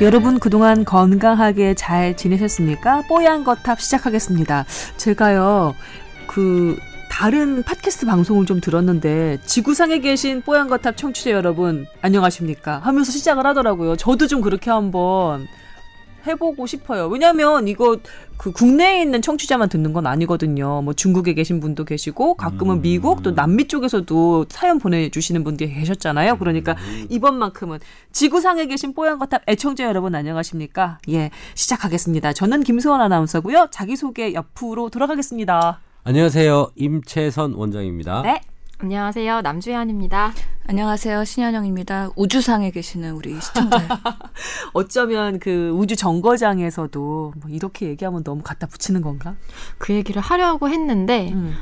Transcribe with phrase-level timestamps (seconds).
[0.00, 3.02] 여러분 그동안 건강하게 잘 지내셨습니까?
[3.08, 4.64] 뽀얀 거탑 시작하겠습니다.
[4.96, 5.74] 제가요,
[6.28, 6.78] 그,
[7.10, 12.78] 다른 팟캐스트 방송을 좀 들었는데, 지구상에 계신 뽀얀 거탑 청취자 여러분, 안녕하십니까?
[12.78, 13.96] 하면서 시작을 하더라고요.
[13.96, 15.48] 저도 좀 그렇게 한번
[16.28, 17.06] 해보고 싶어요.
[17.08, 17.98] 왜냐면 이거
[18.36, 20.82] 그 국내에 있는 청취자만 듣는 건 아니거든요.
[20.82, 22.82] 뭐 중국에 계신 분도 계시고 가끔은 음.
[22.82, 26.38] 미국 또 남미 쪽에서도 사연 보내주시는 분들이 계셨잖아요.
[26.38, 26.76] 그러니까
[27.08, 27.78] 이번만큼은
[28.12, 30.98] 지구상에 계신 뽀얀 거탑 애청자 여러분 안녕하십니까?
[31.10, 32.32] 예 시작하겠습니다.
[32.32, 33.68] 저는 김수원 아나운서고요.
[33.70, 35.80] 자기소개 옆으로 돌아가겠습니다.
[36.04, 36.72] 안녕하세요.
[36.76, 38.22] 임채선 원장입니다.
[38.22, 38.40] 네.
[38.80, 39.40] 안녕하세요.
[39.40, 40.32] 남주현입니다.
[40.68, 41.24] 안녕하세요.
[41.24, 42.10] 신현영입니다.
[42.14, 43.80] 우주상에 계시는 우리 시청자.
[44.72, 49.34] 어쩌면 그 우주 정거장에서도 뭐 이렇게 얘기하면 너무 갖다 붙이는 건가?
[49.78, 51.56] 그 얘기를 하려고 했는데 음.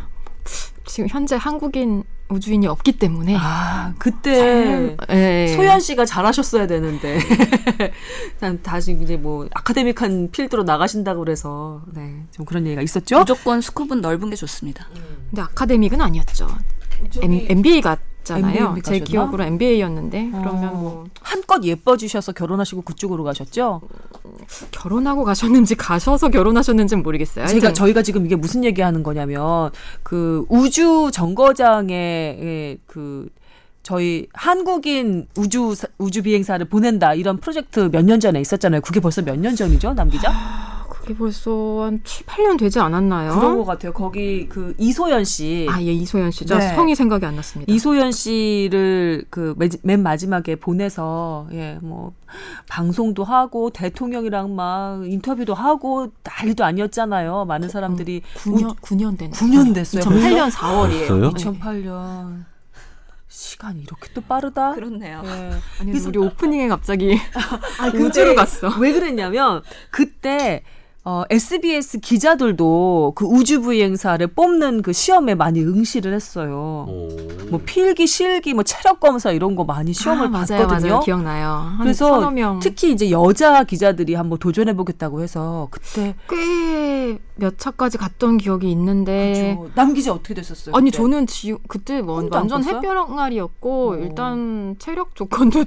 [0.85, 5.47] 지금 현재 한국인 우주인이 없기 때문에 아 그때 예.
[5.57, 7.19] 소연 씨가 잘하셨어야 되는데
[8.41, 13.21] 난 다시 이제 뭐 아카데믹한 필드로 나가신다고 그래서 네 좀 그런 얘기가 있었죠.
[13.21, 14.87] 무조건 스쿱은 넓은 게 좋습니다.
[15.31, 16.49] 근데 아카데믹은 아니었죠.
[17.23, 18.67] M, MBA 갔잖아요.
[18.69, 19.05] MBA 제 가셨나?
[19.05, 20.39] 기억으로 MBA였는데 어.
[20.43, 23.81] 그러면 뭐 한껏 예뻐지셔서 결혼하시고 그쪽으로 가셨죠.
[24.71, 27.47] 결혼하고 가셨는지 가셔서 결혼하셨는지는 모르겠어요.
[27.47, 29.71] 제가 하여튼 저희가 지금 이게 무슨 얘기하는 거냐면
[30.03, 33.29] 그 우주 정거장에 그
[33.83, 38.81] 저희 한국인 우주 우주 비행사를 보낸다 이런 프로젝트 몇 년 전에 있었잖아요.
[38.81, 40.33] 그게 벌써 몇 년 전이죠, 남 기자?
[41.07, 43.33] 그게 벌써 한 7, 8년 되지 않았나요?
[43.39, 43.93] 그런 것 같아요.
[43.93, 45.65] 거기 그 이소연 씨.
[45.71, 46.59] 아, 예, 이소연 씨죠.
[46.59, 46.75] 네.
[46.75, 47.73] 성이 생각이 안 났습니다.
[47.73, 52.13] 이소연 씨를 그 맨 마지막에 보내서 예 뭐
[52.69, 57.45] 방송도 하고 대통령이랑 막 인터뷰도 하고 난리도 아니었잖아요.
[57.45, 60.03] 많은 사람들이 9년, 9년 된 9년 됐어요.
[60.03, 61.09] 2008년 4월이에요.
[61.09, 61.31] 벌써요?
[61.31, 62.45] 2008년
[63.29, 64.75] 시간이 이렇게 또 빠르다.
[64.75, 65.23] 그렇네요.
[65.25, 65.53] 예.
[65.81, 67.19] 아니, 그래서- 우리 오프닝에 갑자기
[67.79, 68.69] 아, 우주로 갔어.
[68.79, 70.63] 왜 그랬냐면 그때
[71.09, 76.85] 어, SBS 기자들도 그 우주 비행사를 뽑는 그 시험에 많이 응시를 했어요.
[76.89, 77.09] 오.
[77.49, 80.89] 뭐 필기, 실기, 뭐 체력 검사 이런 거 많이 시험을 아, 맞아요, 봤거든요.
[80.91, 81.01] 맞아요.
[81.05, 81.49] 기억나요.
[81.49, 82.59] 한 그래서 서너 명.
[82.59, 89.57] 특히 이제 여자 기자들이 한번 도전해 보겠다고 해서 그때 꽤 몇 차까지 갔던 기억이 있는데
[89.61, 89.71] 그쵸.
[89.75, 90.75] 남 기자 어떻게 됐었어요?
[90.75, 90.97] 아니 그때?
[91.03, 92.65] 저는 지, 그때 뭐 완전?
[92.65, 93.97] 햇볕항아리였고 어.
[93.97, 95.65] 일단 체력 조건도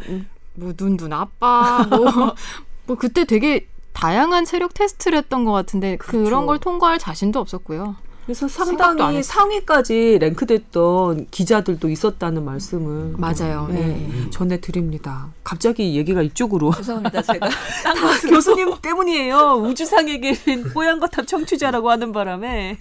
[0.56, 2.34] 뭐 눈도 나빠 뭐,
[2.86, 6.30] 뭐 그때 되게 다양한 체력 테스트를 했던 것 같은데 그 그렇죠.
[6.30, 7.96] 런걸 통과할 자신도 없었고요.
[8.24, 9.20] 그래서 상당히.
[9.22, 13.66] 상위까지 랭크됐던 기자들도 있었다는 말씀을 맞아요.
[13.68, 14.30] 네, 예.
[14.30, 15.28] 전해드립니다.
[15.42, 17.20] 갑자기 얘기가 이쪽으로 죄송합니다.
[17.20, 17.48] 제가
[17.82, 19.54] 다 교수님 때문이에요.
[19.66, 22.78] 우주상에 계신 뽀얀 거탑 청취자라고 하는 바람에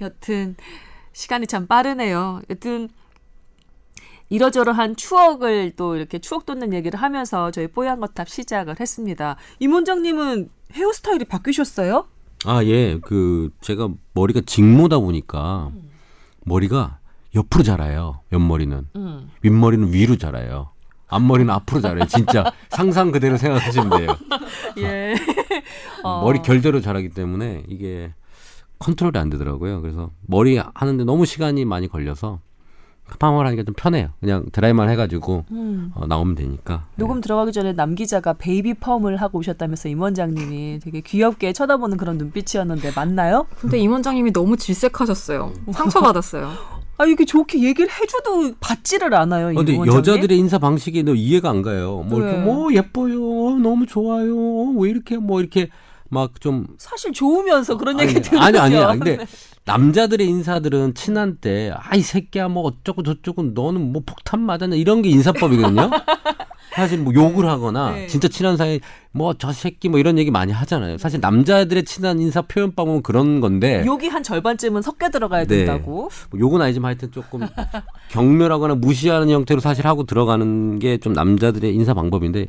[0.00, 0.56] 여튼
[1.12, 2.42] 시간이 참 빠르네요.
[2.50, 2.88] 여튼
[4.28, 9.36] 이러저러한 추억을 또 이렇게 추억 돋는 얘기를 하면서 저희 뽀얀 거탑 시작을 했습니다.
[9.60, 12.06] 임원장님은 헤어스타일이 바뀌셨어요?
[12.44, 12.98] 아, 예.
[13.00, 15.70] 그 제가 머리가 직모다 보니까
[16.44, 16.98] 머리가
[17.34, 18.20] 옆으로 자라요.
[18.32, 18.88] 옆머리는.
[18.96, 19.30] 음.
[19.42, 20.70] 윗머리는 위로 자라요.
[21.08, 22.06] 앞머리는 앞으로 자라요.
[22.06, 24.16] 진짜 상상 그대로 생각하시면 돼요.
[24.78, 25.14] 예.
[26.02, 26.22] 어.
[26.22, 28.12] 머리 결대로 자라기 때문에 이게
[28.78, 29.80] 컨트롤이 안 되더라고요.
[29.80, 32.40] 그래서 머리 하는데 너무 시간이 많이 걸려서
[33.18, 34.08] perm을 하니까 좀 편해요.
[34.20, 35.90] 그냥 드라이만 해가지고 음.
[35.94, 36.84] 어, 나오면 되니까.
[36.96, 42.18] 녹음 들어가기 전에 남 기자가 baby perm을 하고 오셨다면서 임 원장님이 되게 귀엽게 쳐다보는 그런
[42.18, 43.46] 눈빛이었는데 맞나요?
[43.60, 45.52] 근데 임 원장님이 너무 질색하셨어요.
[45.72, 46.50] 상처받았어요.
[46.98, 49.48] 아 이게 좋게 얘기를 해줘도 받지를 않아요.
[49.48, 49.98] 어, 이 근데 원장님?
[49.98, 52.04] 여자들의 인사 방식이 너 이해가 안 가요.
[52.08, 52.42] 뭐 이렇게 네.
[52.44, 53.18] 뭐 예뻐요,
[53.58, 54.34] 너무 좋아요,
[54.78, 55.68] 왜 이렇게 뭐 이렇게
[56.08, 58.42] 막 좀 사실 좋으면서 그런 얘기 아니, 들으죠.
[58.42, 58.88] 아니 아니야.
[58.92, 59.18] 근데
[59.66, 65.10] 남자들의 인사들은 친한 때 아이 새끼야 뭐 어쩌고 저쩌고 너는 뭐 폭탄 맞았냐 이런 게
[65.10, 65.90] 인사법이거든요.
[66.74, 68.06] 사실 뭐 욕을 하거나 네.
[68.06, 68.80] 진짜 친한 사이
[69.12, 70.98] 뭐 저 새끼 뭐 이런 얘기 많이 하잖아요.
[70.98, 75.56] 사실 남자들의 친한 인사 표현법은 그런 건데 욕이 한 절반쯤은 섞여 들어가야 네.
[75.64, 76.10] 된다고.
[76.30, 77.40] 뭐 욕은 아니지만 하여튼 조금
[78.10, 82.46] 경멸하거나 무시하는 형태로 사실 하고 들어가는 게 좀 남자들의 인사 방법인데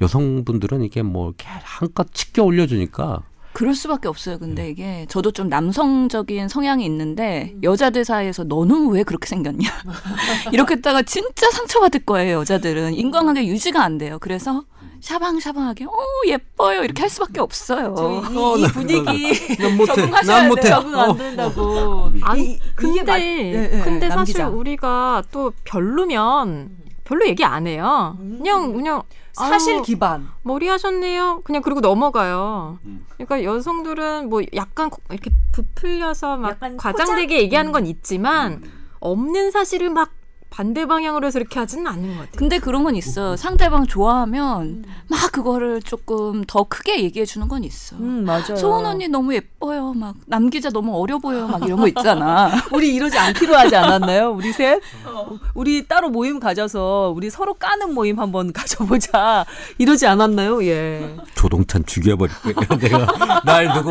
[0.00, 3.22] 여성분들은 이게 뭐 이렇게 한껏 치켜 올려주니까
[3.54, 4.38] 그럴 수밖에 없어요.
[4.38, 9.70] 근데 이게 저도 좀 남성적인 성향이 있는데 여자들 사이에서 너는 왜 그렇게 생겼냐
[10.52, 12.38] 이렇게 했다가 진짜 상처받을 거예요.
[12.40, 14.18] 여자들은 인간관계 유지가 안 돼요.
[14.20, 14.64] 그래서
[15.00, 15.90] 샤방샤방하게 어
[16.26, 17.94] 예뻐요 이렇게 할 수밖에 없어요.
[17.96, 20.62] 저 이, 어, 이 나- 분위기 난 못해, 적응하셔야 난 못해.
[20.68, 21.16] 적응 안 어.
[21.16, 22.10] 된다고.
[22.22, 24.48] 아니, 근데 맞- 네, 네, 근데 남 사실 기자.
[24.48, 26.70] 우리가 또 별로면
[27.04, 28.16] 별로 얘기 안 해요.
[28.18, 28.38] 음.
[28.38, 29.02] 그냥 그냥
[29.34, 30.28] 사실 아유, 기반.
[30.42, 31.40] 머리 하셨네요.
[31.44, 32.78] 그냥 그러고 넘어가요.
[32.84, 33.04] 음.
[33.16, 37.30] 그러니까 여성들은 뭐 약간 코- 이렇게 부풀려서 막 과장되게 포장?
[37.42, 37.72] 얘기하는 음.
[37.72, 38.62] 건 있지만
[39.00, 40.10] 없는 사실을 막
[40.54, 42.32] 반대 방향으로 해서 이렇게 하지는 않는 것 같아요.
[42.36, 43.36] 근데 그런 건 있어.
[43.36, 47.96] 상대방 좋아하면 막 그거를 조금 더 크게 얘기해 주는 건 있어.
[47.96, 48.54] 음, 맞아요.
[48.54, 49.92] 소은 언니 너무 예뻐요.
[49.94, 51.48] 막 남기자 너무 어려 보여.
[51.48, 52.52] 막 이런 거 있잖아.
[52.72, 54.30] 우리 이러지 않기로 하지 않았나요?
[54.30, 54.80] 우리 셋?
[55.54, 59.44] 우리 따로 모임 가져서 우리 서로 까는 모임 한번 가져보자.
[59.78, 60.64] 이러지 않았나요?
[60.66, 61.16] 예.
[61.34, 62.54] 조동찬 죽여버릴 거야.
[62.78, 63.90] 내가 날 두고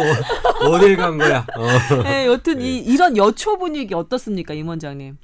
[0.69, 1.45] 어딜 간 거야.
[1.57, 2.03] 어.
[2.05, 5.17] 예, 여튼 이 이런 여초 분위기 어떻습니까, 임 원장님?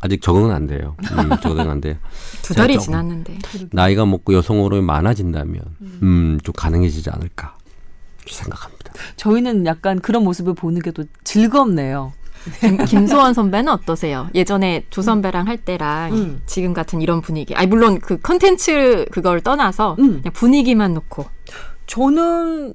[0.00, 0.96] 아직 적응은 안 돼요.
[1.12, 1.96] 음, 적응 안 돼요.
[2.42, 3.38] 두 달이 지났는데.
[3.72, 5.60] 나이가 먹고 여성 호르몬이 많아진다면
[6.02, 7.56] 음, 좀 가능해지지 않을까
[8.26, 8.92] 생각합니다.
[9.16, 12.12] 저희는 약간 그런 모습을 보는 게 또 즐겁네요.
[12.60, 14.28] 김, 김소원 선배는 어떠세요?
[14.34, 16.42] 예전에 조 선배랑 할 때랑 음.
[16.46, 17.54] 지금 같은 이런 분위기.
[17.54, 20.18] 아니 물론 그 컨텐츠 그걸 떠나서 음.
[20.22, 21.26] 그냥 분위기만 놓고
[21.86, 22.74] 저는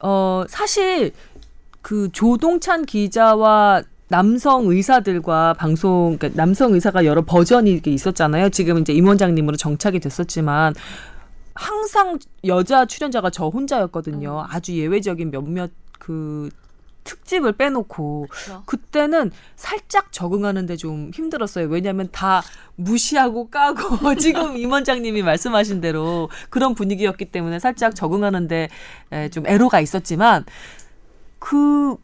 [0.00, 1.12] 어 사실
[1.82, 8.50] 그 조동찬 기자와 남성 의사들과 방송 그러니까 남성 의사가 여러 버전이 있었잖아요.
[8.50, 10.74] 지금 이제 임 원장님으로 정착이 됐었지만
[11.54, 14.46] 항상 여자 출연자가 저 혼자였거든요.
[14.48, 15.70] 아주 예외적인 몇몇
[16.00, 16.50] 그
[17.04, 18.62] 특집을 빼놓고 그렇죠.
[18.66, 21.68] 그때는 살짝 적응하는데 좀 힘들었어요.
[21.68, 22.42] 왜냐하면 다
[22.74, 28.68] 무시하고 까고 지금 임 원장님이 말씀하신 대로 그런 분위기였기 때문에 살짝 적응하는데
[29.12, 30.44] 에, 좀 애로가 있었지만
[31.38, 31.96] 그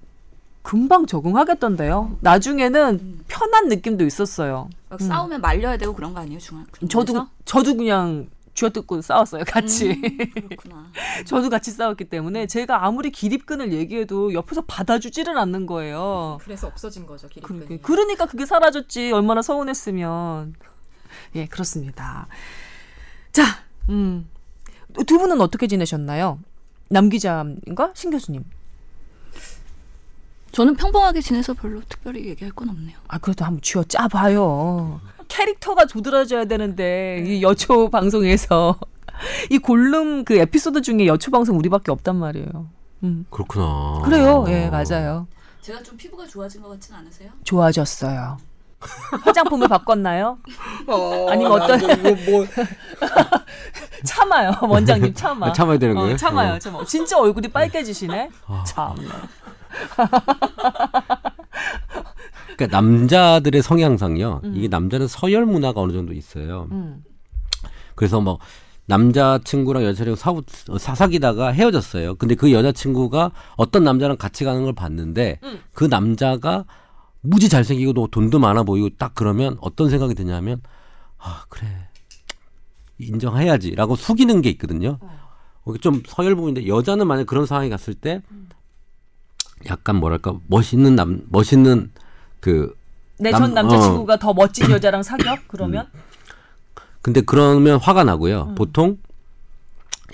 [0.66, 2.16] 금방 적응하겠던데요.
[2.22, 4.68] 나중에는 편한 느낌도 있었어요.
[4.88, 6.66] 막 싸우면 말려야 되고 그런 거 아니에요, 중앙?
[6.88, 9.44] 저도 저도 그냥 쥐어뜯고 싸웠어요.
[9.46, 9.90] 같이.
[9.90, 10.00] 음,
[10.34, 10.90] 그렇구나.
[11.24, 16.38] 저도 같이 싸웠기 때문에 제가 아무리 기립근을 얘기해도 옆에서 받아주지를 않는 거예요.
[16.42, 19.12] 그래서 없어진 거죠 그, 그러니까 그게 사라졌지.
[19.12, 20.56] 얼마나 서운했으면.
[21.36, 22.26] 예, 그렇습니다.
[23.30, 23.44] 자,
[23.88, 24.28] 음.
[25.06, 26.40] 두 분은 어떻게 지내셨나요?
[26.88, 28.42] 남 기자님과 신 교수님.
[30.56, 32.96] 저는 평범하게 지내서 별로 특별히 얘기할 건 없네요.
[33.08, 35.02] 아, 그래도 한번 쥐어 짜봐요.
[35.28, 38.78] 캐릭터가 조드러져야 되는데, 이 여초 방송에서.
[39.50, 42.70] 이 골룸 그 에피소드 중에 여초 방송 우리밖에 없단 말이에요.
[43.02, 43.26] 음.
[43.28, 44.00] 그렇구나.
[44.06, 44.46] 그래요.
[44.48, 45.26] 예, 맞아요.
[45.60, 47.28] 제가 좀 피부가 좋아진 것 같진 않으세요?
[47.44, 48.38] 좋아졌어요.
[49.24, 50.38] 화장품을 바꿨나요?
[51.28, 51.78] 아니면 어떤
[54.06, 55.48] 참아요, 원장님 참아.
[55.48, 56.16] 아, 참아야 되는 어, 거예요?
[56.16, 56.58] 참아요, 어.
[56.58, 56.84] 참아.
[56.86, 58.30] 진짜 얼굴이 빨개지시네.
[58.46, 58.64] 아.
[58.66, 58.94] 참.
[62.56, 64.40] 그러니까 남자들의 성향상요.
[64.54, 66.68] 이게 남자는 서열 문화가 어느 정도 있어요.
[66.72, 67.04] 음.
[67.94, 68.38] 그래서 뭐
[68.86, 70.42] 남자 친구랑 여자 친구 사우
[70.78, 72.14] 사사기다가 헤어졌어요.
[72.14, 75.60] 근데 그 여자 친구가 어떤 남자랑 같이 가는 걸 봤는데 음.
[75.72, 76.64] 그 남자가
[77.20, 80.60] 무지 잘생기고 또 돈도 많아 보이고 딱 그러면 어떤 생각이 드냐면
[81.18, 81.66] 아 그래
[82.98, 84.98] 인정해야지라고 숙이는 게 있거든요.
[85.64, 88.22] 어, 좀 서열 부분인데 여자는 만약 그런 상황이 갔을 때
[89.68, 91.90] 약간 뭐랄까 멋있는 남 멋있는
[92.40, 95.36] 그내 남- 전 남자친구가 더 멋진 여자랑 사겨?
[95.48, 95.88] 그러면?
[97.02, 98.48] 근데 그러면 화가 나고요.
[98.50, 98.54] 음.
[98.54, 98.98] 보통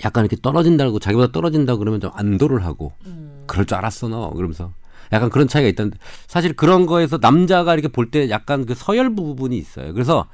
[0.03, 3.43] 약간 이렇게 떨어진다고 자기보다 떨어진다 그러면 좀 안도를 하고 음.
[3.47, 4.71] 그럴 줄 알았어 너 그러면서
[5.11, 5.97] 약간 그런 차이가 있던데
[6.27, 9.93] 사실 그런 거에서 남자가 이렇게 볼 때 약간 그 서열 부분이 있어요.
[9.93, 10.27] 그래서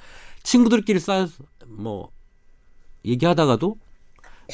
[0.44, 2.10] 친구들끼리 쌓여서 뭐
[3.06, 3.76] 얘기하다가도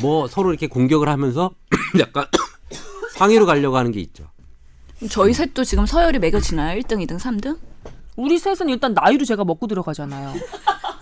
[0.01, 1.51] 뭐 서로 이렇게 공격을 하면서
[1.99, 2.25] 약간
[3.15, 4.25] 상위로 가려고 하는 게 있죠.
[5.09, 6.79] 저희 셋도 지금 서열이 매겨지나요?
[6.79, 7.57] 1등, 2등, 3등?
[8.15, 10.33] 우리 셋은 일단 나이로 제가 먹고 들어가잖아요.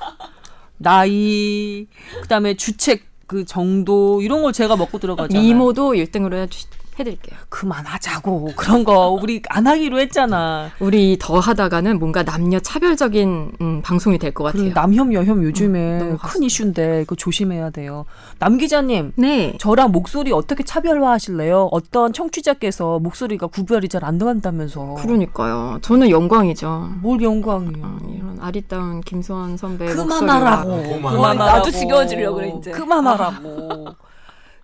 [0.77, 1.87] 나이,
[2.21, 5.41] 그다음에 주책 그 정도 이런 걸 제가 먹고 들어가잖아요.
[5.41, 6.65] 미모도 1등으로 해주,
[6.99, 7.37] 해드릴게요.
[7.49, 10.69] 그만하자고 그런 거 우리 안 하기로 했잖아.
[10.79, 14.71] 우리 더 하다가는 뭔가 남녀 차별적인 음, 방송이 될 것 같아요.
[14.73, 16.43] 남혐 여혐 요즘에 너무 큰.
[16.43, 18.05] 이슈인데 그거 조심해야 돼요.
[18.39, 19.13] 남 기자님.
[19.15, 19.55] 네.
[19.59, 21.69] 저랑 목소리 어떻게 차별화하실래요?
[21.71, 24.95] 어떤 청취자께서 목소리가 구별이 잘안 된다면서.
[24.95, 25.79] 그러니까요.
[25.81, 26.89] 저는 영광이죠.
[27.01, 27.85] 뭘 영광이에요.
[27.85, 30.69] 어, 이런 아리따운 김소환 선배 그만하라고.
[30.69, 31.37] 목소리가 그만.
[31.37, 32.71] 나도 지겨워지려고 그래, 이제.
[32.71, 33.95] 그만하라고.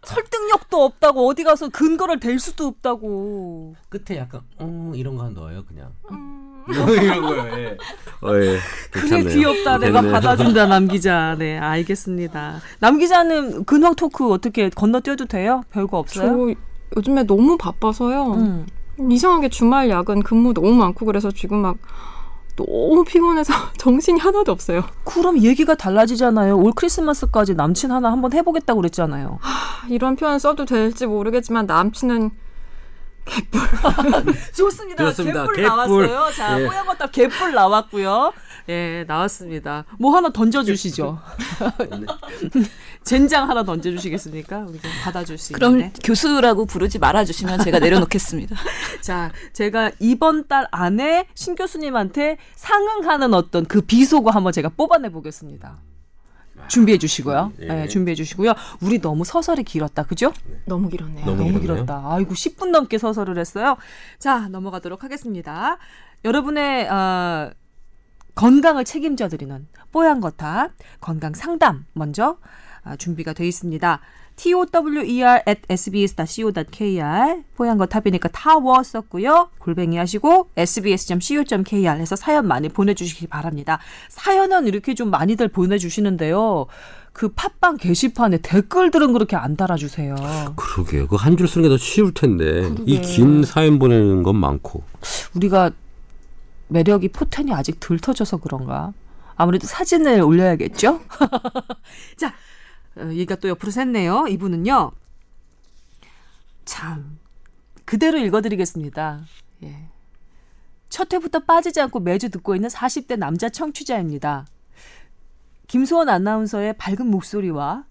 [0.04, 3.76] 설득력도 없다고 어디 가서 근거를 댈 수도 없다고.
[3.90, 5.92] 끝에 약간 음 이런 거 넣어요 그냥.
[6.70, 7.60] 이런 거요.
[7.60, 7.78] 예.
[8.22, 8.60] 어, 예.
[8.92, 9.24] 그게.
[9.24, 9.78] 귀엽다.
[9.80, 10.02] 내가.
[10.02, 11.36] 받아준다 남 기자.
[11.38, 12.60] 네 알겠습니다.
[12.80, 15.64] 남 기자는 근황 토크 어떻게 건너뛰어도 돼요?
[15.72, 16.54] 별거 없어요?
[16.54, 16.60] 저
[16.98, 18.34] 요즘에 너무 바빠서요.
[18.34, 18.68] 음.
[19.10, 21.78] 이상하게 주말 야근 근무 너무 많고 그래서 지금 막
[22.66, 24.84] 너무 피곤해서 정신이 하나도 없어요.
[25.06, 26.58] 그럼 얘기가 달라지잖아요.
[26.58, 29.40] 올 크리스마스까지 남친 하나 한번 해보겠다고 그랬잖아요.
[29.42, 32.32] 아, 이런 표현 써도 될지 모르겠지만 남친은
[34.56, 35.06] 좋습니다.
[35.06, 35.42] 좋습니다.
[35.42, 35.68] 개뿔 개뿔.
[35.68, 36.34] 나왔어요.
[36.36, 36.68] 자, 예.
[36.68, 38.34] 뽀얀거탑 개뿔 나왔고요.
[38.70, 39.84] 예, 나왔습니다.
[39.98, 41.20] 뭐 하나 던져주시죠.
[43.04, 44.60] 젠장 하나 던져주시겠습니까?
[44.70, 46.00] 우리 좀 받아줄 수 그럼 있는데.
[46.04, 48.56] 교수라고 부르지 말아주시면 제가 내려놓겠습니다.
[49.02, 55.78] 자, 제가 이번 달 안에 신 교수님한테 상응하는 어떤 그 비속어 한번 제가 뽑아내 보겠습니다.
[56.68, 57.54] 준비해 주시고요.
[57.62, 57.66] 예.
[57.68, 58.54] 네, 준비해 주시고요.
[58.82, 60.04] 우리 너무 서설이 길었다.
[60.04, 60.32] 그죠?
[60.66, 61.26] 너무 길었네요.
[61.26, 61.60] 너무 너무.
[61.60, 62.04] 길었다.
[62.06, 63.78] 아이고 10분 넘게 서설을 했어요.
[64.20, 65.78] 자 넘어가도록 하겠습니다.
[66.26, 67.50] 여러분의 어,
[68.40, 72.38] 건강을 책임져 드리는 뽀얀 거탑 건강 상담 먼저
[72.84, 74.00] 아, 준비가 돼 있습니다.
[74.38, 79.50] tower at sbs.co.kr 뽀얀 거 탑이니까 타워 썼고요.
[79.60, 83.80] 골뱅이 하시고 sbs.co.kr 해서 사연 많이 보내주시기 바랍니다.
[84.08, 86.68] 사연은 이렇게 좀 많이들 보내주시는데요.
[87.12, 90.16] 그 팟빵 게시판에 댓글들은 그렇게 안 달아주세요.
[90.56, 91.08] 그러게요.
[91.08, 92.70] 그 한 줄 쓰는 게 더 쉬울 텐데.
[92.86, 94.84] 이 긴 사연 보내는 건 많고.
[95.36, 95.72] 우리가
[96.70, 98.94] 매력이 포텐이 아직 덜 터져서 그런가?
[99.36, 101.02] 아무래도 사진을 올려야겠죠?
[102.18, 102.34] 자,
[102.96, 104.30] 어, 얘기가 또 옆으로 샜네요.
[104.32, 104.92] 이분은요.
[106.66, 107.20] 참,
[107.86, 109.22] 그대로 읽어드리겠습니다.
[109.64, 109.90] 예.
[110.90, 114.46] 첫 회부터 빠지지 않고 매주 듣고 있는 40대 남자 청취자입니다.
[115.68, 117.86] 김수원 아나운서의 밝은 목소리와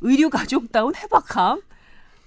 [0.00, 1.62] 의료 가족다운 해박함,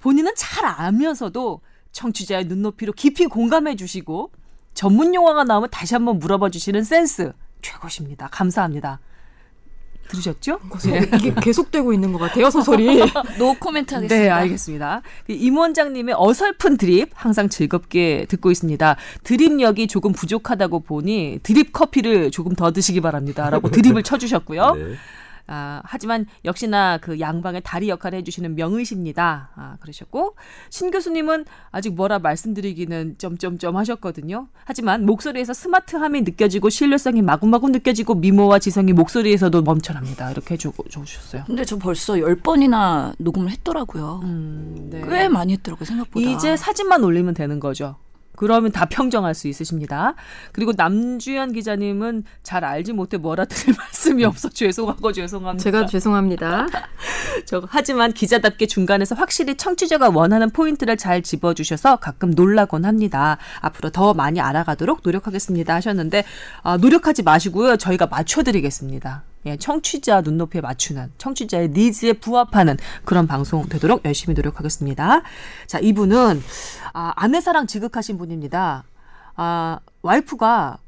[0.01, 4.31] 본인은 잘 알면서도 청취자의 눈높이로 깊이 공감해 주시고
[4.75, 8.27] 전문 용어가 나오면 다시 한번 물어봐 주시는 센스 최고십니다.
[8.31, 8.99] 감사합니다.
[10.07, 10.59] 들으셨죠?
[10.87, 11.17] 예.
[11.17, 12.99] 이게 계속되고 있는 것 같아요 소설이.
[13.39, 14.23] 노 코멘트 하겠습니다.
[14.23, 15.01] 네, 알겠습니다.
[15.29, 18.95] 임 원장님의 어설픈 드립 항상 즐겁게 듣고 있습니다.
[19.23, 24.75] 드립력이 조금 부족하다고 보니 드립 커피를 조금 더 드시기 바랍니다 라고 드립을 쳐주셨고요.
[24.75, 24.95] 네.
[25.47, 29.51] 아, 하지만 역시나 그 양방의 다리 역할을 해주시는 명의십니다.
[29.55, 30.35] 아, 그러셨고
[30.69, 34.47] 신 교수님은 아직 뭐라 말씀드리기는 점점점 하셨거든요.
[34.63, 40.31] 하지만 목소리에서 스마트함이 느껴지고 신뢰성이 마구마구 느껴지고 미모와 지성이 목소리에서도 넘쳐납니다.
[40.31, 41.43] 이렇게 해주고 주셨어요.
[41.45, 44.21] 근데 저 벌써 열 번이나 녹음을 했더라고요.
[44.23, 45.01] 음, 네.
[45.07, 46.29] 꽤 많이 했더라고요 생각보다.
[46.29, 47.97] 이제 사진만 올리면 되는 거죠.
[48.35, 50.15] 그러면 다 평정할 수 있으십니다.
[50.51, 55.63] 그리고 남주현 기자님은 잘 알지 못해 뭐라 드릴 말씀이 없어 죄송하고 죄송합니다.
[55.63, 56.67] 제가 죄송합니다.
[57.45, 63.37] 저 하지만 기자답게 중간에서 확실히 청취자가 원하는 포인트를 잘 집어주셔서 가끔 놀라곤 합니다.
[63.61, 66.23] 앞으로 더 많이 알아가도록 노력하겠습니다 하셨는데
[66.63, 67.77] 아, 노력하지 마시고요.
[67.77, 69.23] 저희가 맞춰드리겠습니다.
[69.45, 75.21] 예, 청취자 눈높이에 맞추는 청취자의 니즈에 부합하는 그런 방송 되도록 열심히 노력하겠습니다.
[75.67, 76.41] 자 이분은
[76.93, 78.83] 아, 아내 사랑 지극하신 분입니다.
[79.35, 80.79] 아, 와이프가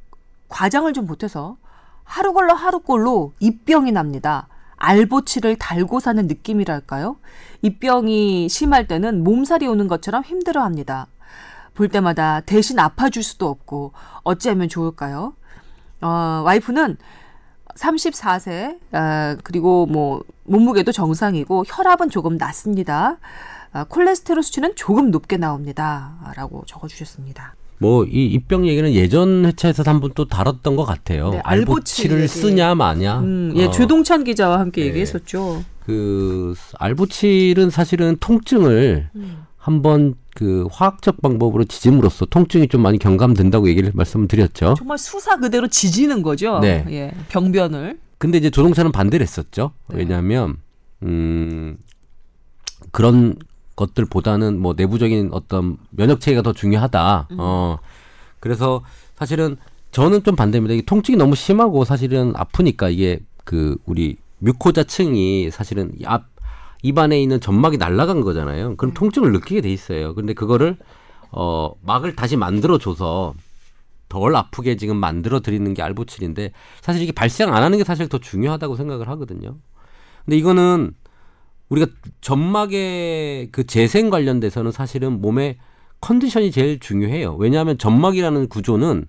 [0.49, 1.57] 과장을 좀 보태서
[2.03, 4.47] 하루 걸러 하루 꼴로 입병이 납니다.
[4.77, 7.17] 알보치를 달고 사는 느낌이랄까요?
[7.61, 11.07] 입병이 심할 때는 몸살이 오는 것처럼 힘들어 합니다.
[11.73, 13.91] 볼 때마다 대신 아파줄 수도 없고
[14.23, 15.33] 어찌하면 좋을까요?
[16.01, 16.97] 어, 와이프는
[17.77, 23.17] 34세 아, 그리고 뭐 몸무게도 정상이고 혈압은 조금 낮습니다.
[23.74, 27.55] 아, 콜레스테롤 수치는 조금 높게 나옵니다.라고 적어주셨습니다.
[27.79, 31.29] 뭐 이 입병 얘기는 예전 회차에서 한 번 또 다뤘던 것 같아요.
[31.29, 32.27] 네, 알보치 알보치를 얘기.
[32.27, 33.19] 쓰냐 마냐.
[33.19, 34.88] 음, 예, 어, 최동찬 기자와 함께 네.
[34.88, 35.63] 얘기했었죠.
[35.86, 39.43] 그 알보칠은 사실은 통증을 음.
[39.57, 44.75] 한번 그 화학적 방법으로 지짐으로써 통증이 좀 많이 경감된다고 얘기를 말씀을 드렸죠.
[44.77, 46.60] 정말 수사 그대로 지지는 거죠.
[46.60, 46.86] 네.
[46.91, 47.98] 예, 병변을.
[48.20, 49.72] 근데 이제 조동차는 반대를 했었죠.
[49.88, 49.98] 네.
[49.98, 50.58] 왜냐하면
[51.01, 51.79] 음
[52.91, 53.36] 그런
[53.75, 57.29] 것들보다는 뭐 내부적인 어떤 면역 체계가 더 중요하다.
[57.32, 57.38] 음.
[57.39, 57.79] 어
[58.39, 58.84] 그래서
[59.15, 59.58] 사실은
[59.89, 60.75] 저는 좀 반대입니다.
[60.75, 66.25] 이게 통증이 너무 심하고 사실은 아프니까 이게 그 우리 뮤코자층이 사실은 이앞
[66.84, 68.69] 입안에 있는 점막이 날아간 거잖아요.
[68.69, 68.75] 네.
[68.77, 70.13] 그럼 통증을 느끼게 돼 있어요.
[70.13, 70.77] 근데 그거를
[71.31, 73.34] 어 막을 다시 만들어 줘서
[74.10, 78.17] 덜 아프게 지금 만들어 드리는 게 알보칠인데 사실 이게 발생 안 하는 게 사실 더
[78.19, 79.57] 중요하다고 생각을 하거든요.
[80.25, 80.93] 근데 이거는
[81.69, 81.91] 우리가
[82.22, 85.57] 점막의 그 재생 관련돼서는 사실은 몸의
[86.00, 87.36] 컨디션이 제일 중요해요.
[87.36, 89.07] 왜냐하면 점막이라는 구조는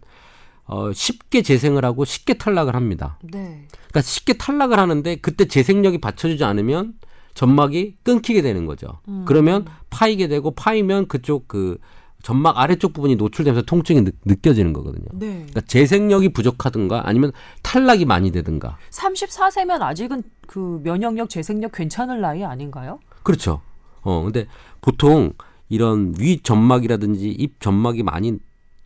[0.65, 3.19] 어 쉽게 재생을 하고 쉽게 탈락을 합니다.
[3.23, 3.67] 네.
[3.71, 6.95] 그러니까 쉽게 탈락을 하는데 그때 재생력이 받쳐주지 않으면
[7.39, 8.89] 점막이 끊기게 되는 거죠.
[9.07, 9.23] 음.
[9.25, 11.79] 그러면 파이게 되고 파이면 그쪽 그
[12.25, 15.07] 점막 아래쪽 부분이 노출되면서 통증이 느, 느껴지는 거거든요.
[15.13, 15.29] 네.
[15.35, 17.31] 그러니까 재생력이 부족하든가 아니면
[17.63, 18.77] 탈락이 많이 되든가.
[18.91, 22.99] 34세면 아직은 그 면역력, 재생력 괜찮을 나이 아닌가요?
[23.23, 23.61] 그렇죠.
[24.01, 24.47] 어 근데
[24.81, 25.33] 보통
[25.69, 28.37] 이런 위 점막이라든지 입 점막이 많이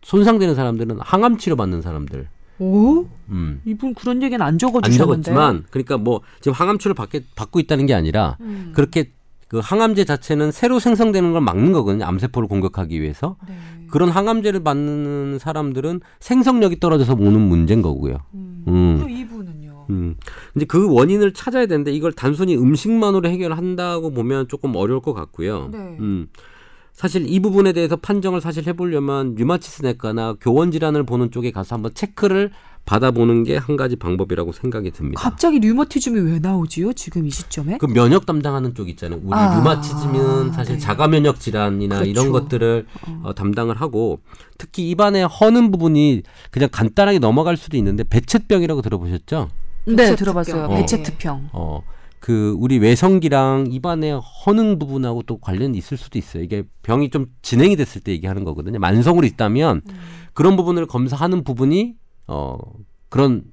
[0.03, 2.27] 손상되는 사람들은 항암 치료 받는 사람들.
[2.59, 3.05] 오?
[3.29, 3.61] 음.
[3.65, 5.23] 이분 그런 얘기는 안 적어 안 주셨는데.
[5.23, 8.71] 적었지만 그러니까 뭐 지금 항암 치료를 받게, 받고 있다는 게 아니라 음.
[8.73, 9.11] 그렇게
[9.47, 12.05] 그 항암제 자체는 새로 생성되는 걸 막는 거거든요.
[12.05, 13.35] 암세포를 공격하기 위해서.
[13.47, 13.55] 네.
[13.91, 18.17] 그런 항암제를 받는 사람들은 생성력이 떨어져서 오는 문제인 거고요.
[18.33, 18.63] 음.
[18.67, 18.95] 음.
[18.97, 19.85] 그럼 이분은요.
[19.91, 20.15] 음.
[20.55, 25.69] 이제 그 원인을 찾아야 되는데 이걸 단순히 음식만으로 해결한다고 보면 조금 어려울 것 같고요.
[25.71, 25.77] 네.
[25.99, 26.27] 음.
[26.93, 31.93] 사실 이 부분에 대해서 판정을 사실 해보려면 류마티스 내과나 교원 질환을 보는 쪽에 가서 한번
[31.93, 32.51] 체크를
[32.85, 35.19] 받아보는 게 한 가지 방법이라고 생각이 듭니다.
[35.21, 36.91] 갑자기 류머티즘이 왜 나오지요?
[36.93, 37.77] 지금 이 시점에?
[37.77, 39.21] 그 면역 담당하는 쪽 있잖아요.
[39.23, 40.79] 우리 아, 류마티즘은 사실 네.
[40.79, 42.09] 자가 면역 질환이나 그렇죠.
[42.11, 42.85] 이런 것들을
[43.23, 44.19] 어, 담당을 하고
[44.57, 49.49] 특히 입안에 허는 부분이 그냥 간단하게 넘어갈 수도 있는데 배쳇병이라고 들어보셨죠?
[49.85, 50.15] 네, 배체특병.
[50.17, 50.63] 들어봤어요.
[50.65, 50.75] 어.
[50.75, 51.49] 배체특평.
[51.53, 51.83] 어,
[52.23, 56.41] 그 우리 외성기랑 입안의 허능 부분하고 또 관련이 있을 수도 있어요.
[56.41, 58.79] 이게 병이 좀 진행이 됐을 때 얘기하는 거거든요.
[58.79, 59.81] 만성으로 있다면
[60.33, 61.95] 그런 부분을 검사하는 부분이
[62.27, 62.57] 어
[63.09, 63.43] 그런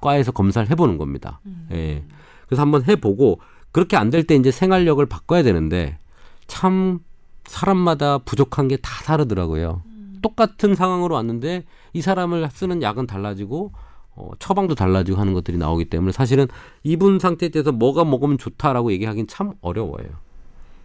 [0.00, 1.42] 과에서 검사를 해보는 겁니다.
[1.72, 2.02] 예.
[2.48, 3.40] 그래서 한번 해보고
[3.72, 5.98] 그렇게 안 될 때 이제 생활력을 바꿔야 되는데
[6.46, 7.00] 참
[7.44, 9.82] 사람마다 부족한 게 다 다르더라고요.
[10.22, 13.72] 똑같은 상황으로 왔는데 이 사람을 쓰는 약은 달라지고
[14.16, 16.46] 어, 처방도 달라지고 하는 것들이 나오기 때문에 사실은
[16.82, 20.06] 이분 상태에 대해서 뭐가 먹으면 좋다라고 얘기하기는 참 어려워요.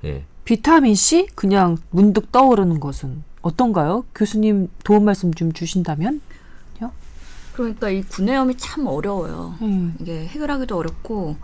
[0.06, 0.26] 예.
[0.46, 4.06] 비타민 C 그냥 문득 떠오르는 것은 어떤가요?
[4.16, 6.22] 교수님 도움 말씀 좀 주신다면?
[7.60, 9.56] 그러니까 이 구내염이 참 어려워요.
[9.62, 9.94] 음.
[10.00, 11.36] 이게 해결하기도 어렵고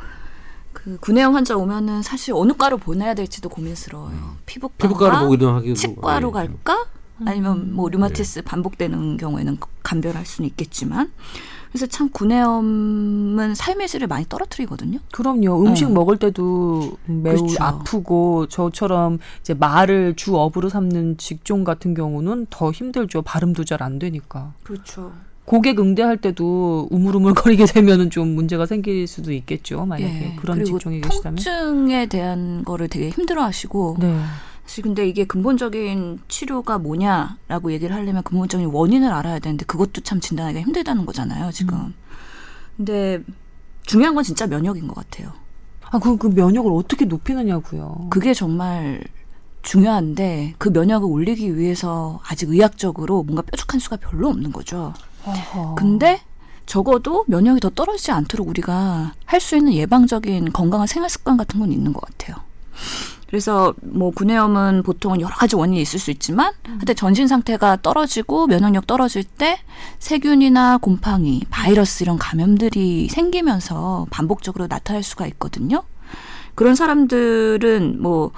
[0.72, 4.38] 그 구내염 환자 오면은 사실 어느 과로 보내야 될지도 고민스러워요.
[4.46, 6.32] 피부과, 피부과로 보기도 하기도 치과로 예.
[6.32, 6.86] 갈까?
[7.26, 11.12] 아니면 뭐 류마티스 반복되는 경우에는 간별할 수는 있겠지만
[11.76, 15.00] 그래서 참 구내염은 삶의 질을 많이 떨어뜨리거든요.
[15.12, 15.66] 그럼요.
[15.66, 15.90] 음식 어.
[15.90, 17.62] 먹을 때도 매우 그렇죠.
[17.62, 23.22] 아프고 저처럼 이제 말을 주 업으로 삼는 직종 같은 경우는 더 힘들죠.
[23.24, 24.54] 발음도 잘 안 되니까.
[24.64, 25.12] 그렇죠.
[25.44, 29.86] 고객 응대할 때도 우물우물거리게 되면은 좀 문제가 생길 수도 있겠죠.
[29.86, 30.36] 만약에 예.
[30.38, 31.36] 그런 직종에 계시다면.
[31.36, 34.18] 통증에 대한 거를 되게 힘들어하시고 네.
[34.66, 40.62] 사실 근데 이게 근본적인 치료가 뭐냐라고 얘기를 하려면 근본적인 원인을 알아야 되는데 그것도 참 진단하기가
[40.66, 41.78] 힘들다는 거잖아요 지금.
[41.78, 41.94] 음.
[42.78, 43.24] 근데
[43.84, 45.32] 중요한 건 진짜 면역인 것 같아요.
[45.92, 48.08] 아, 그, 그 면역을 어떻게 높이느냐고요.
[48.10, 49.04] 그게 정말
[49.62, 54.94] 중요한데 그 면역을 올리기 위해서 아직 의학적으로 뭔가 뾰족한 수가 별로 없는 거죠.
[55.26, 55.76] 어허.
[55.76, 56.22] 근데
[56.66, 61.72] 적어도 면역이 더 떨어지지 않도록 우리가 할 수 있는 예방적인 건강한 생활 습관 같은 건
[61.72, 62.36] 있는 것 같아요.
[63.36, 68.88] 그래서 뭐 구내염은 보통은 여러 가지 원인이 있을 수 있지만 하여튼 전신 상태가 떨어지고 면역력
[68.88, 69.60] 떨어질 때
[70.00, 75.84] 세균이나 곰팡이, 바이러스 이런 감염들이 생기면서 반복적으로 나타날 수가 있거든요.
[76.56, 78.32] 그런 사람들은 뭐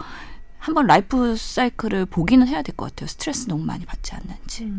[0.67, 3.07] 한번 라이프 사이클을 보기는 해야 될 것 같아요.
[3.07, 4.69] 스트레스 너무 많이 받지 않는지.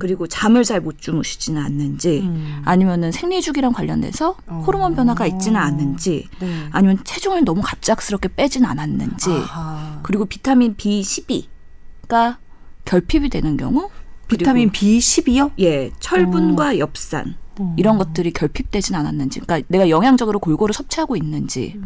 [0.00, 2.22] 그리고 잠을 잘 못 주무시지는 않는지.
[2.24, 2.62] 음.
[2.64, 4.64] 아니면은 생리주기랑 관련돼서 어.
[4.66, 6.26] 호르몬 변화가 있지는 않는지.
[6.40, 6.68] 네.
[6.72, 9.30] 아니면 체중을 너무 갑작스럽게 빼진 않았는지.
[9.30, 10.00] 아하.
[10.02, 12.38] 그리고 비타민 B12가
[12.84, 13.88] 결핍이 되는 경우.
[14.26, 15.52] 비타민 B12요?
[15.60, 17.74] 예, 철분과 엽산 어.
[17.76, 21.78] 이런 것들이 결핍되진 않았는지, 그러니까 내가 영양적으로 골고루 섭취하고 있는지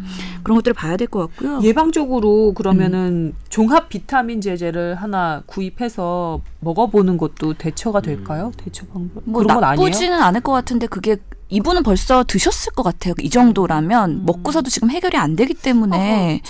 [0.43, 1.59] 그런 것들을 봐야 될 것 같고요.
[1.63, 8.51] 예방적으로 그러면은 종합 비타민 제제를 하나 구입해서 먹어보는 것도 대처가 될까요?
[8.57, 9.85] 대처 방법 뭐 그런 건 아니에요?
[9.87, 11.17] 나쁘지는 않을 것 같은데 그게
[11.49, 13.13] 이분은 벌써 드셨을 것 같아요.
[13.19, 16.41] 이 정도라면 먹고서도 지금 해결이 안 되기 때문에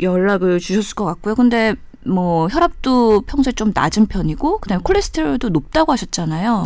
[0.00, 1.34] 연락을 주셨을 것 같고요.
[1.34, 6.64] 근데 뭐 혈압도 평소에 좀 낮은 편이고 그다음에 콜레스테롤도 높다고 하셨잖아요.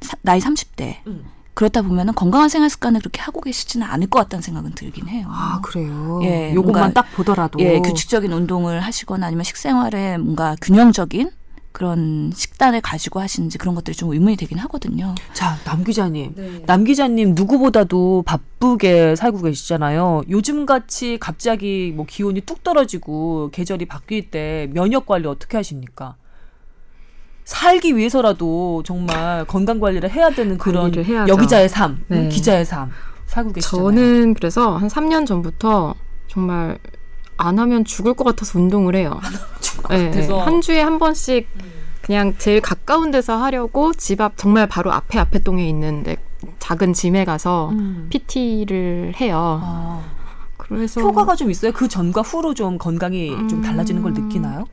[0.00, 0.96] 사- 나이 30대.
[1.06, 1.24] 음.
[1.54, 5.26] 그렇다 보면은 건강한 생활 습관을 그렇게 하고 계시지는 않을 것 같다는 생각은 들긴 해요.
[5.28, 6.20] 아 그래요.
[6.22, 11.30] 예, 요것만 뭔가- 딱 보더라도 예, 규칙적인 운동을 하시거나 아니면 식생활에 뭔가 균형적인
[11.72, 15.14] 그런 식단을 가지고 하시는지 그런 것들이 좀 의문이 되긴 하거든요.
[15.32, 16.32] 자, 남 기자님.
[16.36, 16.62] 네.
[16.66, 20.22] 남 기자님 누구보다도 바쁘게 살고 계시잖아요.
[20.30, 26.14] 요즘 같이 갑자기 뭐 기온이 뚝 떨어지고 계절이 바뀔 때 면역 관리 어떻게 하십니까?
[27.48, 30.92] 살기 위해서라도 정말 건강 관리를 해야 되는 그런.
[31.26, 32.28] 여기자의 삶, 네.
[32.28, 32.90] 기자의 삶
[33.26, 33.84] 살고 계시잖아요.
[33.86, 35.94] 저는 그래서 한 3년 전부터
[36.26, 36.78] 정말
[37.38, 39.18] 안 하면 죽을 것 같아서 운동을 해요.
[39.88, 40.28] 네.
[40.28, 41.48] 한 주에 한 번씩
[42.02, 46.18] 그냥 제일 가까운 데서 하려고 집 앞 정말 바로 앞에 앞에 동에 있는 데
[46.58, 48.08] 작은 짐에 가서 음.
[48.10, 49.58] PT를 해요.
[49.62, 50.02] 아,
[50.58, 51.72] 그래서 효과가 좀 있어요.
[51.72, 54.28] 그 전과 후로 좀 건강이 좀 달라지는 걸 음.
[54.28, 54.66] 느끼나요?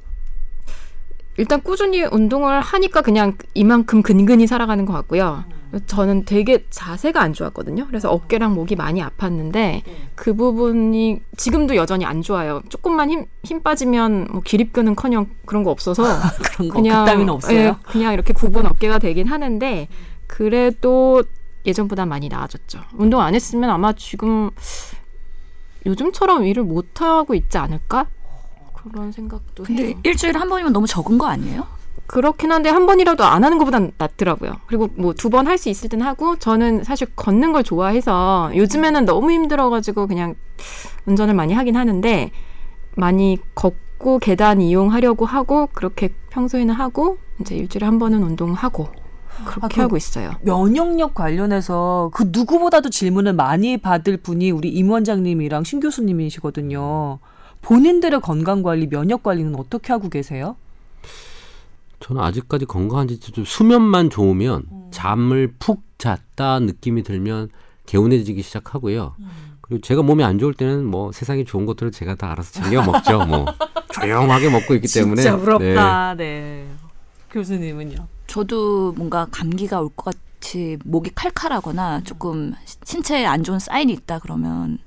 [1.38, 5.44] 일단 꾸준히 운동을 하니까 그냥 이만큼 근근히 살아가는 것 같고요.
[5.88, 7.88] 저는 되게 자세가 안 좋았거든요.
[7.88, 9.82] 그래서 어깨랑 목이 많이 아팠는데
[10.16, 12.62] 그 부분이 지금도 여전히 안 좋아요.
[12.70, 16.04] 조금만 힘, 힘 빠지면 뭐 기립근은커녕 그런 거 없어서
[16.54, 17.60] 그런 거 그냥 그따위는 없어요.
[17.60, 19.88] 예, 그냥 이렇게 굽은 어깨가 되긴 하는데
[20.28, 21.24] 그래도
[21.66, 22.80] 예전보다 많이 나아졌죠.
[22.94, 24.52] 운동 안 했으면 아마 지금
[25.86, 28.08] 요즘처럼 일을 못 하고 있지 않을까?
[28.92, 29.96] 그런 생각도 근데 해요.
[30.04, 31.66] 일주일에 한 번이면 너무 적은 거 아니에요?
[32.08, 34.54] 그렇긴 한데 한 번이라도 안 하는 것보단 낫더라고요.
[34.68, 39.06] 그리고 뭐 두 번 할 수 있을 땐 하고 저는 사실 걷는 걸 좋아해서 요즘에는
[39.06, 40.36] 너무 힘들어가지고 그냥
[41.08, 42.32] 운전을 많이 하긴 하는데
[42.96, 48.88] 많이 걷고 계단 이용하려고 하고 그렇게 평소에는 하고 이제 일주일에 한 번은 운동하고
[49.46, 50.32] 그렇게 아, 그- 하고 있어요.
[50.44, 57.18] 면역력 관련해서 그 누구보다도 질문을 많이 받을 분이 우리 임 원장님이랑 신 교수님이시거든요.
[57.66, 60.56] 본인들의 건강 관리, 면역 관리는 어떻게 하고 계세요?
[62.00, 64.88] 저는 아직까지 건강한지 좀 수면만 좋으면 음.
[64.92, 67.50] 잠을 푹 잤다 느낌이 들면
[67.88, 69.16] 개운해지기 시작하고요.
[69.18, 69.30] 음.
[69.62, 73.26] 그리고 제가 몸이 안 좋을 때는 뭐 세상에 좋은 것들을 제가 다 알아서 챙겨 먹죠.
[73.26, 73.46] 뭐
[73.94, 75.42] 조용하게 먹고 있기 때문에 진짜 네.
[75.42, 76.14] 부럽다.
[76.16, 76.68] 네.
[77.32, 78.08] 교수님은요?
[78.28, 84.20] 저도 뭔가 감기가 올 것 같이 목이 칼칼하거나 조금 시- 신체에 안 좋은 사인이 있다
[84.20, 84.78] 그러면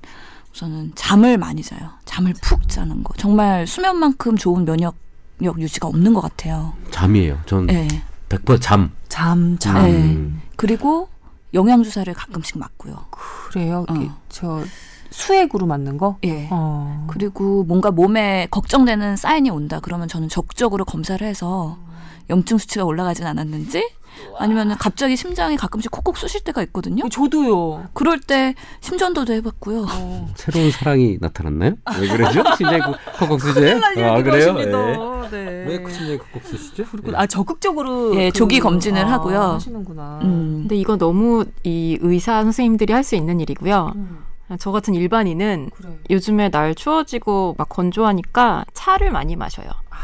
[0.59, 1.91] 우선은 잠을 많이 자요.
[2.05, 3.15] 잠을 푹 자는 거.
[3.17, 6.73] 정말 수면만큼 좋은 면역력 유지가 없는 것 같아요.
[6.91, 7.39] 잠이에요.
[7.47, 7.87] 전 네.
[8.29, 8.91] 100% 잠.
[9.09, 9.75] 잠, 잠.
[9.85, 9.93] 네.
[9.93, 10.43] 음.
[10.57, 11.09] 그리고
[11.55, 13.07] 영양 주사를 가끔씩 맞고요.
[13.11, 13.87] 그래요?
[13.89, 14.19] 어.
[14.29, 14.65] 저
[15.11, 16.19] 수액으로 맞는 거?
[16.25, 16.49] 예.
[16.51, 17.07] 어.
[17.09, 21.79] 그리고 뭔가 몸에 걱정되는 사인이 온다 그러면 저는 적극적으로 검사를 해서
[22.31, 23.89] 염증 수치가 올라가진 않았는지
[24.39, 27.09] 아니면 갑자기 심장이 가끔씩 콕콕 쑤실 때가 있거든요.
[27.09, 27.89] 저도요.
[27.93, 29.87] 그럴 때 심전도도 해봤고요.
[29.91, 30.29] 어.
[30.37, 31.73] 새로운 사랑이 나타났나요?
[32.01, 32.43] 왜 그러죠?
[32.57, 32.81] 심장이
[33.19, 33.61] 콕콕 쓰죠?
[34.05, 34.53] 아 그래요?
[34.55, 34.67] 네.
[35.31, 35.65] 네.
[35.67, 36.85] 왜 심장이 콕콕 쓰시죠?
[37.03, 37.13] 네.
[37.15, 39.41] 아 적극적으로 예, 그- 조기 검진을 하고요.
[39.41, 40.21] 하시는구나.
[40.23, 40.59] 음.
[40.63, 43.93] 근데 이거 너무 이 의사 선생님들이 할 수 있는 일이고요.
[43.97, 44.19] 음,
[44.59, 45.89] 저 같은 일반인은 그래.
[46.11, 49.67] 요즘에 날 추워지고 막 건조하니까 차를 많이 마셔요.
[49.67, 49.97] 네,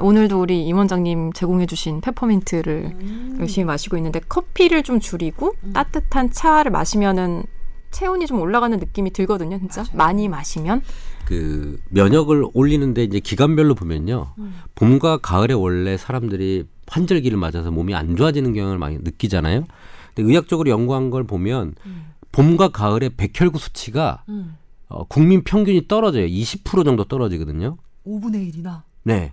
[0.00, 3.36] 오늘도 우리 임 원장님 제공해주신 페퍼민트를 음.
[3.40, 7.44] 열심히 마시고 있는데 커피를 좀 줄이고 따뜻한 차를 마시면은
[7.90, 10.82] 체온이 좀 올라가는 느낌이 들거든요, 진짜 많이 마시면.
[11.24, 14.34] 그 면역을 올리는데 이제 기간별로 보면요.
[14.38, 14.54] 음.
[14.74, 19.64] 봄과 가을에 원래 사람들이 환절기를 맞아서 몸이 안 좋아지는 경향을 많이 느끼잖아요.
[20.14, 21.74] 근데 의학적으로 연구한 걸 보면
[22.32, 24.56] 봄과 가을에 백혈구 수치가 음.
[24.88, 26.26] 어, 국민 평균이 떨어져요.
[26.26, 27.76] 20% 정도 떨어지거든요.
[28.06, 28.82] 5분의 1이나.
[29.02, 29.32] 네.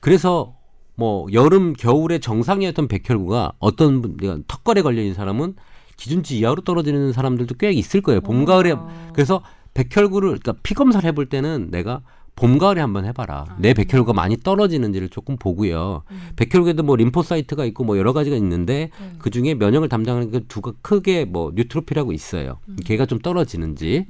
[0.00, 0.56] 그래서
[0.94, 5.54] 뭐 여름 겨울에 정상이었던 백혈구가 어떤 턱걸에 걸려 있는 사람은
[5.96, 8.20] 기준치 이하로 떨어지는 사람들도 꽤 있을 거예요.
[8.20, 8.74] 봄 가을에
[9.14, 9.42] 그래서
[9.74, 12.02] 백혈구를 그러니까 피 검사를 해볼 때는 내가
[12.34, 13.56] 봄 가을에 한번 해봐라.
[13.58, 16.02] 내 백혈구가 많이 떨어지는지를 조금 보고요.
[16.36, 21.24] 백혈구에도 뭐 림포사이트가 있고 뭐 여러 가지가 있는데 그 중에 면역을 담당하는 그 두가 크게
[21.26, 22.58] 뭐 뉴트로필하고 있어요.
[22.84, 24.06] 걔가 좀 떨어지는지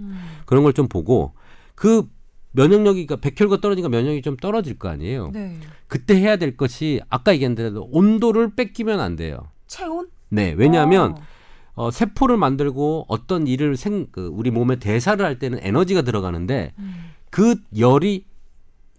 [0.47, 1.33] 그런 걸 좀 보고
[1.75, 2.05] 그
[2.53, 5.31] 면역력이 그러니까 백혈구가 떨어지니까 면역이 좀 떨어질 거 아니에요.
[5.33, 5.59] 네.
[5.89, 9.49] 그때 해야 될 것이 아까 얘기했는데도 온도를 뺏기면 안 돼요.
[9.67, 10.09] 체온?
[10.29, 11.23] 네, 왜냐하면 어.
[11.75, 16.75] 어, 세포를 만들고 어떤 일을 생, 그 우리 몸에 대사를 할 때는 에너지가 들어가는데
[17.31, 18.27] 그 열이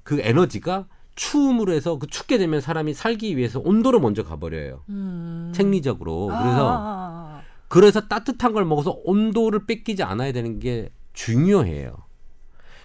[0.03, 4.81] 그 에너지가 추움으로 해서 그 춥게 되면 사람이 살기 위해서 온도로 먼저 가버려요.
[4.89, 5.51] 음.
[5.53, 6.27] 생리적으로.
[6.27, 7.41] 그래서 아.
[7.67, 11.95] 그래서 따뜻한 걸 먹어서 온도를 뺏기지 않아야 되는 게 중요해요.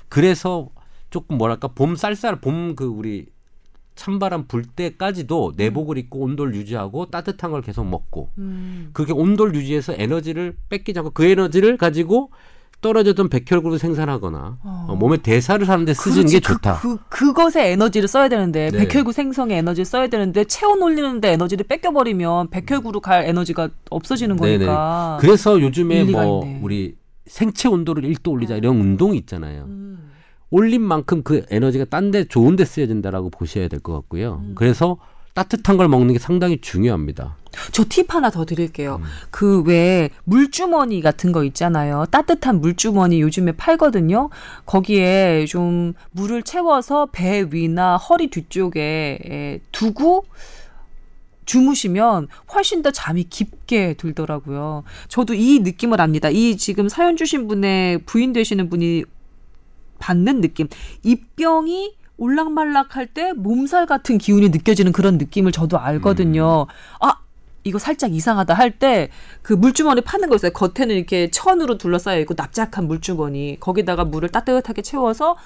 [0.08, 0.68] 그래서
[1.10, 3.26] 조금 뭐랄까 봄 쌀쌀 봄 그 우리
[3.98, 8.90] 찬바람 불 때까지도 내복을 입고 온도를 유지하고 따뜻한 걸 계속 먹고 음.
[8.92, 12.30] 그렇게 온도를 유지해서 에너지를 뺏기지 않고 그 에너지를 가지고
[12.80, 14.86] 떨어졌던 백혈구를 생산하거나 어.
[14.88, 16.34] 어, 몸의 대사를 하는데 쓰시는 그렇지.
[16.36, 16.78] 게 좋다.
[16.80, 18.86] 그, 그, 그것에 에너지를 써야 되는데 네.
[18.86, 24.58] 백혈구 생성에 에너지를 써야 되는데 체온 올리는데 에너지를 뺏겨버리면 백혈구로 갈 에너지가 없어지는 네네.
[24.66, 25.18] 거니까.
[25.20, 26.60] 그래서 요즘에 뭐 있네.
[26.62, 26.94] 우리
[27.28, 29.64] 생체 온도를 1도 올리자 이런 운동이 있잖아요.
[29.64, 30.10] 음.
[30.50, 34.40] 올린 만큼 그 에너지가 딴 데 좋은 데 쓰여진다라고 보셔야 될 것 같고요.
[34.42, 34.52] 음.
[34.54, 34.96] 그래서
[35.34, 37.36] 따뜻한 걸 먹는 게 상당히 중요합니다.
[37.72, 38.96] 저 팁 하나 더 드릴게요.
[39.00, 39.04] 음.
[39.30, 42.06] 그왜 물주머니 같은 거 있잖아요.
[42.10, 44.30] 따뜻한 물주머니 요즘에 팔거든요.
[44.66, 50.24] 거기에 좀 물을 채워서 배 위나 허리 뒤쪽에 에, 두고
[51.48, 54.84] 주무시면 훨씬 더 잠이 깊게 들더라고요.
[55.08, 56.28] 저도 이 느낌을 압니다.
[56.28, 59.04] 이 지금 사연 주신 분의 부인 되시는 분이
[59.98, 60.68] 받는 느낌.
[61.02, 66.66] 입병이 올락말락할 때 몸살 같은 기운이 느껴지는 그런 느낌을 저도 알거든요.
[67.00, 67.20] 아,
[67.64, 69.08] 이거 살짝 이상하다 할 때
[69.42, 70.52] 그 물주머니 파는 거 있어요.
[70.52, 73.56] 겉에는 이렇게 천으로 둘러싸여 있고 납작한 물주머니.
[73.58, 75.36] 거기다가 물을 따뜻하게 채워서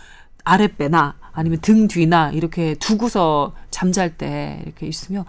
[0.44, 5.24] 아랫배나 아니면 등 뒤나 이렇게 두고서 잠잘 때 이렇게 있으면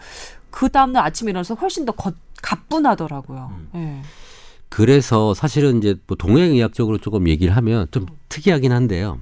[0.53, 2.13] 그 다음날 아침에 일어나서 훨씬 더 겉,
[2.43, 3.51] 가뿐하더라고요.
[3.73, 4.01] 예.
[4.69, 9.19] 그래서 사실은 이제 뭐 동양의학적으로 조금 얘기를 하면 좀 특이하긴 한데요.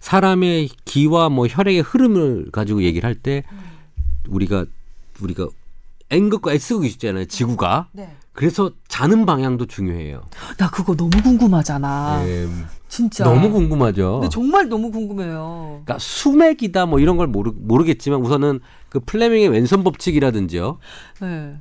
[0.00, 3.44] 사람의 기와 뭐 혈액의 흐름을 가지고 얘기를 할때
[4.28, 4.64] 우리가
[5.20, 5.46] 우리가
[6.10, 7.26] N극과 S극이 있잖아요.
[7.26, 7.88] 지구가.
[7.92, 8.10] 네.
[8.32, 10.22] 그래서 자는 방향도 중요해요.
[10.56, 12.22] 나 그거 너무 궁금하잖아.
[12.26, 12.48] 예,
[12.88, 13.24] 진짜.
[13.24, 14.20] 너무 궁금하죠.
[14.20, 15.82] 근데 정말 너무 궁금해요.
[15.84, 18.60] 그러니까 수맥이다 뭐 이런 걸 모르, 모르겠지만 우선은
[18.92, 20.78] 그 플레밍의 왼손 법칙이라든지요.
[21.22, 21.54] 네.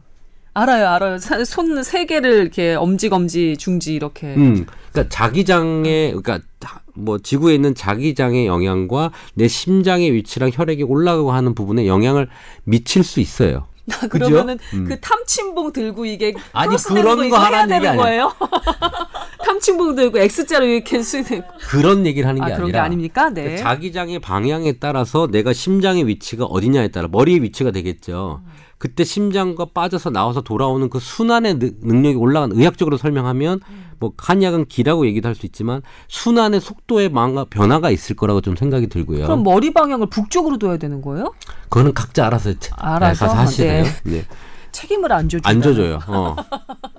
[0.53, 1.17] 알아요, 알아요.
[1.45, 4.35] 손 세 개를 이렇게 엄지, 검지, 중지 이렇게.
[4.35, 11.31] 음, 그러니까 자기장의 그러니까 다- 뭐 지구에 있는 자기장의 영향과 내 심장의 위치랑 혈액이 올라가고
[11.31, 12.27] 하는 부분에 영향을
[12.65, 13.65] 미칠 수 있어요.
[14.09, 14.85] 그러면은 음.
[14.89, 17.95] 그 탐침봉 들고 이게 아니, 그런 거 해야 하라는 아니야.
[17.95, 18.33] 거예요?
[19.55, 23.29] 탐침봉 들고 X자로 이렇게 쓰는 그런 얘기를 하는 아게 그런 게 아 니라 아닙니까?
[23.29, 23.43] 네.
[23.43, 28.41] 그러니까 자기장의 방향에 따라서 내가 심장의 위치가 어디냐에 따라 머리의 위치가 되겠죠.
[28.77, 33.59] 그때 심장과 빠져서 나와서 돌아오는 그 순환의 능- 능력이 올라간 의학적으로 설명하면
[33.99, 38.87] 뭐 한약은 기라고 얘기도 할 수 있지만 순환의 속도에 망가 변화가 있을 거라고 좀 생각이
[38.87, 39.23] 들고요.
[39.25, 41.33] 그럼 머리 방향을 북쪽으로 둬야 되는 거예요?
[41.69, 43.25] 그거는 각자 알아서 차- 알아서?
[43.27, 43.83] 가서 하시래요.
[43.83, 43.89] 네.
[44.05, 44.25] 네.
[44.71, 45.47] 책임을 안 져줘.
[45.47, 45.99] 안 져줘요.
[46.07, 46.35] 어.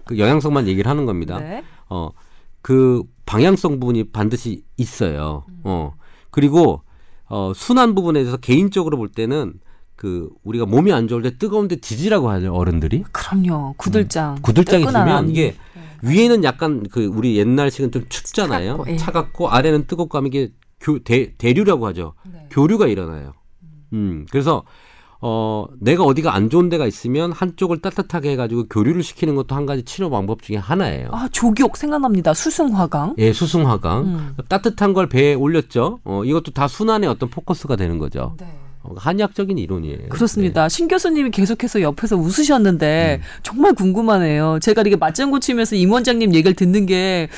[0.04, 1.40] 그 영양성만 얘기를 하는 겁니다.
[1.40, 1.64] 네.
[1.88, 2.10] 어,
[2.62, 5.44] 그 방향성 부분이 반드시 있어요.
[5.64, 5.94] 어.
[6.31, 6.83] 그리고
[7.29, 9.55] 어, 순환 부분에 대해서 개인적으로 볼 때는
[9.96, 13.75] 그 우리가 몸이 안 좋을 때 뜨거운데 지지라고 하죠 어른들이 그럼요.
[13.77, 14.37] 구들장.
[14.42, 15.31] 구들장이 뜨끈한 주면 안.
[15.31, 15.55] 이게
[16.03, 18.96] 위에는 약간 그 우리 옛날식은 좀 춥잖아요 차갑고, 예.
[18.96, 22.48] 차갑고 아래는 뜨겁고 하면 이게 교, 대, 대류라고 하죠 네.
[22.51, 23.35] 교류가 일어나요
[23.92, 24.64] 음 그래서
[25.24, 29.85] 어 내가 어디가 안 좋은 데가 있으면 한쪽을 따뜻하게 해가지고 교류를 시키는 것도 한 가지
[29.85, 32.35] 치료 방법 중에 하나예요 아 조기옥 생각납니다.
[32.35, 33.14] 수승화강.
[33.18, 34.02] 예, 수승화강.
[34.04, 34.37] 음.
[34.48, 36.00] 따뜻한 걸 배에 올렸죠.
[36.04, 38.35] 어, 이것도 다 순환의 어떤 포커스가 되는 거죠.
[38.40, 38.46] 네.
[38.82, 40.08] 어, 한의학적인 이론이에요.
[40.08, 40.68] 그렇습니다.
[40.68, 43.26] 신 교수님이 계속해서 옆에서 웃으셨는데 음.
[43.42, 44.58] 정말 궁금하네요.
[44.61, 47.28] 제가 이렇게 맞장구 치면서 임 원장님 얘기를 듣는 게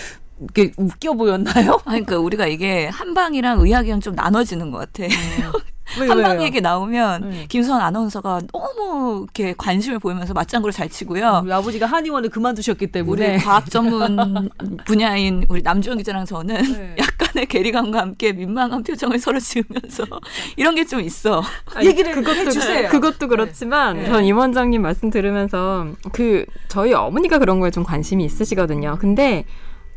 [0.51, 1.73] 이게 웃겨 보였나요?
[1.85, 5.03] 아니, 그러니까 우리가 이게 한방이랑 의학이랑 좀 나눠지는 것 같아.
[5.05, 5.09] 왜,
[5.85, 6.42] 한방 왜요?
[6.42, 7.47] 얘기 나오면 네.
[7.49, 11.42] 김수환 아나운서가 너무 이렇게 관심을 보이면서 맞장구를 잘 치고요.
[11.44, 14.49] 우리 아버지가 한의원을 그만두셨기 우리 때문에 과학 전문
[14.87, 16.97] 분야인 우리 남주영 기자랑 저는 네.
[17.01, 20.05] 약간의 괴리감과 함께 민망한 표정을 서로 지으면서
[20.57, 21.42] 이런 게 좀 있어.
[21.83, 22.88] 얘기를 해주세요.
[22.90, 24.07] 그것도 그렇지만 네.
[24.07, 28.99] 전 임원장님 말씀 들으면서 그 저희 어머니가 그런 거에 좀 관심이 있으시거든요.
[29.01, 29.44] 근데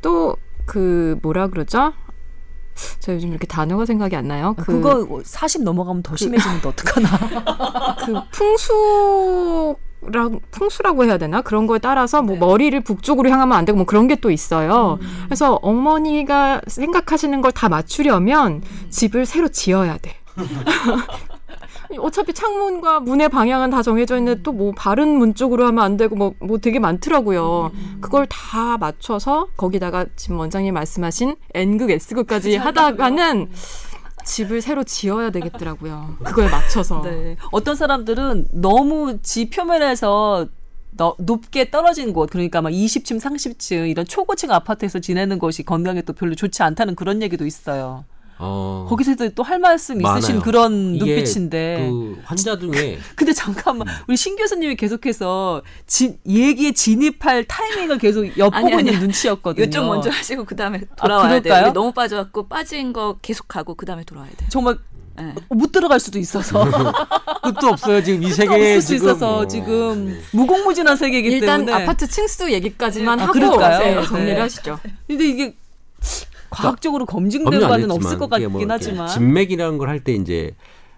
[0.02, 0.36] 또
[0.68, 1.94] 그 뭐라 그러죠?
[3.00, 4.54] 저 요즘 이렇게 단어가 생각이 안 나요.
[4.58, 7.10] 그, 그거 40 넘어가면 더 심해지는데 어떡하나.
[8.06, 8.14] 그
[10.02, 12.40] 풍수랑 풍수라고 해야 되나 그런 거에 따라서 뭐 네.
[12.40, 14.98] 머리를 북쪽으로 향하면 안 되고 뭐 그런 게 또 있어요.
[15.02, 15.24] 음.
[15.28, 20.16] 그래서 어머니가 생각하시는 걸 다 맞추려면 집을 새로 지어야 돼.
[22.00, 26.16] 어차피 창문과 문의 방향은 다 정해져 있는데 또 뭐 바른 문 쪽으로 하면 안 되고
[26.16, 27.72] 뭐, 뭐 되게 많더라고요.
[28.02, 33.50] 그걸 다 맞춰서 거기다가 지금 원장님 말씀하신 N극, S극까지 하다가는
[34.26, 36.18] 집을 새로 지어야 되겠더라고요.
[36.24, 37.02] 그거에 맞춰서.
[37.04, 37.38] 네.
[37.52, 40.48] 어떤 사람들은 너무 지 표면에서
[40.98, 46.14] 너- 높게 떨어진 곳, 그러니까 막 20층, 30층 이런 초고층 아파트에서 지내는 것이 건강에 또
[46.14, 48.04] 별로 좋지 않다는 그런 얘기도 있어요.
[48.40, 50.42] 어, 거기서도 또할 말씀 있으신 많아요.
[50.42, 51.88] 그런 눈빛인데.
[51.90, 58.80] 그 환자 중에 근데 잠깐만, 우리 신 교수님이 계속해서 진, 얘기에 진입할 타이밍을 계속 엿보고.
[58.80, 59.66] 있는 눈치였거든요.
[59.66, 61.42] 이쪽 먼저 하시고 그 다음에 아, 돌아와야 돼.
[61.42, 61.66] 그럴까요?
[61.68, 64.46] 우리 너무 빠져갖고 빠진 거 계속 가고 그 다음에 돌아와야 돼.
[64.50, 64.78] 정말
[65.16, 65.34] 네.
[65.50, 66.64] 못 들어갈 수도 있어서
[67.44, 68.04] 끝도 없어요.
[68.04, 70.22] 지금 이 세계에 없을 수 지금 있어서 어, 지금 네.
[70.32, 73.80] 무궁무진한 세계이기 일단 때문에 아파트 층수 얘기까지만 아, 하고 그럴까요?
[73.80, 74.04] 네, 네.
[74.06, 74.80] 정리를 하시죠.
[75.08, 75.56] 근데 이게
[76.64, 80.52] 과학적으로 검증된 바는 없을 것 이게 같긴 뭐 하지만 진맥이라는 걸 할 때 이제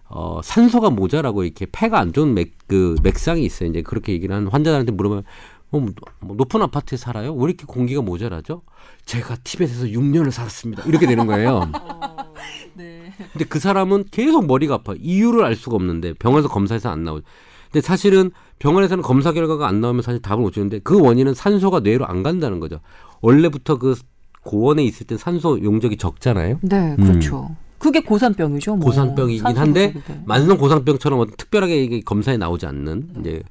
[0.08, 3.69] 어, 산소가 모자라고 이렇게 폐가 안 좋은 맥, 그 맥상이 있어요.
[3.69, 5.24] 이제 그렇게 얘기를 하는 환자들한테 물으면
[5.72, 5.80] 어,
[6.22, 7.34] 뭐 높은 아파트에 살아요?
[7.36, 8.63] 왜 이렇게 공기가 모자라죠?
[9.06, 10.84] 제가 티벳에서 6년을 살았습니다.
[10.86, 11.69] 이렇게 되는 거예요.
[12.74, 13.13] 네.
[13.34, 14.93] 근데 그 사람은 계속 머리가 아파.
[14.98, 17.24] 이유를 알 수가 없는데 병원에서 검사해서 안 나오죠.
[17.72, 22.08] 근데 사실은 병원에서는 검사 결과가 안 나오면 사실 답을 못 주는데 그 원인은 산소가 뇌로
[22.08, 22.80] 안 간다는 거죠.
[23.22, 23.95] 원래부터 그
[24.43, 26.60] 고원에 있을 때 산소 용적이 적잖아요.
[26.62, 27.56] 네, 그렇죠.
[27.78, 28.75] 그게 고산병이죠.
[28.75, 28.86] 뭐.
[28.86, 30.23] 고산병이긴 한데 부족인데.
[30.25, 33.41] 만성 고산병처럼 특별하게 이게 검사에 나오지 않는 이제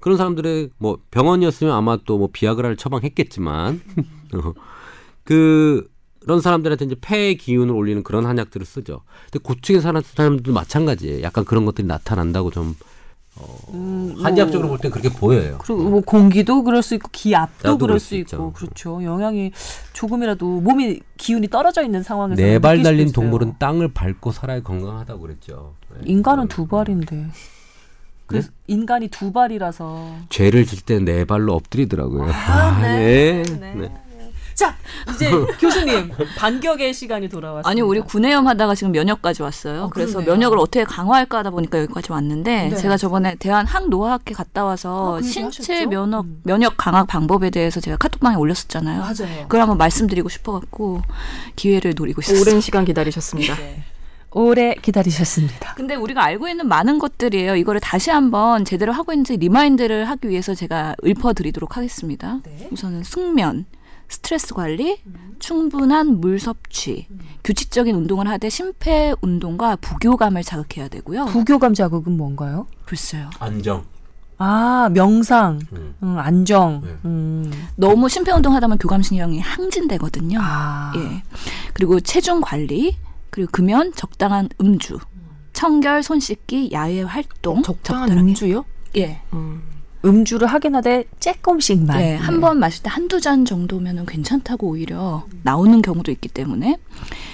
[0.00, 3.80] 그런 사람들의 뭐 병원이었으면 아마 또 뭐 비아그라를 처방했겠지만
[4.34, 4.52] 어,
[5.24, 5.88] 그
[6.20, 9.00] 그런 사람들한테 이제 폐의 기운을 올리는 그런 한약들을 쓰죠.
[9.30, 11.22] 근데 고층에 사는 사람들도 마찬가지예요.
[11.22, 12.74] 약간 그런 것들이 나타난다고 좀
[13.74, 15.58] 음, 뭐, 한의학적으로 볼 땐 그렇게 보여요.
[15.62, 18.36] 그리고 뭐 공기도 그럴 수 있고 기압도 그럴 수수 있죠.
[18.36, 19.02] 있고 그렇죠.
[19.02, 19.52] 영향이
[19.92, 23.12] 조금이라도 몸이 기운이 떨어져 있는 상황에서 네 발 달린.
[23.12, 25.74] 동물은 땅을 밟고 살아야 건강하다고 그랬죠.
[25.94, 26.00] 네.
[26.04, 27.26] 인간은 두 발인데.
[28.26, 28.54] 그래서 네?
[28.74, 30.12] 인간이 두 발이라서.
[30.28, 32.30] 죄를 질 때 네 발로 엎드리더라고요.
[32.30, 33.42] 아, 네.
[33.58, 33.74] 네.
[33.74, 33.92] 네.
[34.58, 34.76] 자,
[35.14, 37.70] 이제 교수님 반격의 시간이 돌아왔습니다.
[37.70, 39.84] 아니 우리 구내염 하다가 지금 면역까지 왔어요.
[39.84, 40.32] 아, 그래서 그러네요.
[40.32, 42.76] 면역을 어떻게 강화할까 하다 보니까 여기까지 왔는데 네.
[42.76, 45.86] 제가 저번에 대한 항노화학회 갔다 와서 얘기 신체?
[45.86, 46.40] 면역 음.
[46.42, 49.00] 면역 강화 방법에 대해서 제가 카톡방에 올렸었잖아요.
[49.00, 49.42] 맞아요.
[49.42, 51.02] 그걸 한번 말씀드리고 싶어갖고
[51.54, 52.40] 기회를 노리고 있었어요.
[52.42, 53.54] 오랜 시간 기다리셨습니다.
[53.54, 53.84] 네.
[54.32, 55.74] 오래 기다리셨습니다.
[55.74, 57.54] 근데 우리가 알고 있는 많은 것들이에요.
[57.54, 62.40] 이거를 다시 한번 제대로 하고 있는지 remind를 하기 위해서 제가 읊어드리도록 하겠습니다.
[62.44, 62.68] 네.
[62.72, 63.66] 우선은 숙면,
[64.08, 65.00] 스트레스 관리,
[65.38, 67.06] 충분한 물 섭취,
[67.44, 71.26] 규칙적인 운동을 하되 심폐 운동과 부교감을 자극해야 되고요.
[71.26, 72.66] 부교감 자극은 뭔가요?
[72.84, 73.30] 글쎄요.
[73.38, 73.84] 안정.
[74.40, 75.94] 아 명상, 음.
[76.02, 76.80] 음, 안정.
[76.84, 76.96] 네.
[77.04, 77.68] 음.
[77.76, 80.38] 너무 심폐 운동 하다 보면 교감신경이 항진되거든요.
[80.40, 81.22] 아, 예.
[81.74, 82.96] 그리고 체중 관리,
[83.30, 84.98] 그리고 금연, 적당한 음주,
[85.52, 88.28] 청결, 손 씻기, 야외 활동, 적당한 적절하게.
[88.30, 88.64] 음주요?
[88.96, 89.20] 예.
[89.32, 89.62] 음.
[90.04, 91.98] 음주를 하긴 하되 조금씩만.
[91.98, 96.76] 네, 한 번 마실 때 한두 잔 정도면은 괜찮다고 오히려 나오는 경우도 있기 때문에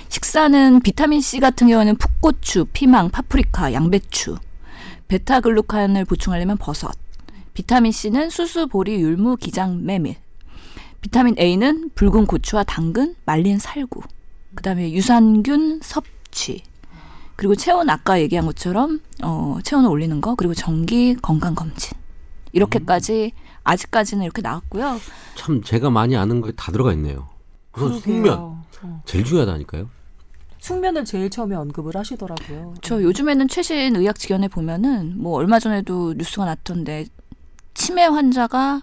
[0.09, 4.37] 식사는 비타민 C 같은 경우는 풋고추, 피망, 파프리카, 양배추,
[5.09, 6.93] 베타글루칸을 보충하려면 버섯,
[7.53, 10.17] 비타민 C는 수수, 보리, 율무, 기장, 메밀,
[11.03, 14.01] 비타민 A는 붉은 고추와 당근, 말린 살구,
[14.55, 16.63] 그다음에 유산균 섭취.
[17.37, 21.99] 그리고 체온 아까 얘기한 것처럼 어, 체온을 올리는 거 그리고 정기 건강 검진
[22.55, 23.33] 이렇게까지
[23.65, 24.99] 아직까지는 이렇게 나왔고요.
[25.35, 27.29] 참 제가 많이 아는 거에 다 들어가 있네요.
[27.73, 28.39] 그래서 숙면.
[28.39, 28.65] 어.
[29.05, 29.89] 제일 중요하다니까요.
[30.59, 32.75] 숙면을 제일 처음에 언급을 하시더라고요.
[32.81, 37.07] 저 요즘에는 최신 의학 지견에 보면은 뭐 얼마 전에도 뉴스가 났던데
[37.75, 38.83] 치매 환자가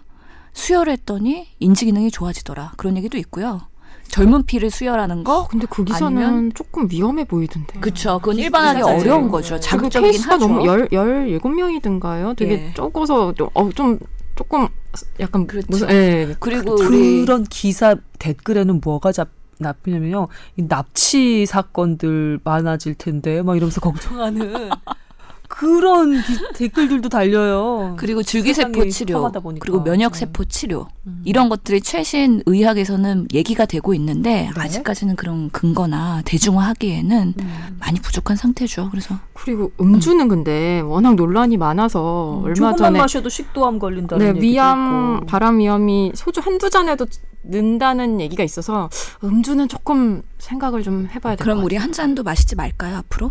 [0.52, 3.62] 수혈을 했더니 인지 기능이 좋아지더라 그런 얘기도 있고요.
[4.12, 5.48] 젊은 피를 수혈하는 거.
[5.48, 7.80] 근데 그 기사는 아니면- 조금 위험해 보이던데.
[7.80, 8.18] 그쵸.
[8.18, 8.82] 그건 일반하기.
[8.82, 9.30] 어려운 네.
[9.30, 9.48] 거죠.
[9.54, 10.46] 그리고 자극적이긴 케이스가 하죠.
[10.46, 12.34] 너무 열, 열일곱 명이든가요.
[12.34, 12.74] 되게 예.
[12.74, 13.98] 적어서 좀, 어, 좀
[14.36, 14.68] 조금
[15.18, 15.66] 약간 그렇죠.
[15.70, 16.36] 무슨 예.
[16.40, 20.28] 그리고 우리 그런 기사 댓글에는 뭐가 잡 나쁘냐면요.
[20.56, 24.70] 이 납치 사건들 많아질 텐데 막 이러면서 걱정하는
[25.62, 27.94] 그런 기- 댓글들도 달려요.
[27.96, 29.30] 그리고 줄기세포 치료.
[29.60, 31.22] 그리고 면역세포 치료 음.
[31.24, 34.60] 이런 것들이 최신 의학에서는 얘기가 되고 있는데 네.
[34.60, 37.76] 아직까지는 그런 근거나 대중화하기에는 음.
[37.78, 38.88] 많이 부족한 상태죠.
[38.90, 44.28] 그래서 그리고 음주는 근데 워낙 논란이 많아서 얼마 음, 조금만 전에 마셔도 식도암 걸린다는 네,
[44.30, 45.26] 얘기도 위암, 있고.
[45.26, 47.06] 바람 위험이 소주 한두 잔에도
[47.44, 48.88] 는다는 얘기가 있어서
[49.22, 51.64] 음주는 조금 생각을 좀 해봐야 될것 그럼 같아요.
[51.66, 53.30] 우리 한 잔도 마시지 말까요 앞으로?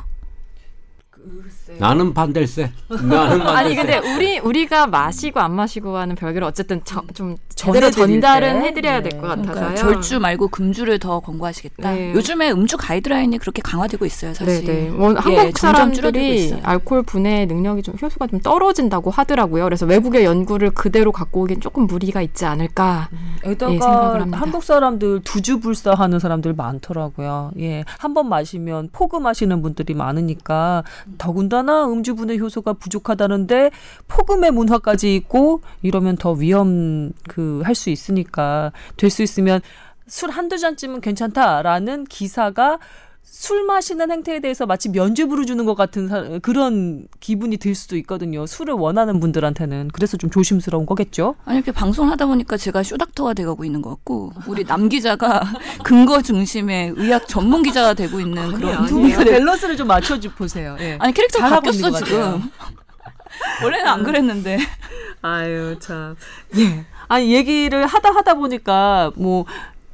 [1.79, 2.71] 나는 반댈세.
[2.89, 3.07] 나는
[3.43, 3.49] 반댈세.
[3.57, 8.67] 아니 근데 우리 우리가 마시고 안 마시고와는 별개로 어쨌든 저, 좀 제대로 전달은 때?
[8.67, 9.09] 해드려야 네.
[9.09, 9.53] 될것 같아서요.
[9.53, 11.91] 그러니까 절주 말고 금주를 더 권고하시겠다.
[11.91, 12.13] 네.
[12.13, 14.65] 요즘에 음주 가이드라인이 그렇게 강화되고 있어요, 사실.
[14.65, 14.89] 네네.
[14.91, 16.55] 뭐 예, 한국 줄어들고 사람들이.
[16.63, 19.63] 알코올 분해 능력이 좀 효수가 좀 떨어진다고 하더라고요.
[19.63, 23.09] 그래서 외국의 연구를 그대로 갖고 오기엔 조금 무리가 있지 않을까.
[23.43, 24.39] 에다가 예, 생각을 합니다.
[24.39, 27.51] 한국 사람들 두주불사하는 사람들 많더라고요.
[27.59, 30.83] 예, 한 번 마시면 포금하시는 분들이 많으니까
[31.17, 33.71] 더군다나 음주 분해 효소가 부족하다는데
[34.07, 39.61] 포금의 문화까지 있고 이러면 더 위험 그 할 수 있으니까 될 수 있으면
[40.07, 42.79] 술 한두 잔쯤은 괜찮다라는 기사가
[43.23, 48.45] 술 마시는 행태에 대해서 마치 면죄부를 주는 것 같은 사- 그런 기분이 들 수도 있거든요.
[48.45, 51.35] 술을 원하는 분들한테는 그래서 좀 조심스러운 거겠죠.
[51.45, 55.41] 아니 이렇게 방송을 하다 보니까 제가 쇼닥터가 돼가고 있는 것 같고 우리 남 기자가
[55.83, 60.75] 근거 중심의 의학 전문 기자가 되고 있는 그런 두 분이 밸런스를 좀 맞춰주 보세요.
[60.79, 60.97] 예.
[60.99, 61.91] 아니 캐릭터가 바뀌었어.
[62.03, 62.49] 지금.
[63.63, 64.59] 원래는 안 그랬는데.
[65.21, 66.15] 아유 참.
[66.57, 66.85] 예.
[67.07, 69.45] 아니 얘기를 하다 하다 보니까 뭐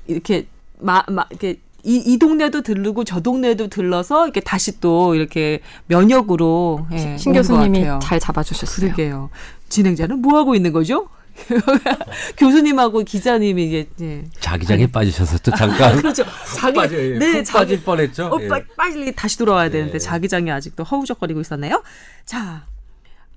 [0.08, 0.48] 이렇게
[0.80, 6.86] 마, 마 이렇게 이, 이 동네도 들르고 저 동네도 들러서 이렇게 다시 또 이렇게 면역으로
[6.92, 7.86] 예, 신 교수님이.
[8.02, 8.88] 잘 잡아주셨어요.
[8.92, 9.30] 그러게요.
[9.70, 11.08] 진행자는 뭐 하고 있는 거죠?
[12.38, 14.26] 교수님하고 기자님이 이게 예.
[14.40, 16.26] 자기장에 빠지셔서 또 잠깐 그렇죠.
[16.58, 17.18] 자기 빠져, 예.
[17.18, 18.26] 네훅 자기 빠질 뻔했죠.
[18.26, 18.48] 어, 예.
[18.50, 20.00] 빨, 빨리 다시 돌아와야 되는데 예.
[20.00, 21.84] 자기장이 아직도 허우적거리고 있었네요.
[22.26, 22.66] 자,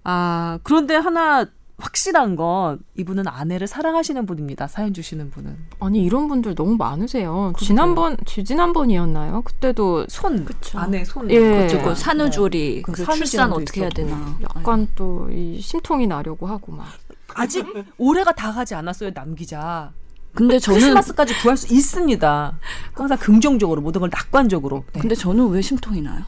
[0.03, 1.47] 아 그런데 하나
[1.81, 4.67] 확실한 건 이분은 아내를 사랑하시는 분입니다.
[4.69, 7.53] 사연 주시는 분은 아니 이런 분들 너무 많으세요.
[7.59, 9.43] 지난번 지지난번이었나요?
[9.43, 10.79] 그때도 손 그쵸.
[10.79, 11.67] 아내 손 예.
[11.69, 14.09] 그리고 그 산후조리, 그그 산후조리도 출산 어떻게 해야 있었고.
[14.09, 14.39] 되나.
[14.43, 16.87] 약간 또 이 심통이 나려고 하고 막.
[17.35, 17.65] 아직
[17.99, 19.93] 올해가 다 가지 않았어요 남 기자.
[20.35, 22.59] 근데 저는 크리스마스까지 구할 수 있습니다.
[22.93, 24.85] 항상 긍정적으로 모든 걸 낙관적으로.
[24.93, 25.01] 네.
[25.01, 26.23] 근데 저는 왜 심통이 나요?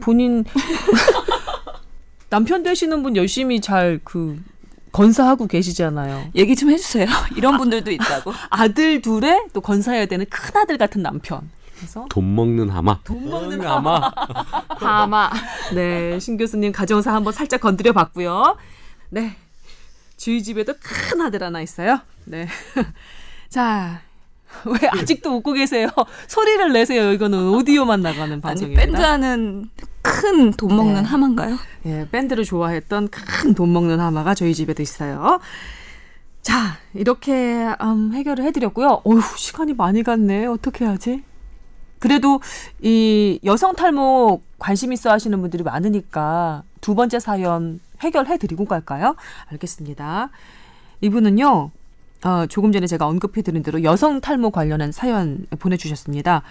[0.00, 0.44] 본인
[2.30, 4.38] 남편 되시는 분 열심히 잘 그
[4.94, 6.30] 건사하고 계시잖아요.
[6.36, 7.06] 얘기 좀 해주세요.
[7.36, 8.32] 이런 분들도 있다고.
[8.48, 11.50] 아들 둘에 또 건사해야 되는 큰 아들 같은 남편.
[11.76, 13.00] 그래서 돈 먹는 하마.
[13.02, 14.12] 돈 먹는 응, 하마.
[14.80, 15.30] 아마
[15.74, 18.56] 네, 신 교수님 가정사 한번 살짝 건드려 봤고요.
[19.10, 19.36] 네.
[20.16, 22.00] 저희 집에도 큰 아들 하나 있어요.
[22.24, 22.46] 네.
[23.50, 24.00] 자,
[24.66, 25.88] 왜 아직도 웃고 계세요?
[26.28, 27.12] 소리를 내세요.
[27.12, 28.82] 이거는 오디오만 나가는 아니 방송입니다.
[28.82, 29.68] 밴드 하는
[30.02, 31.08] 큰 돈 먹는 네.
[31.08, 31.56] 하마인가요?
[31.86, 35.40] 예, 밴드를 좋아했던 큰 돈 먹는 하마가 저희 집에도 있어요.
[36.42, 37.32] 자, 이렇게
[37.82, 39.00] 음, 해결을 해드렸고요.
[39.04, 40.46] 어휴, 시간이 많이 갔네.
[40.46, 41.22] 어떻게 하지?
[41.98, 42.40] 그래도
[42.82, 49.16] 이 여성 탈모 관심 있어 하시는 분들이 많으니까 두 번째 사연 해결해 드리고 갈까요?
[49.50, 50.28] 알겠습니다.
[51.00, 51.70] 이분은요.
[52.24, 56.42] 어, 조금 전에 제가 언급해 드린 대로 여성 탈모 관련한 사연 보내주셨습니다.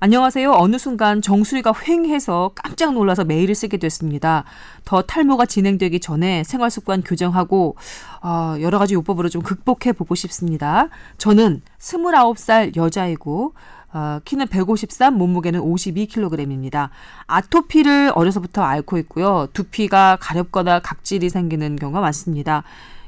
[0.00, 0.52] 안녕하세요.
[0.52, 4.44] 어느 순간 정수리가 휑해서 깜짝 놀라서 메일을 쓰게 됐습니다.
[4.84, 7.76] 더 탈모가 진행되기 전에 생활 습관 교정하고
[8.22, 10.88] 어, 여러 가지 요법으로 좀 극복해 보고 싶습니다.
[11.16, 13.54] 저는 29살 여자이고
[13.94, 16.88] 어, 키는 153, 몸무게는 52kg입니다.
[17.28, 19.46] 아토피를 어려서부터 앓고 있고요.
[19.52, 22.64] 두피가 가렵거나 각질이 생기는 경우가 많습니다.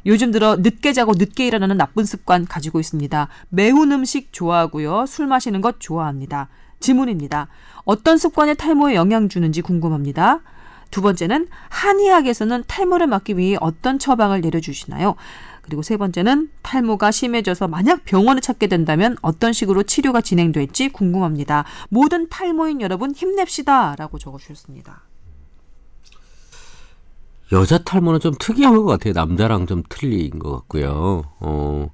[0.07, 3.29] 요즘 들어 늦게 자고 늦게 일어나는 나쁜 습관 가지고 있습니다.
[3.49, 5.07] 매운 음식 좋아하고요.
[5.07, 6.49] 술 마시는 것 좋아합니다.
[6.79, 7.49] 질문입니다.
[7.85, 10.41] 어떤 습관이 탈모에 영향 주는지 궁금합니다.
[10.93, 15.17] 두 번째는 한의학에서는 탈모를 막기 위해 어떤 처방을 내려주시나요?
[15.63, 21.65] 그리고 세 번째는 탈모가 심해져서 만약 병원을 찾게 된다면 어떤 식으로 치료가 진행될지 궁금합니다.
[21.89, 23.97] 모든 탈모인 여러분 힘냅시다.
[23.97, 25.03] 라고 적어주셨습니다.
[27.53, 29.13] 여자 탈모는 좀 특이한 것 같아요.
[29.13, 31.23] 남자랑 좀 틀린 것 같고요.
[31.41, 31.89] 어,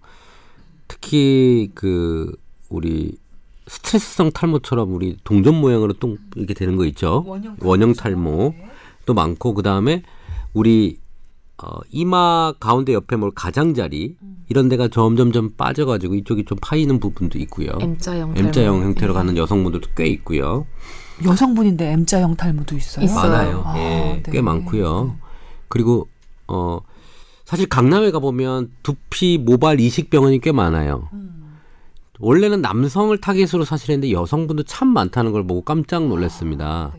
[0.89, 2.35] 특히 그
[2.69, 3.19] 우리
[3.67, 7.25] 스트레스성 탈모처럼 우리 동전 모양으로 똥 이렇게 되는 거 있죠.
[7.27, 8.55] 원형 원형 탈모
[9.07, 10.03] 또 많고 그 다음에
[10.55, 10.99] 우리
[11.63, 14.17] 어, 이마 가운데 옆에 뭘 가장자리
[14.49, 17.73] 이런 데가 점점점 빠져가지고 이쪽이 좀 파이는 부분도 있고요.
[17.81, 18.83] M자형 M자형.
[18.83, 20.67] 형태로 가는 여성분들도 꽤 있고요.
[21.25, 23.05] 여성분인데 M자형 탈모도 있어요.
[23.05, 23.31] 있어요.
[23.31, 23.63] 많아요.
[23.65, 24.33] 아, 예, 네.
[24.33, 25.17] 꽤 많고요.
[25.73, 26.07] 그리고
[26.49, 26.81] 어
[27.47, 31.09] 사실 강남에 가 보면 두피 모발 이식 병원이 꽤 많아요.
[32.21, 36.93] 원래는 남성을 타겟으로 사실 했는데 여성분도 참 많다는 걸 보고 깜짝 놀랐습니다.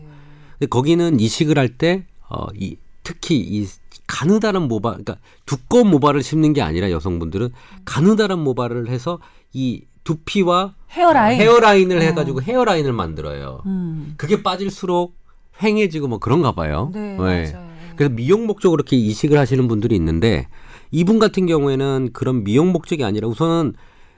[0.58, 3.68] 근데 거기는 이식을 할 때 어, 이, 특히 이
[4.08, 7.50] 가느다란 모발, 그러니까 두꺼운 모발을 심는 게 아니라 여성분들은
[7.84, 9.20] 가느다란 모발을 해서
[9.52, 11.40] 이 두피와 헤어라인.
[11.40, 13.62] 헤어라인을 해가지고 헤어라인을 만들어요.
[13.66, 14.14] 음.
[14.16, 15.14] 그게 빠질수록
[15.58, 16.90] 휑해지고 뭐 그런가 봐요.
[16.92, 17.63] 네, 네.
[17.96, 20.46] 그래서 미용 목적으로 이렇게 이식을 하시는 분들이 있는데
[20.90, 23.74] 이분 같은 경우에는 그런 미용 목적이 아니라 우선은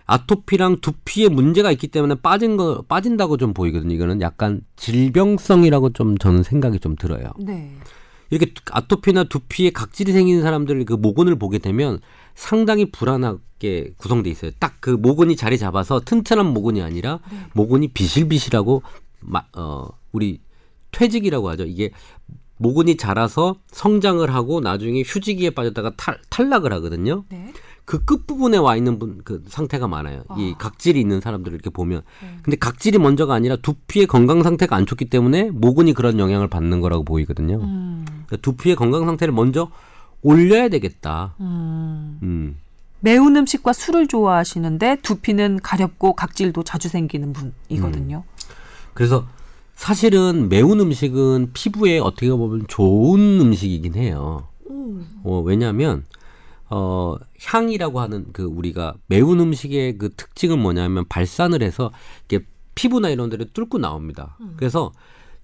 [0.06, 3.94] 아토피랑 두피에 문제가 있기 때문에 빠진 거 빠진다고 좀 보이거든요.
[3.94, 7.32] 이거는 약간 질병성이라고 좀 저는 생각이 좀 들어요.
[7.38, 7.72] 네.
[8.30, 11.98] 이렇게 아토피나 두피에 각질이 생기는 사람들 그 모근을 보게 되면
[12.34, 14.50] 상당히 불안하게 구성돼 있어요.
[14.58, 17.18] 딱 그 모근이 자리 잡아서 튼튼한 모근이 아니라
[17.54, 18.82] 모근이 비실비실하고
[19.18, 20.38] 마, 어 우리
[20.92, 21.64] 퇴직이라고 하죠.
[21.64, 21.90] 이게
[22.58, 27.24] 모근이 자라서 성장을 하고 나중에 휴지기에 빠졌다가 탈, 탈락을 하거든요.
[27.28, 27.52] 네.
[27.84, 30.24] 그 끝부분에 와 있는 분 그 상태가 많아요.
[30.36, 32.02] 이 각질이 있는 사람들을 이렇게 보면.
[32.42, 37.04] 근데 각질이 먼저가 아니라 두피의 건강 상태가 안 좋기 때문에 모근이 그런 영향을 받는 거라고
[37.04, 37.60] 보이거든요.
[37.62, 38.04] 음.
[38.08, 39.70] 그러니까 두피의 건강 상태를 먼저
[40.22, 41.34] 올려야 되겠다.
[41.40, 42.18] 음.
[42.22, 42.56] 음.
[43.00, 48.24] 매운 음식과 술을 좋아하시는데 두피는 가렵고 각질도 자주 생기는 분이거든요.
[48.94, 49.26] 그래서
[49.76, 54.48] 사실은 매운 음식은 피부에 어떻게 보면 좋은 음식이긴 해요.
[55.22, 56.04] 어, 왜냐하면
[56.68, 57.14] 어,
[57.44, 61.92] 향이라고 하는 그 우리가 매운 음식의 그 특징은 뭐냐면 발산을 해서
[62.24, 64.38] 이게 피부나 이런 데를 뚫고 나옵니다.
[64.56, 64.92] 그래서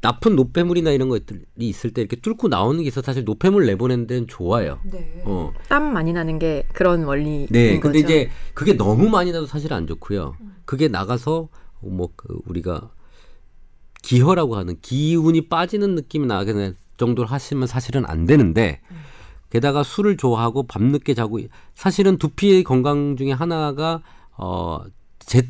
[0.00, 4.06] 나쁜 노폐물이나 이런 것들이 있을 때 이렇게 뚫고 나오는 게 있어 서 사실 노폐물 내보내는
[4.06, 4.80] 데는 좋아요.
[4.90, 5.22] 네.
[5.24, 5.52] 어.
[5.68, 7.80] 땀 많이 나는 게 그런 원리인 네, 거죠.
[7.82, 10.34] 근데 이제 그게 너무 많이 나도 사실 안 좋고요.
[10.64, 11.48] 그게 나가서
[11.80, 12.90] 뭐 그 우리가
[14.03, 18.80] 기혈라고 하는 기운이 빠지는 느낌이 나게 될 정도로 하시면 사실은 안 되는데
[19.50, 21.40] 게다가 술을 좋아하고 밤늦게 자고
[21.74, 24.03] 사실은 두피의 건강 중에 하나가
[24.36, 25.48] 어제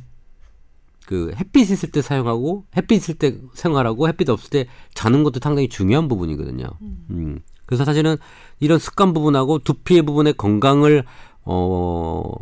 [1.07, 5.69] 그 햇빛 있을 때 사용하고 햇빛 있을 때 생활하고 햇빛 없을 때 자는 것도 상당히
[5.69, 6.67] 중요한 부분이거든요.
[7.11, 7.41] 음.
[7.67, 8.17] 그래서 사실은
[8.61, 11.05] 이런 습관 부분하고 두피의 부분의 건강을
[11.45, 12.33] 어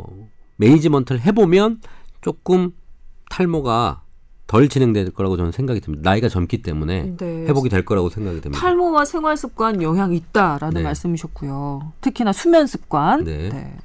[0.57, 1.81] 매니지먼트를 해보면
[2.21, 2.71] 조금
[3.29, 4.00] 탈모가
[4.51, 6.09] 덜 진행될 거라고 저는 생각이 듭니다.
[6.09, 7.25] 나이가 젊기 때문에 네.
[7.45, 8.59] 회복이 될 거라고 생각이 됩니다.
[8.59, 10.83] 탈모와 생활 습관 영향 있다라는 네.
[10.83, 11.93] 말씀이셨고요.
[12.01, 13.23] 특히나 수면 습관.
[13.23, 13.77] 네.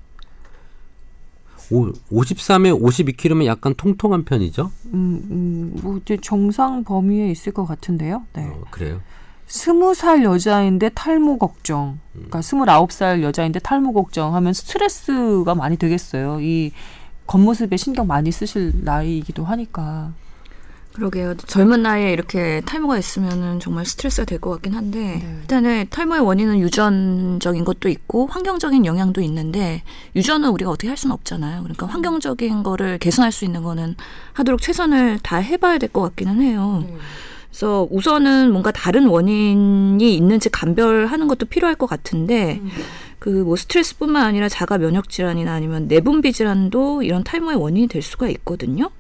[1.71, 4.73] 오, 53에 52kg면 약간 통통한 편이죠?
[4.87, 8.25] 음, 음, 뭐 이제 정상 범위에 있을 것 같은데요.
[8.33, 8.47] 네.
[8.47, 9.01] 어, 그래요.
[9.47, 12.01] 스무 살 여자인데 탈모 걱정.
[12.13, 16.41] 그러니까 스물아홉 살 여자인데 탈모 걱정하면 스트레스가 많이 되겠어요.
[16.41, 16.73] 이
[17.29, 20.13] 겉모습에 신경 많이 쓰실 나이이기도 하니까.
[20.97, 21.37] 그러게요.
[21.37, 25.37] 젊은 나이에 이렇게 탈모가 있으면은 정말 스트레스가 될 것 같긴 한데 네.
[25.43, 29.83] 일단은 탈모의 원인은 유전적인 것도 있고 환경적인 영향도 있는데
[30.15, 31.63] 유전은 우리가 어떻게 할 수는 없잖아요.
[31.63, 33.95] 그러니까 환경적인 거를 개선할 수 있는 거는
[34.33, 36.85] 하도록 최선을 다 해봐야 될 것 같기는 해요.
[37.51, 42.61] 그래서 우선은 뭔가 다른 원인이 있는지 감별하는 것도 필요할 것 같은데
[43.19, 48.91] 그뭐 스트레스뿐만 아니라 자가 면역 질환이나 아니면 내분비 질환도 이런 탈모의 원인이 될 수가 있거든요.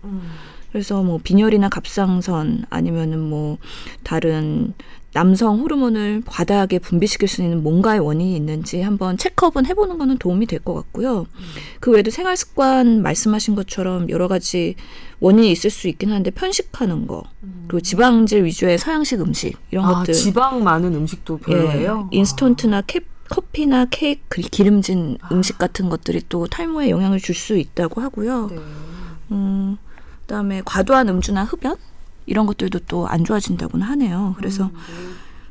[0.76, 3.56] 그래서 뭐 빈혈이나 갑상선 아니면은 뭐
[4.02, 4.74] 다른
[5.14, 10.60] 남성 호르몬을 과다하게 분비시킬 수 있는 뭔가의 원인이 있는지 한번 체크업은 해보는 거는 도움이 될
[10.60, 11.24] 것 같고요.
[11.80, 14.74] 그 외에도 생활 습관 말씀하신 것처럼 여러 가지
[15.20, 17.22] 원인이 있을 수 있긴 한데 편식하는 거
[17.68, 22.10] 그리고 지방질 위주의 서양식 음식 이런 아, 것들 지방 많은 음식도 별로예요?
[22.12, 23.00] 예, 인스턴트나 캡,
[23.30, 28.48] 커피나 케이크 기름진 음식 같은 것들이 또 탈모에 영향을 줄 수 있다고 하고요.
[28.50, 28.58] 네.
[29.32, 29.78] 음,
[30.26, 31.76] 그다음에 과도한 음주나 흡연
[32.26, 34.34] 이런 것들도 또 안 좋아진다고는 하네요.
[34.36, 34.70] 그래서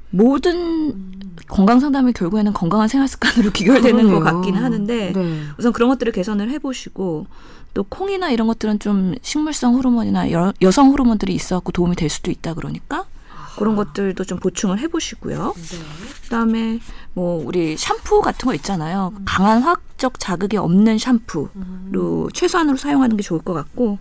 [0.10, 4.20] 모든 건강 상담이 결국에는 건강한 생활 습관으로 귀결되는 것.
[4.20, 5.42] 같긴 하는데 네.
[5.58, 7.28] 우선 그런 것들을 개선을 해보시고
[7.74, 12.54] 또 콩이나 이런 것들은 좀 식물성 호르몬이나 여, 여성 호르몬들이 있어갖고 도움이 될 수도 있다
[12.54, 13.06] 그러니까
[13.58, 15.54] 그런 것들도 좀 보충을 해보시고요.
[16.24, 16.80] 그다음에
[17.14, 19.14] 뭐 우리 샴푸 같은 거 있잖아요.
[19.26, 24.00] 강한 화학적 자극이 없는 샴푸로 최소한으로 사용하는 게 좋을 것 같고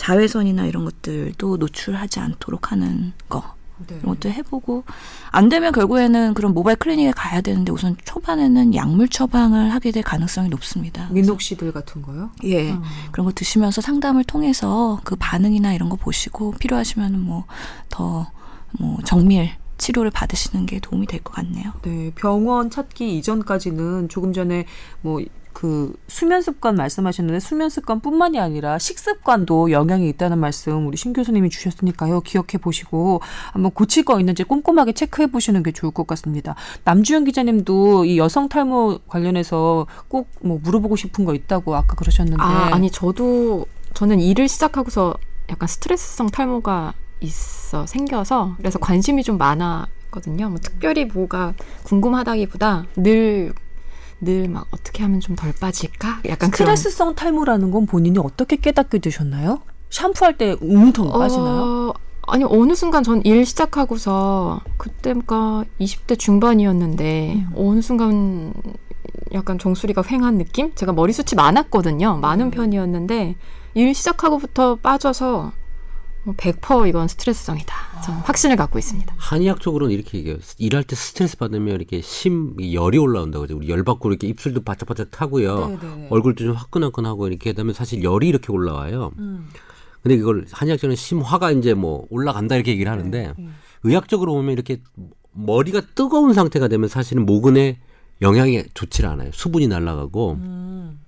[0.00, 3.42] 자외선이나 이런 것들도 노출하지 않도록 하는 거
[3.86, 3.96] 네.
[3.96, 4.84] 이런 것도 해보고
[5.30, 10.48] 안 되면 결국에는 그런 모바일 클리닉에 가야 되는데 우선 초반에는 약물 처방을 하게 될 가능성이
[10.48, 11.08] 높습니다.
[11.10, 12.30] 민옥시들 같은 거요?
[12.44, 12.70] 예.
[12.72, 12.82] 음.
[13.12, 20.64] 그런 거 드시면서 상담을 통해서 그 반응이나 이런 거 보시고 필요하시면 뭐더뭐 정밀 치료를 받으시는
[20.66, 21.72] 게 도움이 될 것 같네요.
[21.82, 24.64] 네, 병원 찾기 이전까지는 조금 전에
[25.02, 25.20] 뭐
[25.52, 32.20] 그 수면 습관 말씀하셨는데 수면 습관뿐만이 아니라 식습관도 영향이 있다는 말씀 우리 신 교수님이 주셨으니까요.
[32.22, 33.20] 기억해 보시고
[33.52, 36.54] 한번 고칠 거 있는지 꼼꼼하게 체크해 보시는 게 좋을 것 같습니다.
[36.84, 42.70] 남주현 기자님도 이 여성 탈모 관련해서 꼭 뭐 물어보고 싶은 거 있다고 아까 그러셨는데 아,
[42.72, 45.14] 아니 저도 저는 일을 시작하고서
[45.50, 50.48] 약간 스트레스성 탈모가 있어 생겨서 그래서 관심이 좀 많았거든요.
[50.48, 51.52] 뭐 특별히 뭐가
[51.84, 53.52] 궁금하다기보다 늘
[54.20, 56.20] 늘 막 어떻게 하면 좀 덜 빠질까?
[56.28, 59.60] 약간 스트레스성 탈모라는 건 본인이 어떻게 깨닫게 되셨나요?
[59.90, 61.62] 샴푸할 때 웅텅 빠지나요?
[61.62, 61.94] 어,
[62.26, 67.52] 아니 어느 순간 전 일 시작하고서 그때가 20대 중반이었는데 음.
[67.56, 68.52] 어느 순간
[69.32, 70.72] 약간 종소리가 횡한 느낌?
[70.74, 72.18] 제가 머리숱이 많았거든요.
[72.18, 72.50] 많은 음.
[72.50, 73.36] 편이었는데
[73.74, 75.52] 일 시작하고부터 빠져서 뭐
[76.26, 77.74] 100% 이건 스트레스성이다.
[78.04, 79.14] 저는 확신을 갖고 있습니다.
[79.16, 80.38] 한의학적으로는 이렇게 얘기해요.
[80.58, 83.56] 일할 때 스트레스 받으면 이렇게 심이 열이 올라온다고 하죠.
[83.56, 85.78] 우리 열 받고 이렇게 입술도 바짝바짝 타고요.
[85.80, 86.08] 네네.
[86.10, 89.12] 얼굴도 좀 화끈화끈하고 이렇게 되면 사실 열이 이렇게 올라와요.
[89.18, 89.48] 음.
[90.02, 93.54] 근데 이걸 한의학적으로는 심화가 이제 뭐 올라간다 이렇게 얘기를 하는데 음.
[93.82, 94.82] 의학적으로 보면 이렇게
[95.32, 97.78] 머리가 뜨거운 상태가 되면 사실은 모근에
[98.22, 99.30] 영향이 좋지 않아요.
[99.32, 100.99] 수분이 날아가고 음.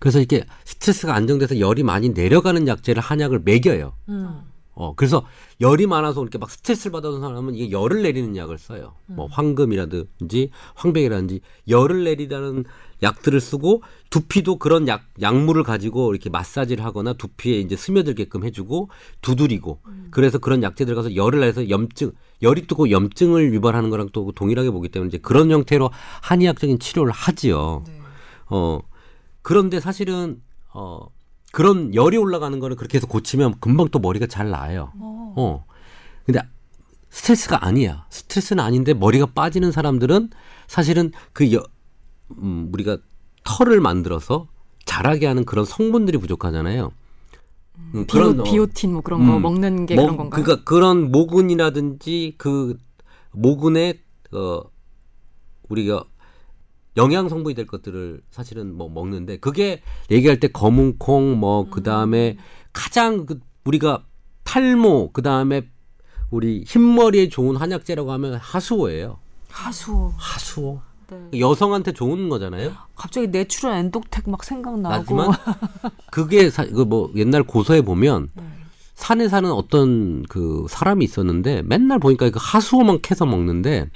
[0.00, 3.92] 그래서 이렇게 스트레스가 안정돼서 열이 많이 내려가는 약재를 한약을 먹여요.
[4.08, 4.40] 음.
[4.72, 5.26] 어, 그래서
[5.60, 8.94] 열이 많아서 이렇게 막 스트레스를 받아온 사람은 이게 열을 내리는 약을 써요.
[9.04, 12.64] 뭐 황금이라든지 황백이라든지 열을 내리다는
[13.02, 18.88] 약들을 쓰고 두피도 그런 약 약물을 가지고 이렇게 마사지를 하거나 두피에 이제 스며들게끔 해주고
[19.20, 19.80] 두드리고
[20.10, 24.88] 그래서 그런 약재 들어가서 열을 내서 염증 열이 뜨고 염증을 유발하는 거랑 또 동일하게 보기
[24.88, 25.90] 때문에 이제 그런 형태로
[26.22, 27.84] 한의학적인 치료를 하지요.
[28.46, 28.80] 어
[29.50, 30.40] 그런데 사실은
[30.72, 31.08] 어
[31.50, 34.92] 그런 열이 올라가는 거는 그렇게 해서 고치면 금방 또 머리가 잘 나아요.
[34.94, 35.64] 어.
[36.24, 36.40] 근데
[37.08, 38.06] 스트레스가 아니야.
[38.10, 40.30] 스트레스는 아닌데 머리가 빠지는 사람들은
[40.68, 41.64] 사실은 그 여,
[42.38, 42.98] 음, 우리가
[43.42, 44.46] 털을 만들어서
[44.84, 46.92] 자라게 하는 그런 성분들이 부족하잖아요.
[47.94, 49.42] 음, 비오, 어, 비오틴 뭐 그런 거 음.
[49.42, 50.44] 먹는 게 뭐, 그런 건가요?
[50.44, 52.78] 그러니까 그런 모근이라든지 그
[53.32, 53.98] 모근의
[54.30, 54.60] 어
[55.68, 56.04] 우리가
[56.96, 61.70] 영양 성분이 될 것들을 사실은 뭐 먹는데 그게 얘기할 때 검은콩 뭐 음.
[61.70, 62.36] 그다음에
[62.72, 64.04] 가장 그 우리가
[64.44, 65.68] 탈모 그다음에
[66.30, 69.18] 우리 흰머리에 좋은 한약재라고 하면 하수오예요.
[69.48, 70.12] 하수오.
[70.16, 70.80] 하수오.
[71.10, 71.40] 네.
[71.40, 72.72] 여성한테 좋은 거잖아요.
[72.94, 74.96] 갑자기 내츄럴엔도텍 막 생각나고.
[74.96, 75.30] 나지만
[76.10, 78.42] 그게 그뭐 옛날 고서에 보면 네.
[78.94, 83.90] 산에 사는 어떤 그 사람이 있었는데 맨날 보니까 그 하수오만 캐서 먹는데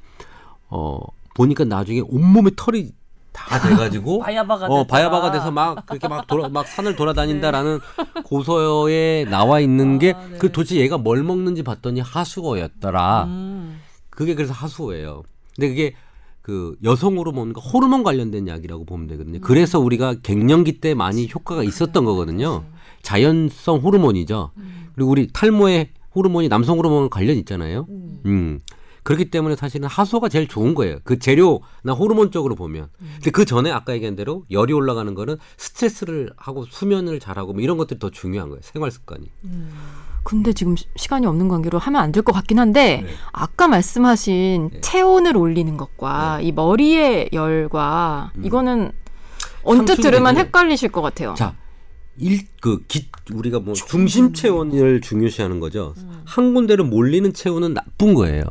[0.69, 0.99] 어
[1.35, 2.93] 보니까 나중에 온몸에 털이
[3.33, 4.87] 다 돼가지고 바야바가 어 됐다.
[4.97, 7.81] 바야바가 돼서 막 그렇게 막 돌아 막 산을 돌아다닌다라는
[8.25, 10.39] 고서에 나와 있는 게 아, 네.
[10.39, 13.25] 그 도대체 얘가 뭘 먹는지 봤더니 하수오였더라.
[13.25, 13.81] 음.
[14.11, 15.25] 그게 그래서 하수오예요.
[15.57, 15.95] 근데 그게
[16.41, 19.41] 그 여성 호르몬과 호르몬 관련된 약이라고 보면 되거든요.
[19.41, 22.65] 그래서 우리가 갱년기 때 많이 효과가 있었던 거거든요.
[23.03, 24.51] 자연성 호르몬이죠.
[24.95, 27.87] 그리고 우리 탈모에 호르몬이 남성 호르몬 관련 있잖아요.
[28.27, 28.61] 음.
[29.05, 30.99] 그렇기 때문에 사실은 하수가 제일 좋은 거예요.
[31.05, 32.89] 그 재료나 호르몬적으로 보면.
[33.17, 37.77] 근데 그 전에 아까 얘기한 대로 열이 올라가는 거는 스트레스를 하고 수면을 잘하고 뭐 이런
[37.77, 38.61] 것들이 더 중요한 거예요.
[38.63, 39.31] 생활 습관이.
[40.25, 43.11] 근데 지금 시- 시간이 없는 관계로 하면 안 될 것 같긴 한데 네.
[43.33, 44.81] 아까 말씀하신 네.
[44.81, 48.45] 체온을 올리는 것과 이 머리의 열과 음.
[48.47, 48.93] 이거는
[49.65, 50.37] 언뜻 들으면.
[50.39, 51.35] 헷갈리실 것 같아요.
[51.37, 51.55] 자,
[52.17, 52.85] 일그
[53.35, 55.95] 우리가 뭐 중심 체온을 중요시하는 거죠.
[56.25, 58.45] 한 군데로 몰리는 체온은 나쁜 거예요.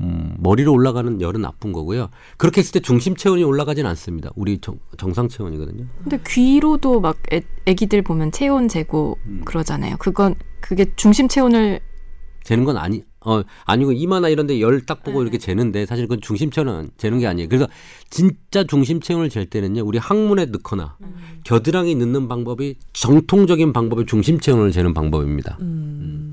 [0.00, 2.08] 음, 머리로 올라가는 열은 나쁜 거고요.
[2.36, 4.30] 그렇게 했을 때 중심 체온이 올라가진 않습니다.
[4.36, 5.86] 우리 정, 정상 체온이거든요.
[6.02, 9.96] 근데 귀로도 막 애, 애기들 보면 체온 재고 그러잖아요.
[9.98, 11.80] 그건 그게 중심 체온을
[12.44, 16.20] 재는 건 아니 어 아니고 이마나 이런 데 열 딱 보고 이렇게 재는데 사실 그건
[16.22, 17.48] 중심 체온은 재는 게 아니에요.
[17.48, 17.66] 그래서
[18.08, 19.82] 진짜 중심 체온을 잴 때는요.
[19.84, 20.96] 우리 항문에 넣거나
[21.44, 25.58] 겨드랑이 넣는 방법이 정통적인 방법이 중심 체온을 재는 방법입니다.
[25.60, 26.30] 음.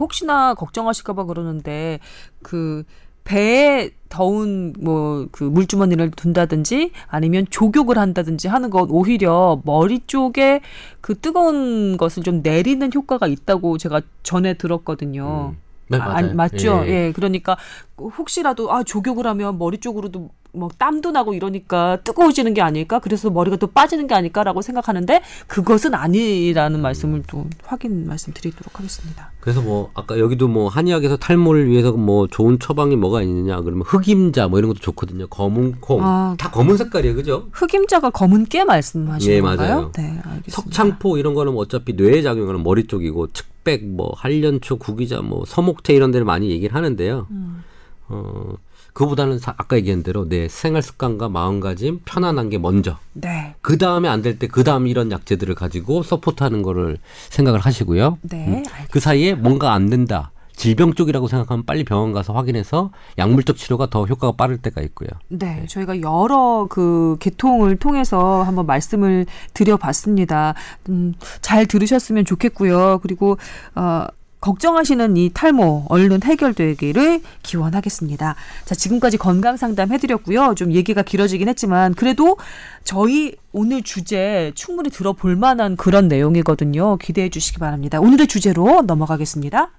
[0.00, 2.00] 혹시나 걱정하실까봐 그러는데
[2.42, 2.84] 그
[3.24, 10.60] 배에 더운 뭐 그 물주머니를 둔다든지 아니면 조격을 한다든지 하는 건 오히려 머리 쪽에
[11.00, 15.54] 그 뜨거운 것을 좀 내리는 효과가 있다고 제가 전에 들었거든요.
[15.88, 16.34] 네, 아, 맞아요.
[16.34, 16.82] 맞죠.
[16.86, 16.88] 예.
[16.88, 17.12] 예.
[17.14, 17.56] 그러니까
[17.98, 22.98] 혹시라도 아 조격을 하면 머리 쪽으로도 뭐 땀도 나고 이러니까 뜨거워지는 게 아닐까?
[22.98, 29.32] 그래서 머리가 또 빠지는 게 아닐까라고 생각하는데 그것은 아니라는 말씀을 또 확인 말씀드리도록 하겠습니다.
[29.40, 34.48] 그래서 뭐 아까 여기도 뭐 한의학에서 탈모를 위해서 뭐 좋은 처방이 뭐가 있느냐 그러면 흑임자
[34.48, 35.28] 뭐 이런 것도 좋거든요.
[35.28, 36.00] 검은 콩.
[36.02, 37.14] 아, 다 검은 색깔이에요.
[37.14, 37.48] 그죠?
[37.52, 39.68] 흑임자가 검은 깨 말씀하시는 예, 건가요?
[39.68, 39.92] 맞아요.
[39.96, 40.50] 네, 알겠습니다.
[40.50, 45.94] 석창포 이런 거는 뭐 어차피 뇌에 작용하는 머리 쪽이고 측백 뭐 한련초 구기자 뭐 서목태
[45.94, 47.26] 이런 데를 많이 얘기를 하는데요.
[47.30, 47.64] 음.
[48.08, 48.54] 어
[48.92, 52.98] 그보다는 사- 아까 얘기한 대로 내 생활 습관과 마음가짐 편안한 게 먼저.
[53.12, 53.54] 네.
[53.60, 56.98] 그 다음에 안 될 때 그 다음 이런 약재들을 가지고 서포트하는 거를
[57.30, 58.18] 생각을 하시고요.
[58.22, 58.46] 네.
[58.48, 58.62] 음.
[58.90, 60.30] 그 사이에 뭔가 안 된다.
[60.56, 65.08] 질병 쪽이라고 생각하면 빨리 병원 가서 확인해서 약물적 치료가 더 효과가 빠를 때가 있고요.
[65.28, 69.24] 네, 저희가 여러 그 계통을 통해서 한번 말씀을
[69.54, 70.52] 드려봤습니다.
[70.90, 72.98] 음, 잘 들으셨으면 좋겠고요.
[73.02, 73.38] 그리고
[73.74, 74.04] 어,
[74.40, 78.34] 걱정하시는 이 탈모 얼른 해결되기를 기원하겠습니다.
[78.64, 80.54] 자, 지금까지 건강 상담 해드렸고요.
[80.56, 82.36] 좀 얘기가 길어지긴 했지만 그래도
[82.84, 86.96] 저희 오늘 주제 충분히 들어볼 만한 그런 내용이거든요.
[86.96, 88.00] 기대해 주시기 바랍니다.
[88.00, 89.70] 오늘의 주제로 넘어가겠습니다.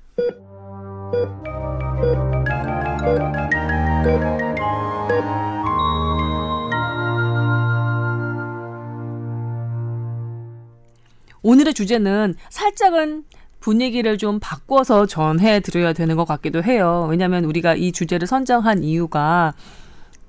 [11.43, 13.23] 오늘의 주제는 살짝은
[13.61, 17.07] 분위기를 좀 바꿔서 전해 드려야 되는 것 같기도 해요.
[17.09, 19.53] 왜냐하면 우리가 이 주제를 선정한 이유가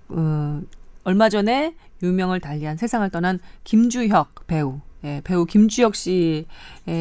[0.09, 0.61] 어,
[1.03, 6.45] 얼마 전에 유명을 달리한 세상을 떠난 김주혁 배우, 예, 배우 김주혁 씨의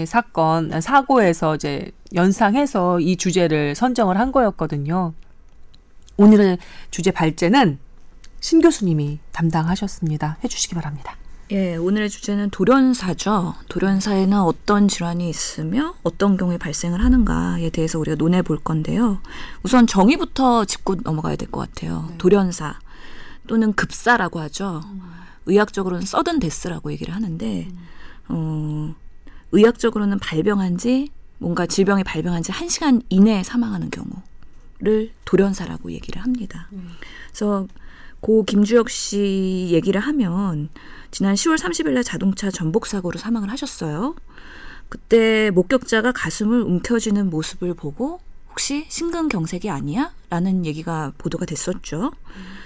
[0.08, 5.14] 사건 사고에서 이제 연상해서 이 주제를 선정을 한 거였거든요.
[6.18, 6.58] 오늘의
[6.92, 7.78] 주제 발제는
[8.40, 10.38] 신 교수님이 담당하셨습니다.
[10.44, 11.16] 해주시기 바랍니다.
[11.52, 13.56] 예, 오늘의 주제는 돌연사죠.
[13.68, 19.20] 돌연사에는 어떤 질환이 있으며 어떤 경우에 발생을 하는가에 대해서 우리가 논해 볼 건데요.
[19.62, 22.10] 우선 정의부터 짚고 넘어가야 될 것 같아요.
[22.18, 22.80] 돌연사
[23.48, 24.82] 또는 급사라고 하죠.
[25.46, 27.68] 의학적으로는 서든 데스라고 얘기를 하는데
[28.30, 28.96] 어,
[29.52, 36.70] 의학적으로는 발병한 지 뭔가 질병이 발병한 지 한시간 이내에 사망하는 경우를 돌연사라고 얘기를 합니다.
[37.28, 37.68] 그래서
[38.22, 40.70] 고 김주혁 씨 얘기를 하면
[41.12, 44.16] 지난 10월 30일 날 자동차 전복 사고로 사망을 하셨어요.
[44.90, 50.14] 그때 목격자가 가슴을 움켜쥐는 모습을 보고 혹시 심근경색이 아니야?
[50.30, 52.12] 라는 얘기가 보도가 됐었죠.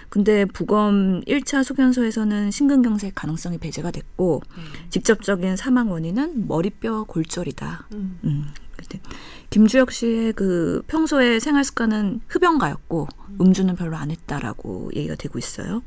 [0.10, 4.42] 근데 부검 1차 소견서에서는 심근경색 가능성이 배제가 됐고
[4.90, 7.88] 직접적인 사망 원인은 머리뼈 골절이다.
[7.94, 8.48] 음.
[8.90, 9.04] 근데
[9.50, 13.08] 김주혁 씨의 그 평소의 생활 습관은 흡연가였고
[13.42, 15.82] 음주는 별로 안 했다라고 얘기가 되고 있어요.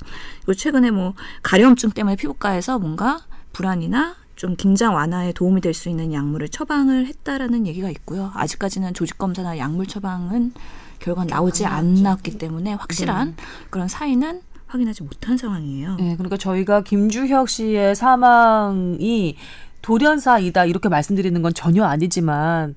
[0.44, 3.20] 그리고 최근에 뭐 가려움증 때문에 피부과에서 뭔가
[3.52, 8.30] 불안이나 좀 긴장 완화에 도움이 될 수 있는 약물을 처방을 했다라는 얘기가 있고요.
[8.34, 10.52] 아직까지는 조직 검사나 약물 처방은
[11.00, 13.36] 결과가 나오지 않았기 때문에 확실한
[13.70, 15.96] 그런 사인은 확인하지 못한 상황이에요.
[15.96, 19.36] 네, 그러니까 저희가 김주혁 씨의 사망이
[19.82, 22.74] 돌연사이다 이렇게 말씀드리는 건 전혀 아니지만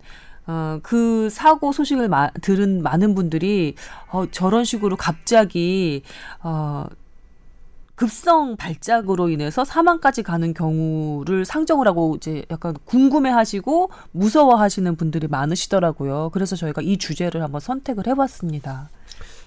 [0.47, 3.75] 어, 그 사고 소식을 마, 들은 많은 분들이
[4.09, 6.03] 어, 저런 식으로 갑자기
[6.41, 6.87] 어,
[7.95, 16.31] 급성 발작으로 인해서 사망까지 가는 경우를 상정을 하고 이제 약간 궁금해하시고 무서워하시는 분들이 많으시더라고요.
[16.33, 18.89] 그래서 저희가 이 주제를 한번 선택을 해봤습니다.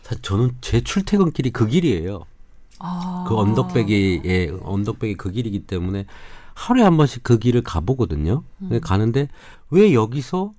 [0.05, 2.27] 사실 저는 제 출퇴근길이 그 길이에요.
[2.79, 3.25] 아.
[3.27, 3.35] 그
[4.25, 6.07] 예, 언덕백이 그 길이기 때문에
[6.55, 8.45] 하루에 한 번씩 그 길을 가보거든요.
[8.59, 9.29] 근데 가는데
[9.71, 10.53] 왜 여기서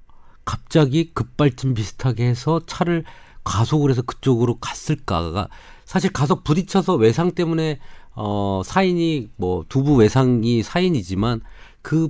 [0.43, 3.03] 갑자기 급발진 비슷하게 해서 차를
[3.43, 5.47] 가속을 해서 그쪽으로 갔을까가
[5.85, 7.79] 사실 가서 부딪혀서 외상 때문에
[8.15, 11.41] 어 사인이 뭐 두부 외상이 사인이지만
[11.81, 12.09] 그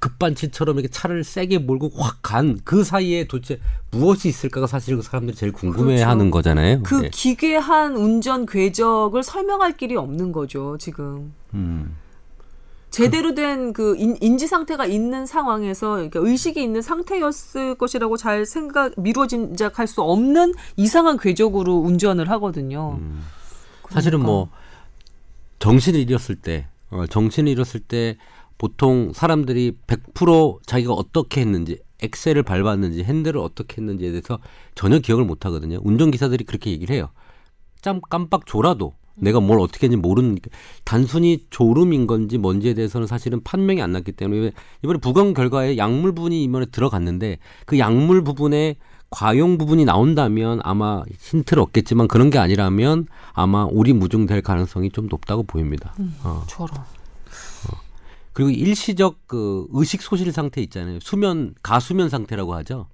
[0.00, 5.36] 급반치처럼 이렇게 차를 세게 몰고 확 간 그 사이에 도대체 무엇이 있을까가 사실 그 사람들이
[5.36, 6.82] 제일 궁금해하는 거잖아요.
[6.82, 7.10] 그 예.
[7.10, 11.32] 기괴한 운전 궤적을 설명할 길이 없는 거죠, 지금.
[11.54, 11.96] 음.
[12.92, 19.86] 제대로 된 그 인지 상태가 있는 상황에서 그러니까 의식이 있는 상태였을 것이라고 잘 생각 미루어진작할
[19.86, 22.98] 수 없는 이상한 궤적으로 운전을 하거든요.
[23.00, 23.24] 음.
[23.90, 24.48] 사실은 뭐
[25.58, 28.16] 정신을 잃었을 때, 어, 정신을 잃었을 때
[28.58, 34.38] 보통 사람들이 100% 자기가 어떻게 했는지 엑셀을 밟았는지 핸들을 어떻게 했는지에 대해서
[34.74, 35.78] 전혀 기억을 못 하거든요.
[35.82, 37.10] 운전기사들이 그렇게 얘기를 해요.
[37.80, 40.38] 짬 깜빡 졸아도 내가 뭘 어떻게 했는지 모르는
[40.84, 44.52] 단순히 졸음인 건지 뭔지에 대해서는 사실은 판명이 안 났기 때문에
[44.82, 48.76] 이번에 부검 결과에 약물 부분이 이번에 들어갔는데 그 약물 부분에
[49.10, 55.94] 과용 부분이 나온다면 아마 힌트를 얻겠지만 그런 게 아니라면 아마 오리무중될 가능성이 좀 높다고 보입니다.
[56.00, 56.44] 음, 어.
[56.48, 56.78] 저런.
[56.78, 57.80] 어.
[58.32, 60.98] 그리고 일시적 그 의식 소실 상태 있잖아요.
[61.02, 62.86] 수면 가수면 상태라고 하죠.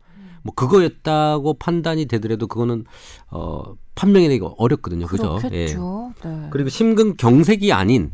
[0.43, 2.85] 뭐 그거였다고 판단이 되더라도 그거는
[3.31, 3.63] 어
[3.95, 5.07] 판명이 되기 어렵거든요.
[5.07, 5.39] 그죠?
[5.53, 5.67] 예.
[5.67, 6.49] 네.
[6.51, 8.13] 그리고 심근 경색이 아닌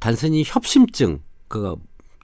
[0.00, 1.76] 단순히 협심증 그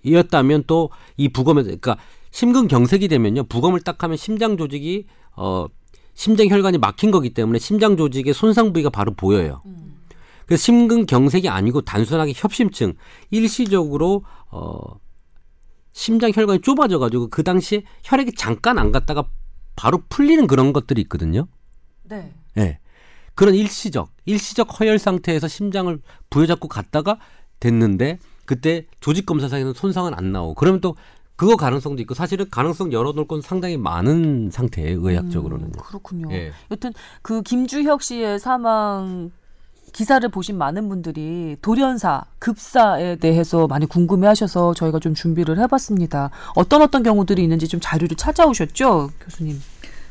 [0.02, 1.96] 이었다면 또 이 부검에 그러니까
[2.30, 3.44] 심근 경색이 되면요.
[3.44, 5.66] 부검을 딱 하면 심장 조직이 어
[6.14, 9.60] 심장 혈관이 막힌 거기 때문에 심장 조직의 손상 부위가 바로 보여요.
[9.66, 9.94] 음.
[10.46, 12.94] 그래서 심근 경색이 아니고 단순하게 협심증
[13.30, 14.80] 일시적으로 어
[15.92, 19.24] 심장 혈관이 좁아져 가지고 그 당시에 혈액이 잠깐 안 갔다가
[19.76, 21.46] 바로 풀리는 그런 것들이 있거든요.
[22.04, 22.32] 네.
[22.54, 22.78] 네.
[23.34, 25.98] 그런 일시적, 일시적 허혈 상태에서 심장을
[26.30, 27.18] 부여잡고 갔다가
[27.60, 30.96] 됐는데 그때 조직 검사상에는 손상은 안 나오고 그러면 또
[31.36, 35.66] 그거 가능성도 있고 사실은 가능성 열어놓을 건 상당히 많은 상태예요 의학적으로는.
[35.66, 36.32] 음, 그렇군요.
[36.32, 36.52] 예.
[36.70, 36.92] 여튼
[37.22, 39.30] 그 김주혁 씨의 사망
[39.92, 46.30] 기사를 보신 많은 분들이 돌연사, 급사에 대해서 많이 궁금해 하셔서 저희가 좀 준비를 해봤습니다.
[46.54, 49.60] 어떤 어떤 경우들이 있는지 좀 자료를 찾아오셨죠, 교수님?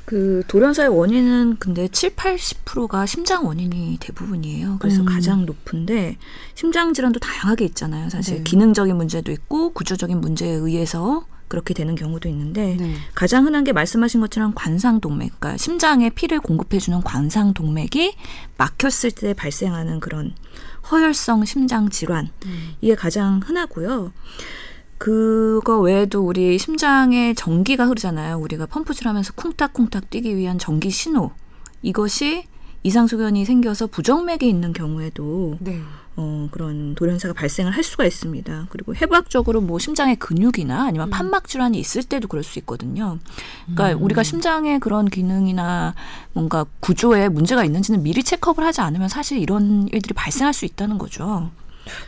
[0.06, 4.78] 그 돌연사의 원인은 근데 7, 80%가 심장 원인이 대부분이에요.
[4.80, 5.06] 그래서 음.
[5.06, 6.18] 가장 높은데
[6.54, 8.10] 심장 질환도 다양하게 있잖아요.
[8.10, 8.44] 사실 네.
[8.44, 12.96] 기능적인 문제도 있고 구조적인 문제에 의해서 그렇게 되는 경우도 있는데 네.
[13.14, 18.16] 가장 흔한 게 말씀하신 것처럼 관상동맥, 그러니까 심장에 피를 공급해주는 관상동맥이
[18.58, 20.34] 막혔을 때 발생하는 그런
[20.90, 22.76] 허혈성 심장 질환 음.
[22.80, 24.14] 이게 가장 흔하고요.
[24.98, 28.38] 그거 외에도 우리 심장에 전기가 흐르잖아요.
[28.38, 31.32] 우리가 펌프질 하면서 쿵딱쿵딱 뛰기 위한 전기 신호.
[31.82, 32.46] 이것이
[32.84, 35.82] 이상 소견이 생겨서 부정맥이 있는 경우에도 네.
[36.18, 38.68] 어, 그런 돌연사가 발생을 할 수가 있습니다.
[38.70, 41.10] 그리고 해부학적으로 뭐 심장의 근육이나 아니면 음.
[41.10, 43.18] 판막 질환이 있을 때도 그럴 수 있거든요.
[43.66, 44.04] 그러니까 음.
[44.04, 45.96] 우리가 심장의 그런 기능이나
[46.34, 51.50] 뭔가 구조에 문제가 있는지는 미리 체크업을 하지 않으면 사실 이런 일들이 발생할 수 있다는 거죠.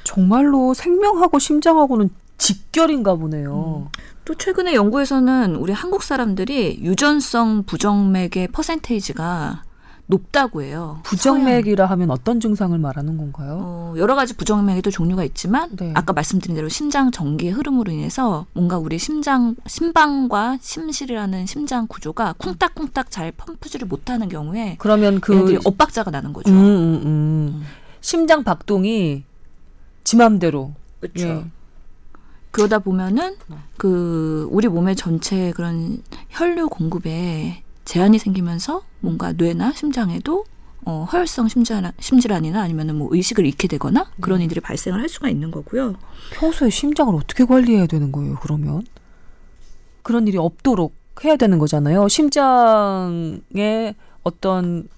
[0.04, 3.90] 정말로 생명하고 심장하고는 직결인가 보네요.
[3.90, 4.04] 음.
[4.26, 9.64] 또 최근에 연구에서는 우리 한국 사람들이 유전성 부정맥의 퍼센테이지가
[10.06, 11.00] 높다고 해요.
[11.04, 13.60] 부정맥이라 하면 어떤 증상을 말하는 건가요?
[13.62, 15.92] 어, 여러 가지 부정맥에도 종류가 있지만 네.
[15.96, 23.12] 아까 말씀드린 대로 심장 전기의 흐름으로 인해서 뭔가 우리 심장 심방과 심실이라는 심장 구조가 쿵딱쿵딱
[23.12, 26.52] 잘 펌프질을 못하는 경우에 그러면 그 엇박자가 나는 거죠.
[26.52, 27.02] 음, 음, 음.
[27.06, 27.64] 음.
[28.02, 29.24] 심장 박동이
[30.04, 31.28] 지 맘대로 그렇죠.
[31.28, 31.46] 예.
[32.52, 33.36] 그러다 보면은
[33.78, 40.46] 그 우리 몸의 전체 그런 혈류 공급에 제한이 생기면서 뭔가 뇌나 심장에도
[40.86, 44.46] 어, 허혈성 심질환, 심질환이나 아니면은 뭐 의식을 잃게 되거나 그런 네.
[44.46, 45.96] 일들이 발생을 할 수가 있는 거고요.
[46.34, 48.84] 평소에 심장을 어떻게 관리해야 되는 거예요, 그러면?
[50.02, 52.10] 그런 일이 없도록 해야 되는 거잖아요.
[52.10, 54.90] 심장에 어떤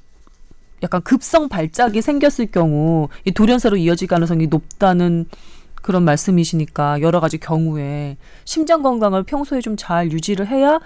[0.82, 5.26] 약간 급성 발작이 생겼을 경우 이 돌연사로 이어질 가능성이 높다는
[5.76, 10.80] 그런 말씀이시니까 여러 가지 경우에 심장 건강을 평소에 좀 잘 유지를 해야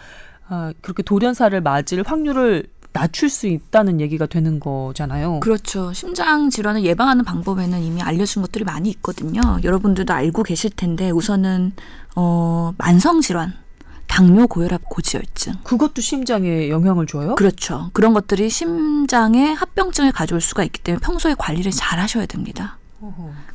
[0.49, 5.41] 아, 그렇게 돌연사를 맞을 확률을 낮출 수 있다는 얘기가 되는 거잖아요.
[5.41, 5.93] 그렇죠.
[5.93, 9.41] 심장 질환을 예방하는 방법에는 이미 알려준 것들이 많이 있거든요.
[9.63, 11.73] 여러분들도 알고 계실 텐데 우선은
[12.15, 13.53] 어 만성 질환
[14.07, 15.53] 당뇨, 고혈압, 고지혈증.
[15.63, 17.35] 그것도 심장에 영향을 줘요?
[17.35, 17.91] 그렇죠.
[17.93, 22.78] 그런 것들이 심장에 합병증을 가져올 수가 있기 때문에 평소에 관리를 잘 하셔야 됩니다.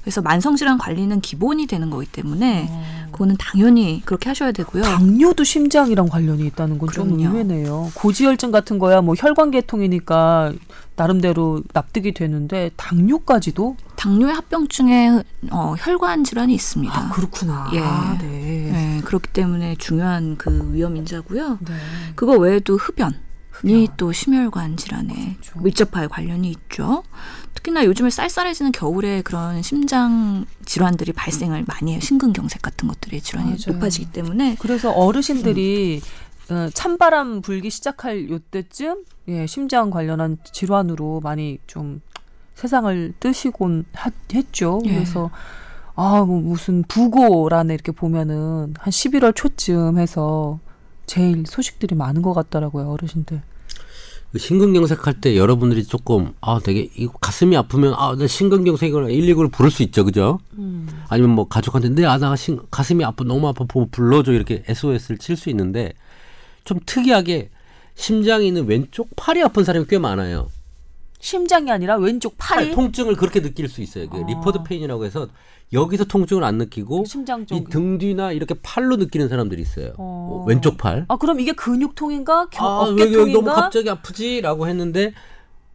[0.01, 2.85] 그래서 만성질환 관리는 기본이 되는 거기 때문에 어.
[3.13, 4.83] 그거는 당연히 그렇게 하셔야 되고요.
[4.83, 7.91] 당뇨도 심장이랑 관련이 있다는 건 좀 의외네요.
[7.95, 10.53] 고지혈증 같은 거야 뭐 혈관계통이니까
[10.97, 16.97] 나름대로 납득이 되는데 당뇨까지도 당뇨의 합병증에 어, 혈관 질환이 있습니다.
[16.97, 17.71] 아, 그렇구나.
[17.75, 17.81] 예.
[17.81, 18.29] 아, 네.
[18.73, 19.01] 네.
[19.05, 21.59] 그렇기 때문에 중요한 그 위험 인자고요.
[21.67, 21.75] 네.
[22.15, 23.15] 그거 외에도 흡연.
[23.65, 25.61] 이 또 심혈관 질환에 그렇죠.
[25.61, 27.05] 밀접하게 관련이 있죠.
[27.65, 32.01] 특히나 요즘에 쌀쌀해지는 겨울에 그런 심장 질환들이 발생을 많이 해요.
[32.01, 33.75] 심근경색 같은 것들의 질환이 맞아요.
[33.75, 34.57] 높아지기 때문에.
[34.61, 36.01] 그래서 어르신들이
[36.51, 36.71] 음.
[36.73, 42.03] 찬바람 불기 시작할 요때쯤 예, 심장 관련한 질환으로 많이 좀
[42.55, 44.81] 세상을 뜨시곤 하, 했죠.
[44.85, 44.95] 예.
[44.95, 45.31] 그래서
[45.97, 50.61] 아, 뭐 무슨 부고란에 이렇게 보면은 한 11월 초쯤 해서
[51.07, 53.41] 제일 소식들이 많은 것 같더라고요, 어르신들.
[54.35, 59.85] 그 심근경색할 때 여러분들이 조금 아 되게 이거 가슴이 아프면 아나 심근경색이거나 119를 부를 수
[59.85, 60.41] 있죠, 그죠?
[61.09, 62.35] 아니면 뭐 가족한테 내아나
[62.69, 65.93] 가슴이 아파 너무 아파 보- 불러줘 이렇게 SOS를 칠 수 있는데
[66.65, 67.51] 좀 특이하게
[67.95, 70.49] 심장이 있는 왼쪽 팔이 아픈 사람이 꽤 많아요.
[71.25, 74.11] 심장이 아니라 왼쪽 팔이 팔 통증을 그렇게 느낄 수 있어요.
[74.11, 74.27] 그 아.
[74.27, 75.27] referred pain이라고 해서
[75.73, 77.57] 여기서 통증을 안 느끼고 심장 쪽.
[77.57, 79.95] 이등 뒤나 이렇게 팔로 느끼는 사람들이 있어요.
[79.97, 80.43] 어.
[80.43, 81.07] 어, 왼쪽 팔.
[81.09, 82.51] 아, 그럼 이게 근육통인가?
[82.51, 83.55] 겨, 아, 왜, 왜 너무 어깨통인가?
[83.55, 85.15] 갑자기 아프지라고 했는데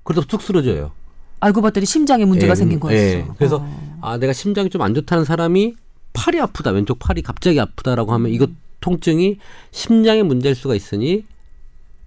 [0.04, 0.92] 그래도 툭 쓰러져요.
[1.40, 3.04] 알고 봤더니 심장에 문제가 예, 생긴 거였어.
[3.04, 3.26] 예.
[3.38, 3.98] 그래서 어.
[4.02, 5.74] 아 내가 심장이 좀 안 좋다는 사람이
[6.14, 8.46] 팔이 아프다 왼쪽 팔이 갑자기 아프다라고 하면 이거
[8.82, 9.40] 통증이
[9.72, 11.26] 심장의 문제일 수가 있으니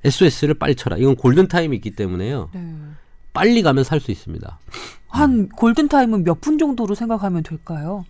[0.04, 0.96] SOS를 빨리 쳐라.
[0.96, 2.50] 이건 골든 타임이 있기 때문에요.
[2.54, 2.60] 네.
[3.32, 4.58] 빨리 가면 살 수 있습니다.
[5.08, 8.04] 한 골든 타임은 몇 분 정도로 생각하면 될까요?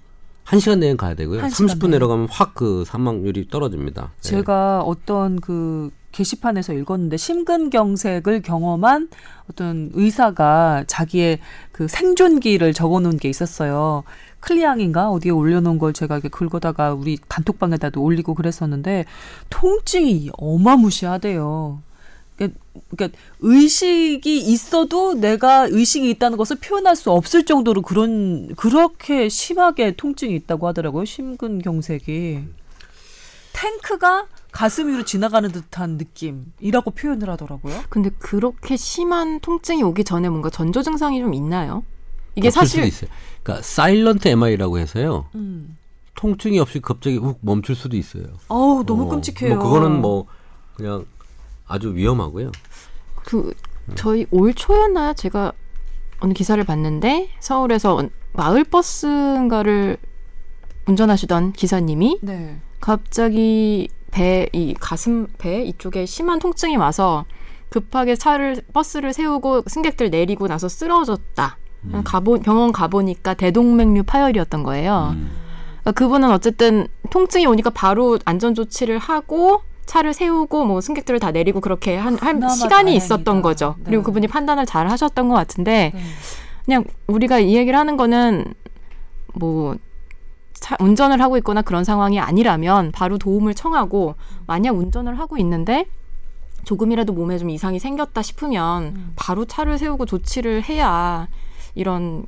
[0.44, 1.40] 한 시간 내에 가야 되고요.
[1.42, 4.12] 한 시간 30분 내려가면 확 그 사망률이 떨어집니다.
[4.16, 4.20] 예.
[4.20, 9.08] 제가 어떤 그 게시판에서 읽었는데 심근경색을 경험한
[9.50, 11.38] 어떤 의사가 자기의
[11.72, 14.02] 그 생존기를 적어놓은 게 있었어요.
[14.40, 19.06] 클리앙인가 어디에 올려놓은 걸 제가 이렇게 긁어다가 우리 단톡방에다도 올리고 그랬었는데
[19.50, 21.80] 통증이 어마무시하대요.
[22.90, 30.34] 그러니까, 의식이 있어도 내가 의식이 있다는 것을 표현할 수 없을 정도로 그런 그렇게 심하게 통증이
[30.34, 31.04] 있다고 하더라고요.
[31.04, 32.40] 심근경색이.
[33.52, 37.82] 탱크가 가슴 위로 지나가는 듯한 느낌이라고 표현을 하더라고요.
[37.88, 41.84] 근데 그렇게 심한 통증이 오기 전에 뭔가 전조 증상이 좀 있나요?
[42.34, 43.10] 이게 수도 사실 있어요.
[43.42, 45.26] 그러니까 사일런트 MI라고 해서요.
[45.34, 45.76] 음.
[46.14, 48.24] 통증이 없이 갑자기 훅 멈출 수도 있어요.
[48.48, 49.56] 어우 너무 어, 끔찍해요.
[49.56, 50.26] 뭐 그거는 뭐
[50.74, 51.04] 그냥
[51.72, 52.52] 아주 위험하고요.
[53.24, 53.54] 그
[53.94, 55.14] 저희 올 초였나요?
[55.14, 55.52] 제가
[56.20, 59.96] 어느 기사를 봤는데 서울에서 마을 버스인가를
[60.86, 62.60] 운전하시던 기사님이 네.
[62.80, 67.24] 갑자기 배 이 가슴 배 이쪽에 심한 통증이 와서
[67.70, 71.56] 급하게 차를 버스를 세우고 승객들 내리고 나서 쓰러졌다.
[71.84, 72.02] 음.
[72.04, 75.12] 가보 병원 가보니까 대동맥류 파열이었던 거예요.
[75.14, 75.30] 음.
[75.80, 81.60] 그러니까 그분은 어쨌든 통증이 오니까 바로 안전 조치를 하고 차를 세우고 뭐 승객들을 다 내리고
[81.60, 83.04] 그렇게 한, 한 시간이 다행이다.
[83.04, 83.74] 있었던 거죠.
[83.78, 83.84] 네.
[83.86, 86.00] 그리고 그분이 판단을 잘 하셨던 것 같은데 네.
[86.64, 88.44] 그냥 우리가 이 얘기를 하는 거는
[89.34, 89.76] 뭐
[90.54, 94.14] 차, 운전을 하고 있거나 그런 상황이 아니라면 바로 도움을 청하고
[94.46, 95.86] 만약 운전을 하고 있는데
[96.64, 99.12] 조금이라도 몸에 좀 이상이 생겼다 싶으면 음.
[99.16, 101.26] 바로 차를 세우고 조치를 해야
[101.74, 102.24] 이런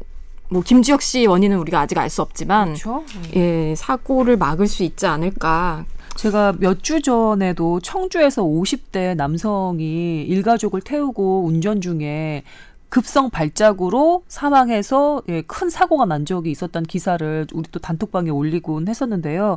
[0.49, 3.05] 뭐 김주혁 씨 원인은 우리가 아직 알 수 없지만 그렇죠.
[3.37, 5.85] 예, 사고를 막을 수 있지 않을까.
[6.17, 12.43] 제가 몇 주 전에도 청주에서 50대 남성이 일가족을 태우고 운전 중에
[12.91, 19.57] 급성 발작으로 사망해서 예, 큰 사고가 난 적이 있었다는 기사를 우리 또 단톡방에 올리곤 했었는데요.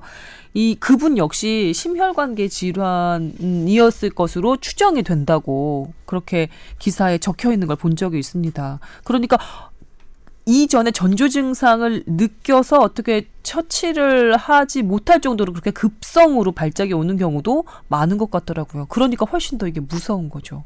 [0.55, 6.49] 이 그분 역시 심혈관계 질환이었을 것으로 추정이 된다고 그렇게
[6.80, 8.80] 기사에 적혀 있는 걸 본 적이 있습니다.
[9.03, 9.38] 그러니까
[10.48, 18.18] 이전에 전조 증상을 느껴서 어떻게 처치를 하지 못할 정도로 그렇게 급성으로 발작이 오는 경우도 많은
[18.18, 18.86] 것 같더라고요.
[18.86, 20.64] 그러니까 훨씬 더 이게 무서운 거죠.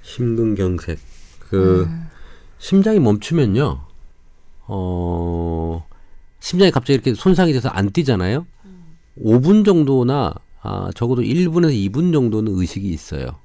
[0.00, 0.98] 심근경색.
[1.38, 2.08] 그 음.
[2.58, 3.80] 심장이 멈추면요.
[4.68, 5.86] 어
[6.40, 8.46] 심장이 갑자기 이렇게 손상이 돼서 안 뛰잖아요.
[9.22, 10.32] 5분 정도나
[10.62, 13.38] 아 적어도 1분에서 2분 정도는 의식이 있어요.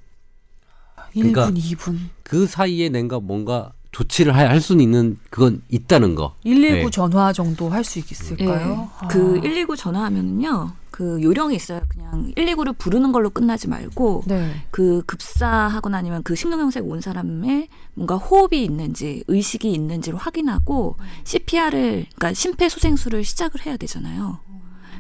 [1.14, 1.98] 1분, 그러니까 2분.
[2.24, 6.36] 그 사이에 내가 뭔가 조치를 할 수는 있는 그건 있다는 거.
[6.44, 6.90] 119 네.
[6.90, 8.90] 전화 정도 할 수 있을까요?
[9.00, 9.08] 아.
[9.08, 10.72] 그119 전화하면은요.
[10.90, 11.82] 그 요령이 있어요.
[11.90, 14.52] 그냥 119를 부르는 걸로 끝나지 말고 네.
[14.70, 22.34] 그 급사하거나 아니면 그 심근경색 온 사람의 뭔가 호흡이 있는지 의식이 있는지를 확인하고 CPR을 그러니까
[22.34, 24.40] 심폐소생술을 시작을 해야 되잖아요.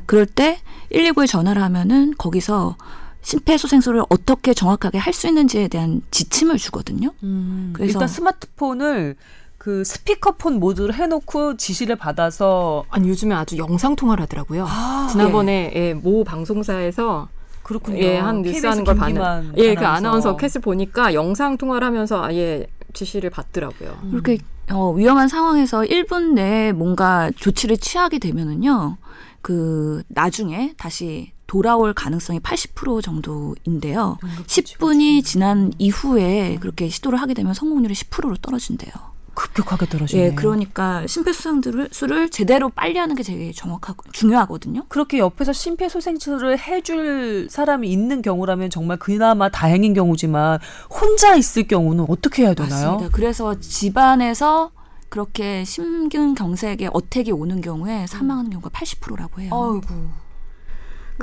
[0.06, 0.60] 그럴 때
[0.92, 2.76] 119에 전화를 하면은 거기서
[3.24, 7.12] 심폐소생술을 어떻게 정확하게 할 수 있는지에 대한 지침을 주거든요.
[7.24, 9.16] 음, 그래서- 일단 스마트폰을
[9.58, 14.66] 그 스피커폰 모드로 해놓고 지시를 받아서 아니 요즘에 아주 영상 통화를 하더라고요.
[14.68, 17.30] 아, 지난번에 예, 모 방송사에서
[17.62, 18.00] 그렇군요.
[18.00, 19.54] 예, 한 뉴스 하는 걸 봤는.
[19.58, 23.98] 예, 그 아나운서 캐스 보니까 영상 통화를 하면서 아예 지시를 받더라고요.
[24.04, 24.12] 음.
[24.12, 24.40] 그렇게
[24.72, 28.98] 어, 위험한 상황에서 1분 내에 뭔가 조치를 취하게 되면은요,
[29.42, 34.18] 그 나중에 다시 돌아올 가능성이 80% 정도인데요.
[34.24, 38.92] 음, 10분이 지난 이후에 그렇게 시도를 하게 되면 성공률이 10%로 떨어진대요.
[39.36, 40.26] 급격하게 떨어지네요.
[40.26, 44.86] 예, 그러니까 심폐소생술을 제대로 빨리 하는 게 되게 정확하고 중요하거든요.
[44.88, 50.58] 그렇게 옆에서 심폐소생술을 해줄 사람이 있는 경우라면 정말 그나마 다행인 경우지만
[50.90, 52.94] 혼자 있을 경우는 어떻게 해야 되나요?
[52.94, 53.16] 맞습니다.
[53.16, 54.72] 그래서 집안에서
[55.10, 59.52] 그렇게 심근경색에 어택이 오는 경우에 사망하는 경우가 80%라고 해요.
[59.54, 60.24] 아이고.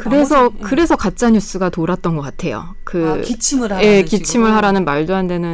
[0.03, 0.63] 그래서 나머지, 예.
[0.65, 2.75] 그래서 가짜 뉴스가 돌았던 것 같아요.
[2.85, 4.53] 그 아, 기침을 하라는 예, 기침을 식으로.
[4.57, 5.49] 하라는 말도 안 되는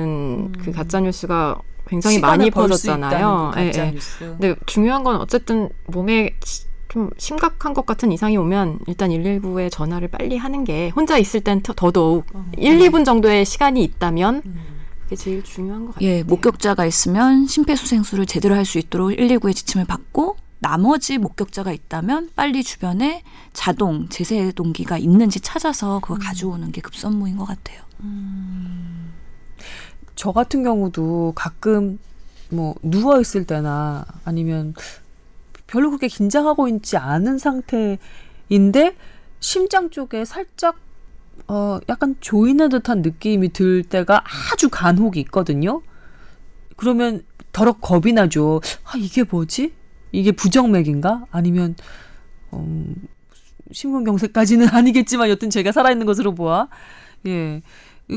[0.49, 0.53] 음.
[0.59, 3.53] 그 가짜 뉴스가 굉장히 많이 퍼졌잖아요.
[3.55, 3.93] 그 가짜 예, 예.
[3.93, 4.19] 뉴스.
[4.21, 10.09] 근데 중요한 건 어쨌든 몸에 시- 좀 심각한 것 같은 이상이 오면 일단 119에 전화를
[10.09, 12.51] 빨리 하는 게 혼자 있을 땐 더- 더더욱 음.
[12.57, 14.55] 1, 2분 정도의 시간이 있다면 음.
[15.03, 16.09] 그게 제일 중요한 것 같아요.
[16.09, 22.63] 예, 목격자가 있으면 심폐소생술을 제대로 할 수 있도록 119의 지침을 받고 나머지 목격자가 있다면 빨리
[22.63, 27.83] 주변에 자동 제세 동기가 있는지 찾아서 그걸 가져오는 게 급선무인 것 같아요.
[30.15, 31.99] 저 같은 경우도 가끔
[32.51, 34.75] 뭐 누워 있을 때나 아니면
[35.67, 38.97] 별로 그렇게 긴장하고 있지 않은 상태인데
[39.41, 40.77] 심장 쪽에 살짝
[41.49, 45.83] 어 약간 조이는 듯한 느낌이 들 때가 아주 간혹 있거든요.
[46.77, 48.61] 그러면 더럽 겁이 나죠.
[48.85, 49.73] 아 이게 뭐지?
[50.17, 51.27] 이게 부정맥인가?
[51.31, 51.77] 아니면
[52.55, 52.95] 음,
[53.71, 56.69] 심근경색까지는 아니겠지만 여튼 제가 살아있는 것으로 보아
[57.27, 57.61] 예이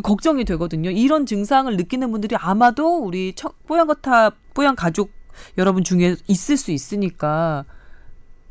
[0.02, 0.92] 걱정이 되거든요.
[0.92, 5.12] 이런 증상을 느끼는 분들이 아마도 우리 처, 뽀얀거탑 뽀얀 가족
[5.58, 7.66] 여러분 중에 있을 수 있으니까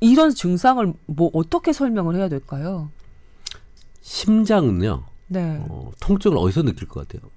[0.00, 2.90] 이런 증상을 뭐 어떻게 설명을 해야 될까요?
[4.02, 5.04] 심장은요.
[5.28, 5.58] 네.
[5.68, 7.30] 어, 통증을 어디서 느낄 것 같아요?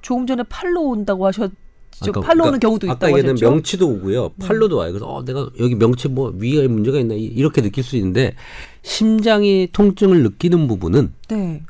[0.00, 1.65] 조금 전에 팔로 온다고 하셨죠.
[2.02, 3.50] 아까- 팔로 오는 그러니까 경우도 아까 있다고 얘는 하셨죠.
[3.50, 4.28] 명치도 오고요.
[4.40, 4.92] 팔로도 와요.
[4.92, 8.34] 그래서 어, 내가 여기 명치 뭐 위에 문제가 있나 이- 이렇게 느낄 수 있는데
[8.82, 11.62] 심장이 통증을 느끼는 부분은 네.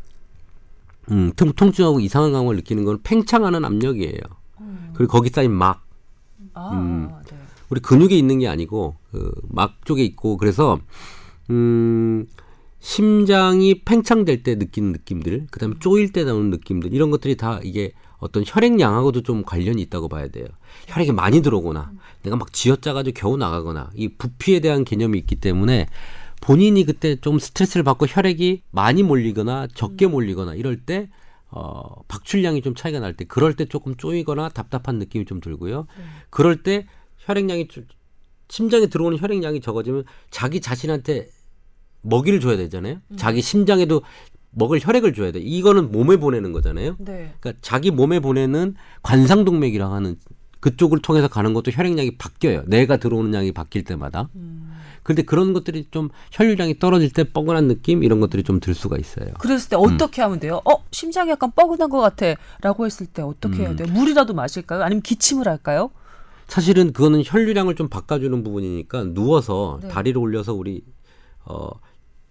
[1.11, 4.19] 음, 통, 통증하고 이상한 감을 느끼는 건 팽창하는 압력이에요.
[4.95, 5.85] 그리고 거기 쌓인 막
[6.55, 7.09] 아, 음.
[7.31, 7.37] 네.
[7.69, 10.81] 우리 근육에 있는 게 아니고 그막 쪽에 있고 그래서
[11.51, 12.25] 음
[12.81, 18.45] 심장이 팽창될 때 느끼는 느낌들 그다음에 쪼일 때 나오는 느낌들 이런 것들이 다 이게 어떤
[18.47, 20.47] 혈액량하고도 좀 관련이 있다고 봐야 돼요.
[20.89, 21.93] 혈액이 많이 들어오거나
[22.23, 25.87] 내가 막 쥐어짜가지고 겨우 나가거나 이 부피에 대한 개념이 있기 때문에
[26.41, 31.09] 본인이 그때 좀 스트레스를 받고 혈액이 많이 몰리거나 적게 몰리거나 이럴 때
[31.51, 35.87] 어, 박출량이 좀 차이가 날 때 그럴 때 조금 쪼이거나 답답한 느낌이 좀 들고요.
[36.31, 36.87] 그럴 때
[37.19, 37.87] 혈액량이 좀-
[38.49, 41.29] 심장에 들어오는 혈액량이 적어지면 자기 자신한테
[42.03, 42.99] 먹이를 줘야 되잖아요.
[43.17, 44.03] 자기 심장에도
[44.57, 45.39] 먹을 혈액을 줘야 돼.
[45.39, 46.97] 이거는 몸에 보내는 거잖아요.
[46.99, 47.33] 네.
[47.41, 50.17] 그러니까 자기 몸에 보내는 관상동맥이라고 하는
[50.61, 52.63] 그쪽을 통해서 가는 것도 혈액량이 바뀌어요.
[52.67, 54.31] 내가 들어오는 양이 바뀔 때마다.
[55.03, 59.27] 근데 그런 것들이 좀 혈류량이 떨어질 때 뻐근한 느낌 이런 것들이 좀 들 수가 있어요.
[59.39, 60.61] 그랬을 때 어떻게 하면 돼요?
[60.65, 63.77] 어 심장이 약간 뻐근한 것 같아라고 했을 때 어떻게 해야 음.
[63.77, 63.87] 돼요?
[63.93, 64.83] 물이라도 마실까요?
[64.83, 65.91] 아니면 기침을 할까요?
[66.49, 69.89] 사실은 그거는 혈류량을 좀 바꿔주는 부분이니까 누워서 네.
[69.89, 70.83] 다리를 올려서 우리
[71.45, 71.69] 어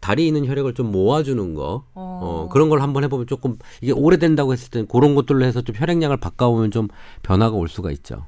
[0.06, 2.20] 다리에 있는 혈액을 좀 모아주는 거, 어.
[2.22, 6.18] 어, 그런 걸 한번 해보면 조금 이게 오래된다고 했을 때는 그런 것들로 해서 좀 혈액량을
[6.18, 6.88] 바꿔보면 좀
[7.24, 8.28] 변화가 올 수가 있죠.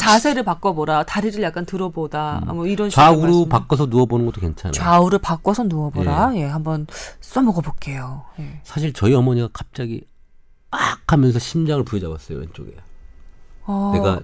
[0.00, 3.14] 자세를 바꿔보라, 다리를 약간 들어보다, 뭐 이런 식으로 음.
[3.14, 4.72] 좌우로 말씀- 바꿔서 누워보는 것도 괜찮아요.
[4.72, 6.34] 좌우를 바꿔서 누워보라.
[6.36, 6.86] 예, 한번
[7.20, 8.24] 써먹어 볼게요.
[8.38, 8.60] 예.
[8.64, 10.06] 사실 저희 어머니가 갑자기
[10.70, 12.70] 악 하면서 심장을 부여잡았어요 왼쪽에.
[13.66, 14.20] 어, 내가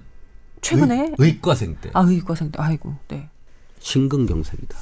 [0.61, 3.29] 최근에 의, 의과생 때 아 의과생 때 아이고 네
[3.79, 4.77] 심근경색이다.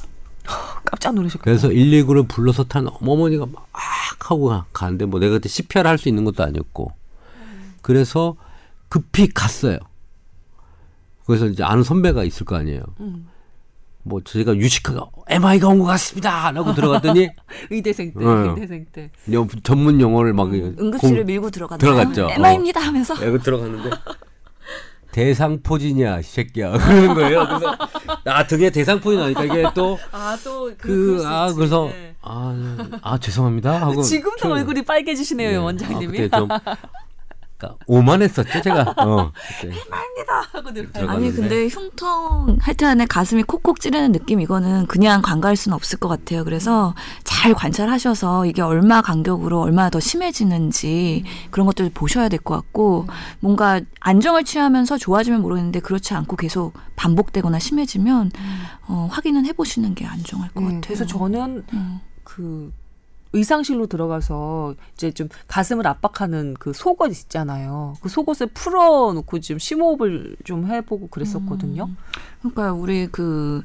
[0.85, 1.43] 깜짝 놀라셨겠다.
[1.43, 3.67] 그래서 119를 불러서 탄 어머니가 막
[4.19, 6.91] 하고 가- 가는데 뭐 내가 그때 CPR 할 수 있는 것도 아니었고
[7.81, 8.35] 그래서
[8.89, 9.77] 급히 갔어요.
[11.25, 12.81] 그래서 이제 아는 선배가 있을 거 아니에요.
[12.99, 13.27] 음.
[14.03, 16.51] 뭐 제가 유식하게 MI가 온 것 같습니다.
[16.51, 17.29] 라고 들어갔더니
[17.71, 18.49] 의대생 때, 어.
[18.55, 19.09] 의대생 때.
[19.31, 22.27] 영- 전문 용어를 막 응급실을 공- 밀고 들어가다 들어갔죠.
[22.31, 23.89] 에마입니다 하면서 여기 들어갔는데
[25.15, 27.47] 대상포진이야 이 새끼야 그러는 거예요.
[27.47, 27.77] 그래서
[28.25, 31.89] 아 등에 대상포진 나니까 이게 또 아 또 그아 그래서
[32.21, 32.53] 아,
[33.01, 35.55] 아 죄송합니다 하고 지금도 좀- 얼굴이 빨개지시네요, 네.
[35.57, 36.05] 원장님이.
[36.19, 36.49] 아, 그때 좀
[37.57, 38.93] 그러니까 오만했었죠 제가.
[38.97, 39.31] 어,
[39.61, 39.73] 그때.
[40.51, 40.91] 하고 들어가요.
[40.93, 41.31] 들어가- 아니.
[41.31, 46.43] 근데 흉통 하여튼 안에 가슴이 콕콕 찌르는 느낌 이거는 그냥 간과할 수는 없을 것 같아요.
[46.43, 46.93] 그래서
[47.23, 53.07] 잘 관찰하셔서 이게 얼마 간격으로 얼마나 더 심해지는지 그런 것들 보셔야 될 것 같고
[53.39, 58.31] 뭔가 안정을 취하면서 좋아지면 모르겠는데 그렇지 않고 계속 반복되거나 심해지면
[58.87, 60.81] 어, 확인은 해보시는 게 안정할 것 네, 같아요.
[60.81, 61.99] 그래서 저는 음.
[62.23, 62.71] 그
[63.35, 67.95] 의상실로 들어가서 이제 좀 가슴을 압박하는 그 속옷 있잖아요.
[68.01, 71.89] 그 속옷을 풀어놓고 좀 심호흡을 좀 해보고 그랬었거든요.
[72.39, 73.63] 그러니까 우리 그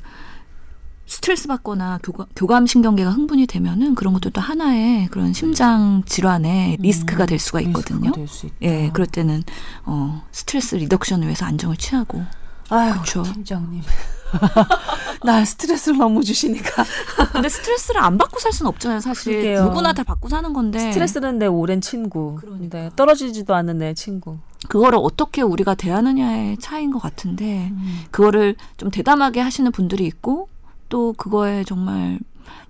[1.06, 7.38] 스트레스 받거나 교감, 교감 신경계가 흥분이 되면은 그런 것도 하나의 그런 심장 질환의 리스크가 될
[7.38, 8.12] 수가 있거든요.
[8.12, 8.56] 될수 있다.
[8.62, 9.42] 예, 그럴 때는
[9.86, 12.22] 어 stress reduction을 위해서 안정을 취하고
[12.68, 13.24] 아유, 그쵸.
[13.24, 13.82] 팀장님.
[15.24, 16.84] 나 스트레스를 너무 주시니까
[17.32, 19.32] 근데 스트레스를 안 받고 살 수는 없잖아요, 사실.
[19.32, 19.64] 그러게요.
[19.64, 20.78] 누구나 다 받고 사는 건데.
[20.78, 22.36] 스트레스는 내 오랜 친구.
[22.40, 22.78] 그러니까.
[22.78, 24.38] 네, 떨어지지도 않는 내 친구.
[24.68, 27.72] 그거를 어떻게 우리가 대하느냐의 차이인 것 같은데
[28.10, 30.48] 그거를 좀 대담하게 하시는 분들이 있고
[30.90, 32.18] 또 그거에 정말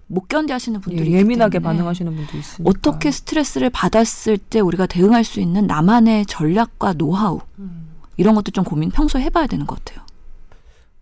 [0.06, 2.68] 못 견뎌 하시는 분들이 예, 때문에 반응하시는 분도 있으니까.
[2.68, 7.90] 어떻게 스트레스를 받았을 때 우리가 대응할 수 있는 나만의 전략과 노하우 음.
[8.16, 10.04] 이런 것도 좀 고민 평소에 해봐야 되는 것 같아요.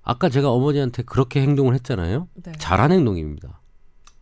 [0.09, 2.28] 아까 제가 어머니한테 그렇게 행동을 했잖아요.
[2.42, 2.52] 네.
[2.59, 3.61] 잘한 행동입니다.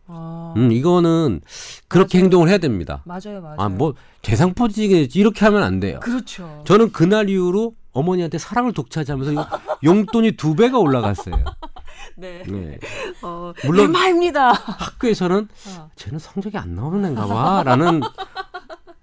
[0.07, 1.39] 아, 음, 이거는
[1.87, 2.23] 그렇게 맞아요.
[2.25, 3.01] 행동을 해야 됩니다.
[3.05, 3.55] 맞아요, 맞아요.
[3.57, 6.01] 아, 뭐 대상포지게 이렇게 하면 안 돼요.
[6.01, 6.61] 그렇죠.
[6.65, 9.45] 저는 그날 이후로 어머니한테 사랑을 독차지하면서 용-
[9.83, 11.35] 용돈이 두 배가 올라갔어요.
[12.17, 12.43] 네.
[12.45, 12.77] 네.
[13.21, 14.51] 어, 물론- 물론입니다.
[14.51, 15.89] 학교에서는 어.
[15.95, 18.01] 쟤는 성적이 안 나오는 애인가 봐라는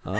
[0.06, 0.14] 어,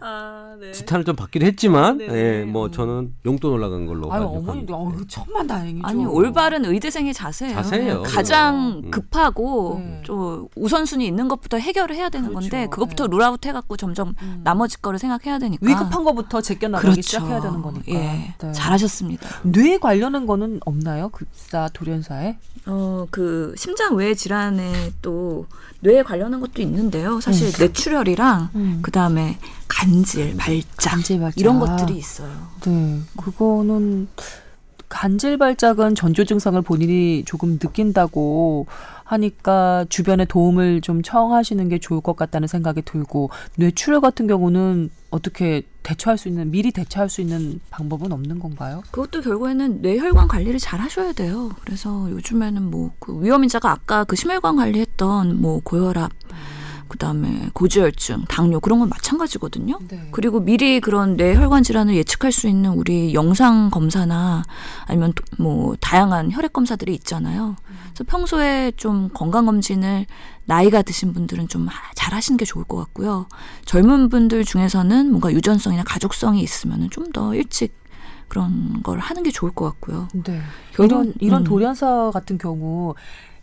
[0.00, 0.72] 아, 네.
[0.72, 2.08] 지탄을 좀 받기도 했지만 네.
[2.40, 4.24] 예, 뭐 저는 용돈 올라간 걸로 아유.
[4.24, 5.86] 어머니도 어우, 천만 다행이죠.
[5.86, 7.54] 아니 올바른 의대생의 자세예요.
[7.54, 8.02] 자세예요.
[8.02, 8.90] 가장 음.
[8.90, 10.02] 급하고 네.
[10.04, 12.40] 좀 우선순위 있는 것부터 해결을 해야 되는 그렇죠.
[12.50, 13.10] 건데 그것부터 네.
[13.12, 14.40] 룰아웃 해갖고 점점 음.
[14.42, 17.02] 나머지 거를 생각해야 되니까 위급한 거부터 제껴 나가기 그렇죠.
[17.02, 17.84] 시작해야 되는 거니까.
[17.88, 18.52] 예, 네.
[18.52, 19.28] 잘하셨습니다.
[19.44, 21.10] 뇌에 관련한 거는 없나요?
[21.10, 22.36] 급사 돌연사에?
[22.66, 25.46] 어, 그 심장 외 질환에 또
[25.80, 27.20] 뇌에 관련한 것도 있는데요.
[27.20, 28.78] 사실 뇌출혈이랑 음.
[28.82, 31.38] 그 다음에 간질, 발작 간질 발작.
[31.38, 32.30] 이런 것들이 있어요.
[32.64, 34.08] 네, 그거는
[34.88, 38.66] 간질 발작은 전조 증상을 본인이 조금 느낀다고
[39.08, 45.62] 하니까 주변에 도움을 좀 청하시는 게 좋을 것 같다는 생각이 들고 뇌출혈 같은 경우는 어떻게
[45.82, 48.82] 대처할 수 있는 미리 대처할 수 있는 방법은 없는 건가요?
[48.90, 51.50] 그것도 결국에는 뇌혈관 관리를 잘 하셔야 돼요.
[51.64, 56.10] 그래서 요즘에는 뭐 그 위험 인자가 아까 그 심혈관 관리했던 뭐 고혈압,
[56.88, 59.78] 그다음에 고지혈증, 당뇨 그런 건 마찬가지거든요.
[59.88, 60.08] 네.
[60.12, 64.42] 그리고 미리 그런 뇌혈관 질환을 예측할 수 있는 우리 영상 검사나
[64.86, 67.56] 아니면 도- 뭐 다양한 혈액 검사들이 있잖아요.
[67.94, 70.06] 그래서 평소에 좀 건강 검진을
[70.46, 73.26] 나이가 드신 분들은 좀 잘 하시는 게 좋을 것 같고요.
[73.66, 77.76] 젊은 분들 중에서는 뭔가 유전성이나 가족성이 있으면은 좀 더 일찍
[78.28, 80.08] 그런 걸 하는 게 좋을 것 같고요.
[80.12, 80.40] 네.
[80.74, 81.44] 결국은, 이런 이런 음.
[81.44, 82.94] 돌연사 같은 경우 이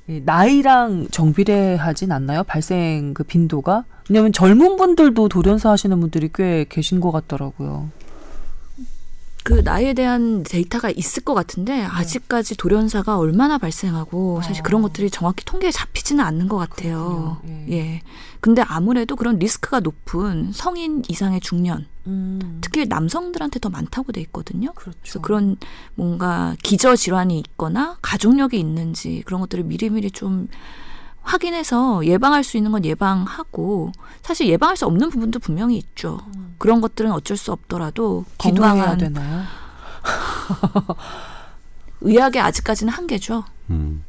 [0.08, 2.44] 나이랑 정비례하진 않나요?
[2.44, 3.86] 발생 그 빈도가?
[4.10, 7.90] 왜냐면 젊은 분들도 돌연사 하시는 분들이 꽤 계신 것 같더라고요.
[9.46, 14.64] 그 나이에 대한 데이터가 있을 것 같은데 아직까지 돌연사가 얼마나 발생하고 사실 어.
[14.64, 17.40] 그런 것들이 정확히 통계에 잡히지는 않는 것 같아요.
[17.48, 17.68] 예.
[17.70, 18.02] 예.
[18.40, 22.58] 근데 아무래도 그런 리스크가 높은 성인 이상의 중년, 음.
[22.62, 24.74] 특히 남성들한테 더 많다고 돼 있거든요.
[24.74, 24.98] 그렇죠.
[25.00, 25.58] 그래서 그런
[25.94, 30.48] 뭔가 기저 질환이 있거나 가족력이 있는지 그런 것들을 미리미리 좀
[31.26, 36.20] 확인해서 예방할 수 있는 건 예방하고 사실 예방할 수 없는 부분도 분명히 있죠.
[36.58, 39.44] 그런 것들은 어쩔 수 없더라도 기도해야 건강한 되나요?
[42.02, 43.44] 의학의 아직까지는 한계죠.
[43.72, 44.04] 음.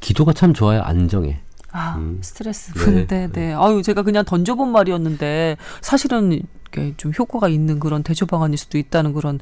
[0.00, 0.82] 기도가 참 좋아요.
[0.82, 1.40] 안정해.
[1.72, 2.20] 아, 음.
[2.22, 2.80] 스트레스 네.
[2.80, 3.54] 푸는데, 네.
[3.54, 9.12] 아유, 제가 그냥 던져본 말이었는데, 사실은 이게 좀 효과가 있는 그런 대처 방안일 수도 있다는
[9.12, 9.38] 그런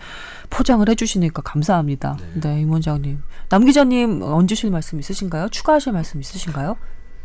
[0.51, 2.19] 포장을 해주시니까 감사합니다.
[2.43, 3.23] 네, 임 원장님.
[3.49, 5.49] 남 기자님, 얹으실 말씀 있으신가요?
[5.49, 6.77] 추가하실 말씀 있으신가요?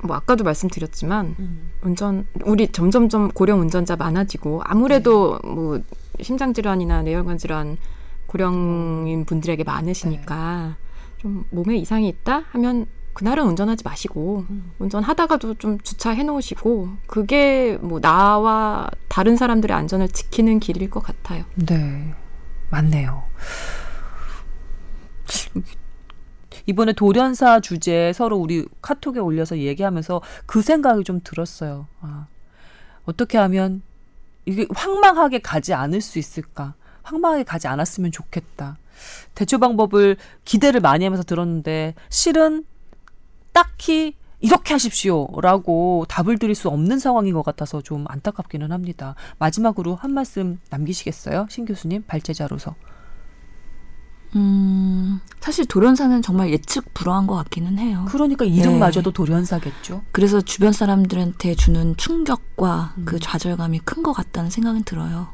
[0.04, 1.36] 뭐 아까도 말씀드렸지만
[1.82, 5.80] 운전 우리 점점점 고령 운전자 많아지고 아무래도 뭐
[6.22, 7.78] 심장 질환이나 뇌혈관 질환
[8.28, 10.76] 고령인 분들에게 많으시니까
[11.18, 14.46] 좀 몸에 이상이 있다 하면 그날은 운전하지 마시고
[14.80, 21.46] 운전하다가도 좀 주차해 놓으시고 그게 뭐 나와 다른 사람들의 안전을 지키는 길일 것 같아요.
[21.56, 22.14] 네,
[22.72, 23.24] 맞네요.
[26.66, 31.88] 이번에 돌연사 주제 서로 우리 카톡에 올려서 얘기하면서 그 생각이 좀 들었어요.
[32.02, 32.28] 아,
[33.06, 33.82] 어떻게 하면
[34.46, 36.76] 이게 황망하게 가지 않을 수 있을까?
[37.04, 38.78] 황망하게 가지 않았으면 좋겠다.
[39.36, 42.66] 대처 방법을 기대를 많이 하면서 들었는데 실은
[43.52, 49.16] 딱히 이렇게 하십시오라고 답을 드릴 수 없는 상황인 것 같아서 좀 안타깝기는 합니다.
[49.40, 52.76] 마지막으로 한 말씀 남기시겠어요, 신 교수님 발제자로서.
[54.36, 58.06] 음, 사실 돌연사는 정말 예측 불허한 것 같기는 해요.
[58.10, 60.02] 그러니까 이름마저도 돌연사겠죠.
[60.12, 63.06] 그래서 주변 사람들한테 주는 충격과 음.
[63.06, 65.30] 그 좌절감이 큰 것 같다는 생각은 들어요.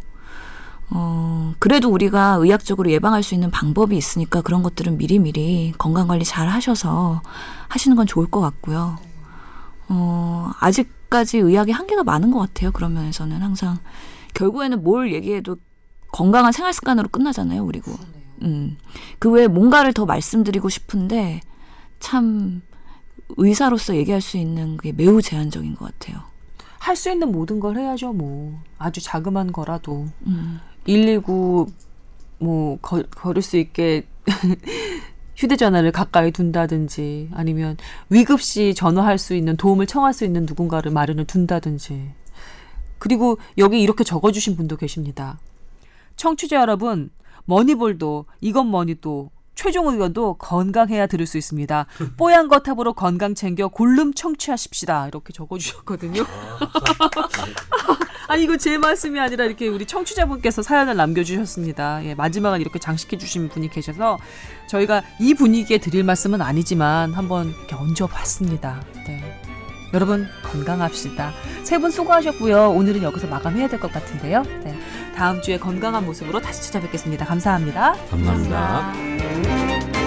[0.92, 7.22] 어, 그래도 우리가 의학적으로 예방할 수 있는 방법이 있으니까 그런 것들은 미리미리 건강관리 잘 하셔서
[7.68, 8.98] 하시는 건 좋을 것 같고요.
[9.88, 12.72] 어, 아직까지 의학의 한계가 많은 것 같아요.
[12.72, 13.78] 그런 면에서는 항상.
[14.34, 15.58] 결국에는 뭘 얘기해도
[16.12, 17.94] 건강한 생활 습관으로 끝나잖아요, 우리고.
[18.42, 18.78] 음.
[19.20, 21.42] 그 외에 뭔가를 더 말씀드리고 싶은데
[22.00, 22.62] 참
[23.38, 26.30] 의사로서 얘기할 수 있는 게 매우 제한적인 것 같아요.
[26.80, 28.60] 할 수 있는 모든 걸 해야죠, 뭐.
[28.78, 30.08] 아주 자그만 거라도.
[30.26, 30.60] 음.
[30.86, 31.68] 119,
[32.40, 34.08] 뭐, 걸, 걸을 수 있게
[35.36, 37.78] 휴대전화를 가까이 둔다든지 아니면
[38.10, 42.12] 위급 시 전화할 수 있는 도움을 청할 수 있는 누군가를 마련을 둔다든지.
[42.98, 45.40] 그리고 여기 이렇게 적어주신 분도 계십니다.
[46.16, 47.12] 청취자 여러분,
[47.50, 51.88] 머니볼도 이건 머니도 최종 의견도 건강해야 들을 수 있습니다.
[52.16, 55.08] 뽀얀 거탑으로 건강 챙겨 골룸 청취하십시다.
[55.08, 56.24] 이렇게 적어주셨거든요.
[58.30, 62.06] 아니 이거 제 말씀이 아니라 이렇게 우리 청취자분께서 사연을 남겨주셨습니다.
[62.06, 64.20] 예, 마지막은 이렇게 장식해 주신 분이 계셔서
[64.68, 68.84] 저희가 이 분위기에 드릴 말씀은 아니지만 한번 이렇게 얹어봤습니다.
[69.08, 69.49] 네.
[69.94, 71.32] 여러분 건강합시다.
[71.64, 72.72] 세 분 수고하셨고요.
[72.72, 74.44] 오늘은 여기서 마감해야 될 것 같은데요.
[74.64, 74.78] 네.
[75.16, 77.26] 다음 주에 건강한 모습으로 다시 찾아뵙겠습니다.
[77.26, 77.96] 감사합니다.
[78.10, 79.99] 감사합니다.